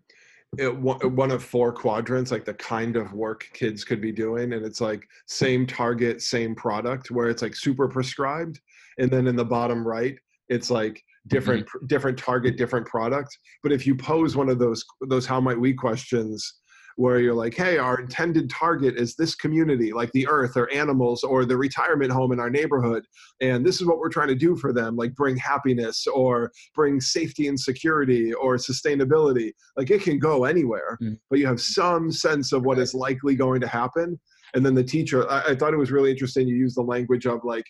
it, 0.58 0.76
one 0.76 1.30
of 1.30 1.44
four 1.44 1.72
quadrants 1.72 2.32
like 2.32 2.44
the 2.44 2.56
kind 2.56 2.96
of 2.96 3.14
work 3.14 3.48
kids 3.54 3.84
could 3.84 4.02
be 4.02 4.12
doing. 4.12 4.54
And 4.54 4.66
it's 4.66 4.82
like 4.82 5.08
same 5.28 5.68
target 5.68 6.24
same 6.24 6.56
product 6.56 7.12
where 7.12 7.30
it's 7.30 7.44
like 7.44 7.56
super 7.56 7.88
prescribed. 7.88 8.60
And 8.98 9.12
then 9.12 9.28
in 9.28 9.36
the 9.36 9.46
bottom 9.46 9.88
right 9.88 10.18
it's 10.50 10.72
like 10.72 11.02
different 11.28 11.68
mm-hmm. 11.68 11.86
different 11.86 12.18
target 12.18 12.58
different 12.58 12.88
product. 12.88 13.38
But 13.62 13.72
if 13.72 13.86
you 13.86 13.96
pose 13.96 14.36
one 14.36 14.50
of 14.50 14.58
those 14.58 14.84
those 15.08 15.26
how 15.26 15.40
might 15.40 15.60
we 15.60 15.74
questions 15.74 16.62
where 17.00 17.22
you're 17.22 17.34
like, 17.34 17.56
hey, 17.56 17.78
our 17.78 18.02
intended 18.02 18.50
target 18.50 18.98
is 18.98 19.16
this 19.16 19.34
community, 19.34 19.94
like 19.94 20.12
the 20.12 20.28
earth 20.28 20.58
or 20.58 20.70
animals 20.70 21.24
or 21.24 21.46
the 21.46 21.56
retirement 21.56 22.12
home 22.12 22.34
in 22.34 22.42
our 22.42 22.50
neighborhood. 22.50 23.06
And 23.40 23.66
this 23.66 23.80
is 23.80 23.88
what 23.88 24.00
we're 24.00 24.10
trying 24.10 24.28
to 24.28 24.36
do 24.36 24.58
for 24.58 24.74
them, 24.74 24.98
like 24.98 25.16
bring 25.16 25.38
happiness 25.38 26.06
or 26.08 26.52
bring 26.76 27.00
safety 27.00 27.48
and 27.48 27.58
security 27.58 28.34
or 28.34 28.58
sustainability. 28.58 29.54
Like 29.78 29.92
it 29.92 30.02
can 30.02 30.20
go 30.20 30.44
anywhere, 30.44 30.98
mm. 31.02 31.18
but 31.30 31.40
you 31.40 31.48
have 31.48 31.62
some 31.62 32.12
sense 32.12 32.52
of 32.52 32.66
what 32.66 32.78
is 32.78 32.94
likely 32.94 33.34
going 33.34 33.62
to 33.62 33.68
happen. 33.68 34.20
And 34.54 34.66
then 34.66 34.76
the 34.76 34.84
teacher, 34.84 35.26
I, 35.32 35.52
I 35.52 35.56
thought 35.56 35.74
it 35.74 35.78
was 35.78 35.92
really 35.92 36.12
interesting. 36.12 36.50
You 36.50 36.58
use 36.58 36.76
the 36.76 36.82
language 36.82 37.26
of 37.26 37.46
like 37.46 37.66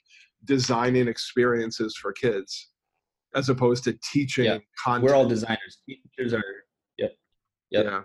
designing 0.46 1.08
experiences 1.08 1.96
for 1.96 2.14
kids 2.14 2.70
as 3.36 3.50
opposed 3.50 3.84
to 3.84 3.96
teaching 4.12 4.46
yeah. 4.46 4.58
content. 4.84 5.04
We're 5.04 5.16
all 5.16 5.28
designers. 5.28 5.84
Teachers 5.88 6.34
are, 6.34 6.44
yep. 6.98 7.12
Yep. 7.70 7.86
Yeah 7.86 8.02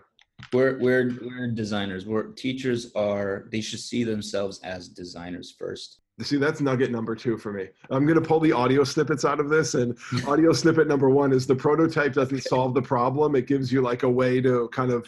we're 0.52 0.78
we're 0.78 1.10
we're 1.22 1.50
designers. 1.50 2.06
We're 2.06 2.28
teachers 2.32 2.92
are 2.94 3.48
they 3.50 3.60
should 3.60 3.80
see 3.80 4.04
themselves 4.04 4.60
as 4.60 4.88
designers 4.88 5.54
first. 5.58 6.00
See 6.20 6.36
that's 6.36 6.60
nugget 6.60 6.92
number 6.92 7.16
two 7.16 7.36
for 7.36 7.52
me. 7.52 7.68
I'm 7.90 8.06
going 8.06 8.20
to 8.20 8.26
pull 8.26 8.38
the 8.38 8.52
audio 8.52 8.84
snippets 8.84 9.24
out 9.24 9.40
of 9.40 9.48
this 9.48 9.74
and 9.74 9.98
audio 10.26 10.52
snippet 10.52 10.86
number 10.86 11.10
one 11.10 11.32
is 11.32 11.46
the 11.46 11.56
prototype 11.56 12.12
doesn't 12.12 12.44
solve 12.44 12.74
the 12.74 12.82
problem. 12.82 13.34
It 13.34 13.48
gives 13.48 13.72
you 13.72 13.82
like 13.82 14.04
a 14.04 14.10
way 14.10 14.40
to 14.40 14.68
kind 14.72 14.92
of 14.92 15.06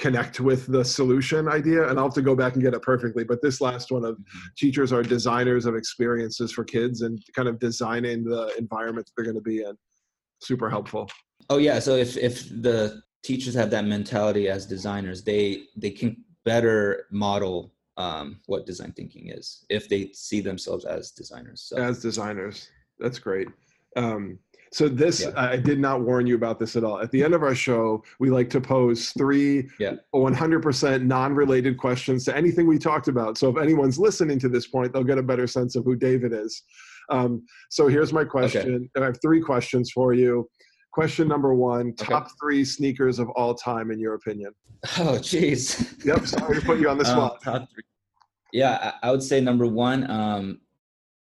connect 0.00 0.40
with 0.40 0.66
the 0.66 0.82
solution 0.82 1.46
idea 1.46 1.86
and 1.86 1.98
i'll 1.98 2.06
have 2.06 2.14
to 2.14 2.22
go 2.22 2.34
back 2.34 2.54
and 2.54 2.62
get 2.62 2.72
it 2.72 2.80
perfectly 2.80 3.22
but 3.22 3.42
this 3.42 3.60
last 3.60 3.92
one 3.92 4.02
of 4.02 4.14
mm-hmm. 4.14 4.38
teachers 4.56 4.94
are 4.94 5.02
designers 5.02 5.66
of 5.66 5.76
experiences 5.76 6.50
for 6.50 6.64
kids 6.64 7.02
and 7.02 7.22
kind 7.36 7.46
of 7.46 7.58
designing 7.58 8.24
the 8.24 8.50
environment 8.56 9.10
they're 9.14 9.26
going 9.26 9.36
to 9.36 9.42
be 9.42 9.58
in. 9.58 9.76
Super 10.40 10.70
helpful. 10.70 11.10
Oh 11.50 11.58
yeah 11.58 11.78
so 11.80 11.96
if 11.96 12.16
if 12.16 12.48
the 12.48 13.02
teachers 13.22 13.54
have 13.54 13.70
that 13.70 13.84
mentality 13.84 14.48
as 14.48 14.66
designers 14.66 15.22
they 15.22 15.64
they 15.76 15.90
can 15.90 16.16
better 16.44 17.06
model 17.10 17.72
um, 17.96 18.40
what 18.46 18.64
design 18.64 18.92
thinking 18.92 19.28
is 19.28 19.64
if 19.68 19.88
they 19.88 20.10
see 20.14 20.40
themselves 20.40 20.84
as 20.84 21.10
designers 21.10 21.62
so. 21.68 21.76
as 21.76 22.00
designers 22.00 22.70
that's 22.98 23.18
great 23.18 23.48
um, 23.96 24.38
so 24.72 24.88
this 24.88 25.22
yeah. 25.22 25.32
i 25.36 25.56
did 25.56 25.78
not 25.78 26.00
warn 26.00 26.26
you 26.26 26.34
about 26.34 26.58
this 26.58 26.76
at 26.76 26.84
all 26.84 27.00
at 27.00 27.10
the 27.10 27.22
end 27.22 27.34
of 27.34 27.42
our 27.42 27.54
show 27.54 28.02
we 28.20 28.30
like 28.30 28.48
to 28.48 28.60
pose 28.60 29.10
three 29.10 29.68
yeah. 29.78 29.94
100% 30.14 31.02
non-related 31.02 31.76
questions 31.76 32.24
to 32.24 32.36
anything 32.36 32.66
we 32.66 32.78
talked 32.78 33.08
about 33.08 33.36
so 33.36 33.48
if 33.50 33.62
anyone's 33.62 33.98
listening 33.98 34.38
to 34.38 34.48
this 34.48 34.66
point 34.66 34.92
they'll 34.92 35.04
get 35.04 35.18
a 35.18 35.22
better 35.22 35.46
sense 35.46 35.76
of 35.76 35.84
who 35.84 35.96
david 35.96 36.32
is 36.32 36.62
um, 37.10 37.44
so 37.70 37.88
here's 37.88 38.12
my 38.12 38.24
question 38.24 38.88
okay. 38.96 39.02
i 39.02 39.06
have 39.06 39.20
three 39.20 39.40
questions 39.40 39.90
for 39.90 40.14
you 40.14 40.48
Question 40.92 41.28
number 41.28 41.54
one: 41.54 41.94
Top 41.94 42.24
okay. 42.24 42.32
three 42.40 42.64
sneakers 42.64 43.18
of 43.18 43.28
all 43.30 43.54
time, 43.54 43.90
in 43.90 43.98
your 44.00 44.14
opinion? 44.14 44.52
Oh, 44.98 45.18
jeez. 45.20 46.02
Yep. 46.06 46.26
Sorry 46.26 46.58
to 46.58 46.64
put 46.64 46.80
you 46.80 46.88
on 46.88 46.96
the 46.96 47.04
um, 47.04 47.10
spot. 47.12 47.46
Um, 47.46 47.60
top 47.60 47.68
three. 47.70 47.82
Yeah, 48.52 48.94
I, 49.02 49.08
I, 49.08 49.10
would 49.10 49.22
say 49.22 49.38
number 49.38 49.66
one. 49.66 50.10
Um, 50.10 50.60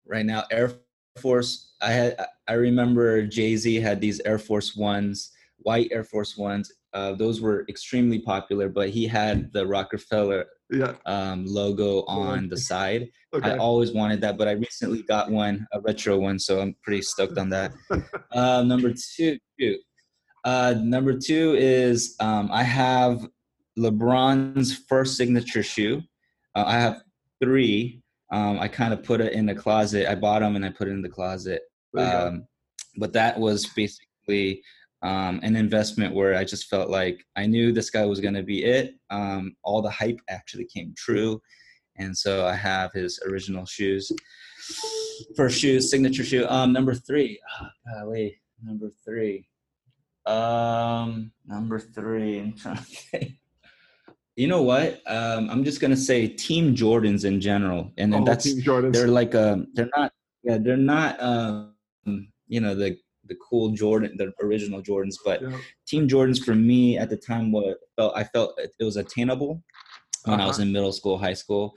right 0.06 0.24
now, 0.24 0.44
Air 0.50 0.72
Force. 1.20 1.74
I 1.82 1.92
had. 1.92 2.26
I 2.48 2.54
remember 2.54 3.26
Jay 3.26 3.56
Z 3.56 3.74
had 3.76 4.00
these 4.00 4.20
Air 4.20 4.38
Force 4.38 4.74
Ones, 4.74 5.32
white 5.58 5.88
Air 5.92 6.02
Force 6.02 6.36
Ones. 6.36 6.72
Uh, 6.95 7.12
those 7.14 7.40
were 7.40 7.64
extremely 7.68 8.18
popular, 8.18 8.68
but 8.68 8.90
he 8.90 9.07
had 9.07 9.53
the 9.53 9.66
Rockefeller 9.66 10.47
yeah. 10.70 10.95
um, 11.07 11.47
logo 11.47 12.03
on 12.05 12.49
the 12.49 12.57
side. 12.57 13.09
Okay. 13.34 13.53
I 13.53 13.57
always 13.57 13.93
wanted 13.93 14.20
that, 14.20 14.36
but 14.36 14.47
I 14.47 14.53
recently 14.53 15.03
got 15.03 15.30
one, 15.30 15.66
a 15.72 15.80
retro 15.80 16.18
one, 16.18 16.38
so 16.38 16.61
I'm 16.61 16.76
pretty 16.82 17.03
stoked 17.03 17.38
on 17.38 17.49
that. 17.51 17.72
uh, 18.32 18.62
number 18.62 18.93
two, 18.93 19.38
uh, 20.45 20.74
number 20.78 21.18
two 21.18 21.55
is 21.59 22.14
um, 22.20 22.51
I 22.53 22.62
have 22.62 23.26
LeBron's 23.78 24.76
first 24.76 25.16
signature 25.16 25.62
shoe. 25.62 26.03
Uh, 26.55 26.64
I 26.66 26.78
have 26.78 27.03
three. 27.43 28.03
Um, 28.30 28.59
I 28.59 28.68
kind 28.68 28.93
of 28.93 29.03
put 29.03 29.20
it 29.20 29.32
in 29.32 29.47
the 29.47 29.55
closet. 29.55 30.11
I 30.11 30.14
bought 30.14 30.40
them 30.40 30.57
and 30.57 30.64
I 30.64 30.70
put 30.70 30.88
it 30.88 30.93
in 30.93 31.03
the 31.03 31.09
closet. 31.09 31.62
Um, 31.97 32.47
but 32.97 33.12
that 33.12 33.38
was 33.38 33.66
basically 33.66 34.62
um, 35.03 35.40
an 35.42 35.57
investment 35.57 36.14
where 36.14 36.34
I 36.36 36.44
just 36.44 36.68
felt 36.68 36.88
like 36.88 37.24
I 37.36 37.46
knew 37.46 37.72
this 37.72 37.90
guy 37.90 38.05
was 38.05 38.20
going 38.20 38.34
to 38.34 38.42
be 38.42 38.64
it. 38.64 38.94
Um, 39.11 39.57
all 39.62 39.82
the 39.82 39.90
hype 39.90 40.20
actually 40.28 40.64
came 40.64 40.94
true. 40.96 41.40
And 41.96 42.16
so 42.16 42.46
I 42.46 42.55
have 42.55 42.92
his 42.92 43.20
original 43.26 43.66
shoes. 43.66 44.11
First 45.36 45.61
shoes, 45.61 45.90
signature 45.90 46.24
shoe. 46.24 46.46
Um, 46.48 46.72
number 46.72 46.94
three. 46.94 47.40
Oh, 47.61 47.66
golly, 47.94 48.40
number 48.62 48.90
three. 49.05 49.46
Um, 50.24 51.32
number 51.46 51.78
three. 51.78 52.38
I'm 52.38 52.55
trying 52.55 52.76
to 52.76 52.82
think. 52.82 53.32
You 54.36 54.48
know 54.48 54.62
what? 54.62 55.03
Um, 55.07 55.50
I'm 55.50 55.62
just 55.62 55.80
gonna 55.80 55.96
say 55.96 56.26
Team 56.26 56.74
Jordans 56.74 57.26
in 57.26 57.38
general, 57.38 57.92
and, 57.98 58.14
and 58.14 58.22
oh, 58.22 58.24
that's 58.24 58.55
they're 58.64 59.09
like 59.09 59.34
um, 59.34 59.66
they're 59.74 59.90
not 59.94 60.11
yeah 60.42 60.57
they're 60.59 60.76
not 60.78 61.22
um, 61.22 61.74
you 62.48 62.61
know 62.61 62.74
the 62.74 62.96
the 63.33 63.39
cool 63.49 63.70
Jordan, 63.70 64.16
the 64.16 64.33
original 64.45 64.83
Jordans. 64.83 65.16
But 65.24 65.43
yeah. 65.43 65.57
Team 65.87 66.09
Jordans 66.09 66.45
for 66.45 66.55
me 66.55 66.99
at 66.99 67.11
the 67.11 67.16
time, 67.16 67.53
what 67.53 67.78
felt 67.97 68.16
I 68.16 68.24
felt 68.24 68.59
it 68.59 68.72
was 68.85 68.97
attainable 68.97 69.62
when 70.24 70.35
uh-huh. 70.35 70.45
I 70.45 70.47
was 70.47 70.59
uh-huh. 70.59 70.66
in 70.66 70.72
middle 70.72 70.93
school, 70.93 71.18
high 71.18 71.35
school. 71.35 71.74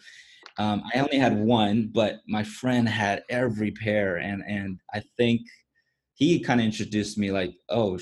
Um, 0.57 0.83
I 0.93 0.99
only 0.99 1.17
had 1.17 1.37
one, 1.37 1.91
but 1.93 2.19
my 2.27 2.43
friend 2.43 2.87
had 2.87 3.23
every 3.29 3.71
pair, 3.71 4.17
and 4.17 4.43
and 4.47 4.79
I 4.93 5.01
think 5.17 5.41
he 6.13 6.39
kind 6.39 6.61
of 6.61 6.65
introduced 6.65 7.17
me 7.17 7.31
like, 7.31 7.53
oh, 7.69 7.99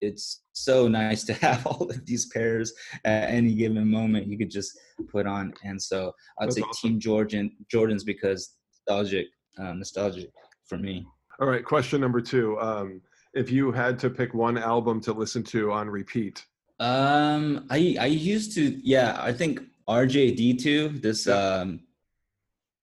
it's 0.00 0.42
so 0.52 0.86
nice 0.86 1.24
to 1.24 1.32
have 1.46 1.66
all 1.66 1.90
of 1.90 2.04
these 2.06 2.26
pairs 2.26 2.72
at 3.04 3.30
any 3.30 3.54
given 3.54 3.90
moment 3.90 4.26
you 4.26 4.38
could 4.38 4.50
just 4.50 4.78
put 5.10 5.26
on. 5.26 5.52
And 5.64 5.80
so 5.80 6.12
I'd 6.38 6.46
That's 6.46 6.56
say 6.56 6.62
awesome. 6.62 6.90
Team 6.90 7.00
Jordan 7.00 7.56
Jordans 7.72 8.04
because 8.04 8.56
nostalgic, 8.86 9.26
um, 9.58 9.78
nostalgic 9.78 10.30
for 10.66 10.78
me. 10.78 11.06
All 11.40 11.48
right, 11.48 11.64
question 11.64 12.00
number 12.00 12.20
two. 12.20 12.58
Um, 12.60 13.00
if 13.34 13.50
you 13.50 13.72
had 13.72 13.98
to 14.00 14.10
pick 14.10 14.34
one 14.34 14.56
album 14.56 15.00
to 15.02 15.12
listen 15.12 15.42
to 15.44 15.72
on 15.72 15.90
repeat, 15.90 16.44
um, 16.80 17.66
I 17.70 17.96
I 18.00 18.06
used 18.06 18.54
to 18.54 18.80
yeah 18.82 19.16
I 19.20 19.32
think 19.32 19.60
RJD2 19.88 21.02
this 21.02 21.26
um 21.28 21.80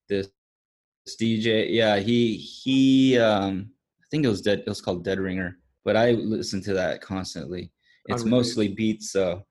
this, 0.08 0.30
this 1.06 1.18
DJ 1.18 1.68
yeah 1.70 1.98
he 1.98 2.36
he 2.36 3.18
um 3.18 3.72
I 4.02 4.06
think 4.12 4.26
it 4.26 4.30
was 4.30 4.42
dead 4.42 4.60
it 4.60 4.68
was 4.68 4.82
called 4.82 5.04
Dead 5.04 5.20
Ringer 5.20 5.58
but 5.84 5.96
I 5.96 6.12
listen 6.12 6.62
to 6.64 6.74
that 6.74 7.02
constantly. 7.02 7.72
It's 8.08 8.24
mostly 8.24 8.68
beats 8.68 9.12
so 9.12 9.44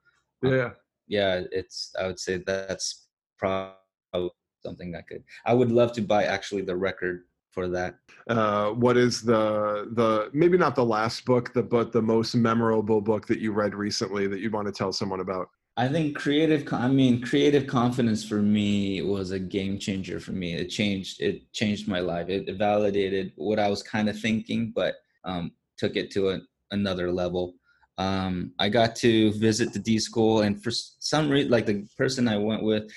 um, 0.45 0.53
yeah 0.53 0.71
yeah 1.09 1.43
it's 1.53 1.93
I 1.99 2.07
would 2.07 2.19
say 2.19 2.43
that's 2.47 3.09
probably 3.39 4.31
something 4.63 4.93
that 4.93 5.07
could 5.07 5.25
I 5.47 5.55
would 5.55 5.73
love 5.73 5.93
to 5.95 6.03
buy 6.03 6.25
actually 6.25 6.63
the 6.63 6.77
record 6.77 7.25
for 7.51 7.69
that. 7.69 7.97
Uh, 8.29 8.71
what 8.71 8.97
is 8.97 9.23
the 9.23 9.89
the 9.93 10.31
maybe 10.33 10.57
not 10.57 10.75
the 10.75 10.85
last 10.85 11.25
book, 11.25 11.53
the 11.53 11.63
but 11.63 11.93
the 11.93 12.03
most 12.03 12.35
memorable 12.35 13.01
book 13.01 13.27
that 13.27 13.41
you 13.41 13.53
read 13.53 13.75
recently 13.75 14.27
that 14.27 14.41
you 14.41 14.51
want 14.51 14.67
to 14.67 14.73
tell 14.73 14.93
someone 14.93 15.21
about? 15.21 15.49
I 15.77 15.89
think 15.89 16.17
creative. 16.17 16.71
I 16.73 16.89
mean, 16.89 17.23
creative 17.23 17.67
confidence 17.67 18.25
for 18.25 18.43
me 18.43 19.03
was 19.03 19.31
a 19.31 19.39
game 19.39 19.79
changer 19.79 20.21
for 20.21 20.33
me. 20.33 20.55
It 20.55 20.69
changed. 20.69 21.21
It 21.21 21.53
changed 21.53 21.89
my 21.89 22.01
life. 22.01 22.29
It 22.29 22.55
validated 22.57 23.33
what 23.37 23.59
I 23.59 23.69
was 23.69 23.83
kind 23.83 24.09
of 24.09 24.19
thinking, 24.19 24.73
but 24.75 24.97
um, 25.25 25.53
took 25.79 25.97
it 25.97 26.11
to 26.13 26.31
a, 26.31 26.41
another 26.71 27.11
level. 27.11 27.55
Um, 27.99 28.53
I 28.59 28.69
got 28.69 28.97
to 28.97 29.33
visit 29.33 29.73
the 29.73 29.79
D 29.79 29.99
school, 29.99 30.43
and 30.43 30.63
for 30.63 30.71
some 30.71 31.31
reason, 31.31 31.51
like 31.51 31.67
the 31.67 31.87
person 31.97 32.29
I 32.29 32.37
went 32.37 32.63
with 32.63 32.91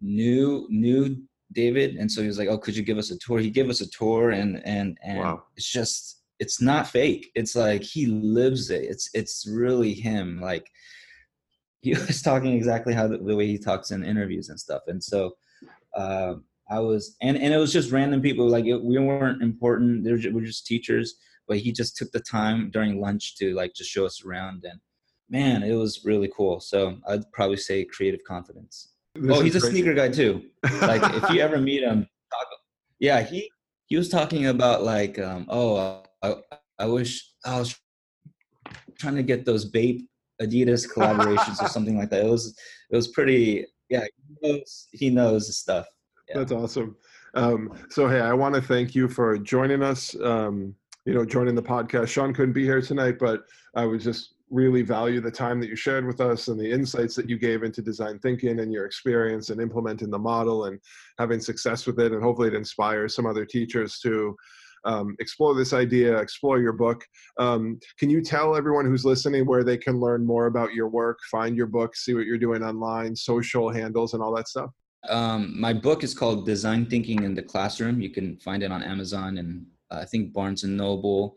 knew 0.00 0.66
knew 0.70 1.16
David, 1.54 1.96
and 1.96 2.10
so 2.10 2.20
he 2.20 2.26
was 2.26 2.38
like, 2.38 2.48
"Oh, 2.48 2.58
could 2.58 2.76
you 2.76 2.82
give 2.82 2.98
us 2.98 3.10
a 3.10 3.18
tour?" 3.18 3.38
He 3.38 3.50
gave 3.50 3.70
us 3.70 3.80
a 3.80 3.90
tour, 3.90 4.30
and 4.30 4.64
and 4.66 4.98
and 5.02 5.18
wow. 5.18 5.42
it's 5.56 5.70
just 5.70 6.22
it's 6.40 6.60
not 6.60 6.88
fake. 6.88 7.30
It's 7.34 7.54
like 7.54 7.82
he 7.82 8.06
lives 8.06 8.70
it. 8.70 8.84
It's 8.84 9.08
it's 9.14 9.46
really 9.46 9.94
him. 9.94 10.40
Like 10.40 10.68
he 11.80 11.90
was 12.06 12.22
talking 12.22 12.54
exactly 12.54 12.94
how 12.94 13.06
the, 13.06 13.18
the 13.18 13.36
way 13.36 13.46
he 13.46 13.58
talks 13.58 13.90
in 13.90 14.04
interviews 14.04 14.48
and 14.48 14.58
stuff. 14.58 14.82
And 14.88 15.02
so 15.02 15.32
uh, 15.94 16.34
I 16.70 16.80
was, 16.80 17.16
and 17.22 17.36
and 17.36 17.52
it 17.52 17.58
was 17.58 17.72
just 17.72 17.92
random 17.92 18.20
people. 18.20 18.48
Like 18.48 18.64
it, 18.64 18.82
we 18.82 18.98
weren't 18.98 19.42
important. 19.42 20.04
They 20.04 20.12
were 20.12 20.18
just, 20.18 20.34
we're 20.34 20.44
just 20.44 20.66
teachers. 20.66 21.14
But 21.46 21.58
he 21.58 21.72
just 21.72 21.98
took 21.98 22.10
the 22.10 22.20
time 22.20 22.70
during 22.70 23.02
lunch 23.02 23.36
to 23.36 23.54
like 23.54 23.74
just 23.74 23.90
show 23.90 24.06
us 24.06 24.24
around, 24.24 24.64
and 24.64 24.80
man, 25.28 25.62
it 25.62 25.74
was 25.74 26.02
really 26.04 26.30
cool. 26.34 26.58
So 26.58 26.96
I'd 27.06 27.30
probably 27.32 27.58
say 27.58 27.84
creative 27.84 28.20
confidence. 28.26 28.93
This 29.14 29.36
oh, 29.36 29.40
he's 29.40 29.54
a 29.54 29.60
crazy. 29.60 29.76
sneaker 29.76 29.94
guy 29.94 30.08
too. 30.08 30.42
Like 30.80 31.02
if 31.14 31.30
you 31.30 31.40
ever 31.40 31.58
meet 31.58 31.82
him, 31.82 32.08
talk, 32.30 32.46
yeah, 32.98 33.22
he 33.22 33.50
he 33.86 33.96
was 33.96 34.08
talking 34.08 34.46
about 34.46 34.82
like, 34.82 35.18
um, 35.18 35.46
oh, 35.48 36.02
I, 36.22 36.34
I 36.78 36.86
wish 36.86 37.30
I 37.44 37.58
was 37.58 37.78
trying 38.98 39.16
to 39.16 39.22
get 39.22 39.44
those 39.44 39.64
Bape 39.64 40.08
Adidas 40.42 40.88
collaborations 40.92 41.62
or 41.62 41.68
something 41.68 41.96
like 41.96 42.10
that. 42.10 42.24
It 42.24 42.30
was 42.30 42.56
it 42.90 42.96
was 42.96 43.08
pretty. 43.08 43.66
Yeah, 43.90 44.04
he 44.04 44.48
knows 44.48 44.88
he 44.92 45.10
knows 45.10 45.46
the 45.46 45.52
stuff. 45.52 45.86
Yeah. 46.28 46.38
That's 46.38 46.52
awesome. 46.52 46.96
Um, 47.34 47.76
so 47.90 48.08
hey, 48.08 48.20
I 48.20 48.32
want 48.32 48.54
to 48.54 48.62
thank 48.62 48.94
you 48.94 49.08
for 49.08 49.36
joining 49.38 49.82
us. 49.82 50.16
Um, 50.20 50.74
you 51.04 51.12
know, 51.12 51.24
joining 51.24 51.54
the 51.54 51.62
podcast. 51.62 52.08
Sean 52.08 52.32
couldn't 52.32 52.54
be 52.54 52.64
here 52.64 52.80
tonight, 52.80 53.18
but 53.18 53.44
I 53.74 53.84
was 53.84 54.02
just 54.02 54.33
really 54.54 54.82
value 54.82 55.20
the 55.20 55.30
time 55.30 55.60
that 55.60 55.68
you 55.68 55.74
shared 55.74 56.06
with 56.06 56.20
us 56.20 56.46
and 56.46 56.58
the 56.58 56.70
insights 56.70 57.16
that 57.16 57.28
you 57.28 57.36
gave 57.36 57.64
into 57.64 57.82
design 57.82 58.20
thinking 58.20 58.60
and 58.60 58.72
your 58.72 58.86
experience 58.86 59.50
and 59.50 59.60
implementing 59.60 60.10
the 60.10 60.18
model 60.18 60.66
and 60.66 60.78
having 61.18 61.40
success 61.40 61.86
with 61.86 61.98
it. 61.98 62.12
And 62.12 62.22
hopefully 62.22 62.48
it 62.48 62.54
inspires 62.54 63.16
some 63.16 63.26
other 63.26 63.44
teachers 63.44 63.98
to 64.00 64.36
um, 64.84 65.16
explore 65.18 65.54
this 65.54 65.72
idea, 65.72 66.16
explore 66.18 66.60
your 66.60 66.72
book. 66.72 67.04
Um, 67.38 67.80
can 67.98 68.10
you 68.10 68.22
tell 68.22 68.54
everyone 68.54 68.86
who's 68.86 69.04
listening 69.04 69.44
where 69.44 69.64
they 69.64 69.76
can 69.76 69.98
learn 69.98 70.24
more 70.24 70.46
about 70.46 70.72
your 70.72 70.88
work, 70.88 71.18
find 71.30 71.56
your 71.56 71.66
book, 71.66 71.96
see 71.96 72.14
what 72.14 72.26
you're 72.26 72.38
doing 72.38 72.62
online, 72.62 73.16
social 73.16 73.70
handles, 73.70 74.14
and 74.14 74.22
all 74.22 74.34
that 74.36 74.46
stuff? 74.46 74.70
Um, 75.08 75.58
my 75.58 75.72
book 75.72 76.04
is 76.04 76.14
called 76.14 76.46
Design 76.46 76.86
Thinking 76.86 77.24
in 77.24 77.34
the 77.34 77.42
Classroom. 77.42 78.00
You 78.00 78.10
can 78.10 78.36
find 78.38 78.62
it 78.62 78.70
on 78.70 78.82
Amazon 78.82 79.38
and 79.38 79.66
uh, 79.90 79.98
I 79.98 80.04
think 80.04 80.32
Barnes 80.32 80.64
and 80.64 80.76
Noble 80.76 81.36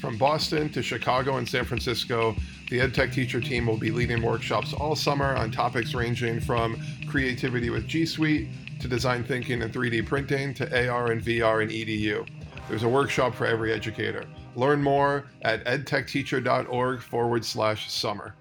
From 0.00 0.18
Boston 0.18 0.68
to 0.72 0.82
Chicago 0.82 1.38
and 1.38 1.48
San 1.48 1.64
Francisco, 1.64 2.36
the 2.68 2.80
EdTech 2.80 3.14
Teacher 3.14 3.40
team 3.40 3.66
will 3.66 3.78
be 3.78 3.90
leading 3.90 4.20
workshops 4.20 4.74
all 4.74 4.94
summer 4.94 5.34
on 5.36 5.50
topics 5.50 5.94
ranging 5.94 6.40
from 6.40 6.76
creativity 7.08 7.70
with 7.70 7.86
G 7.86 8.04
Suite 8.04 8.48
to 8.80 8.88
design 8.88 9.24
thinking 9.24 9.62
and 9.62 9.72
3D 9.72 10.04
printing 10.04 10.52
to 10.54 10.88
AR 10.88 11.12
and 11.12 11.22
VR 11.22 11.62
and 11.62 11.70
EDU. 11.70 12.28
There's 12.68 12.82
a 12.82 12.88
workshop 12.88 13.34
for 13.34 13.46
every 13.46 13.72
educator. 13.72 14.24
Learn 14.54 14.82
more 14.82 15.24
at 15.42 15.64
edtechteacher.org 15.64 17.00
forward 17.00 17.44
slash 17.44 17.90
summer. 17.90 18.34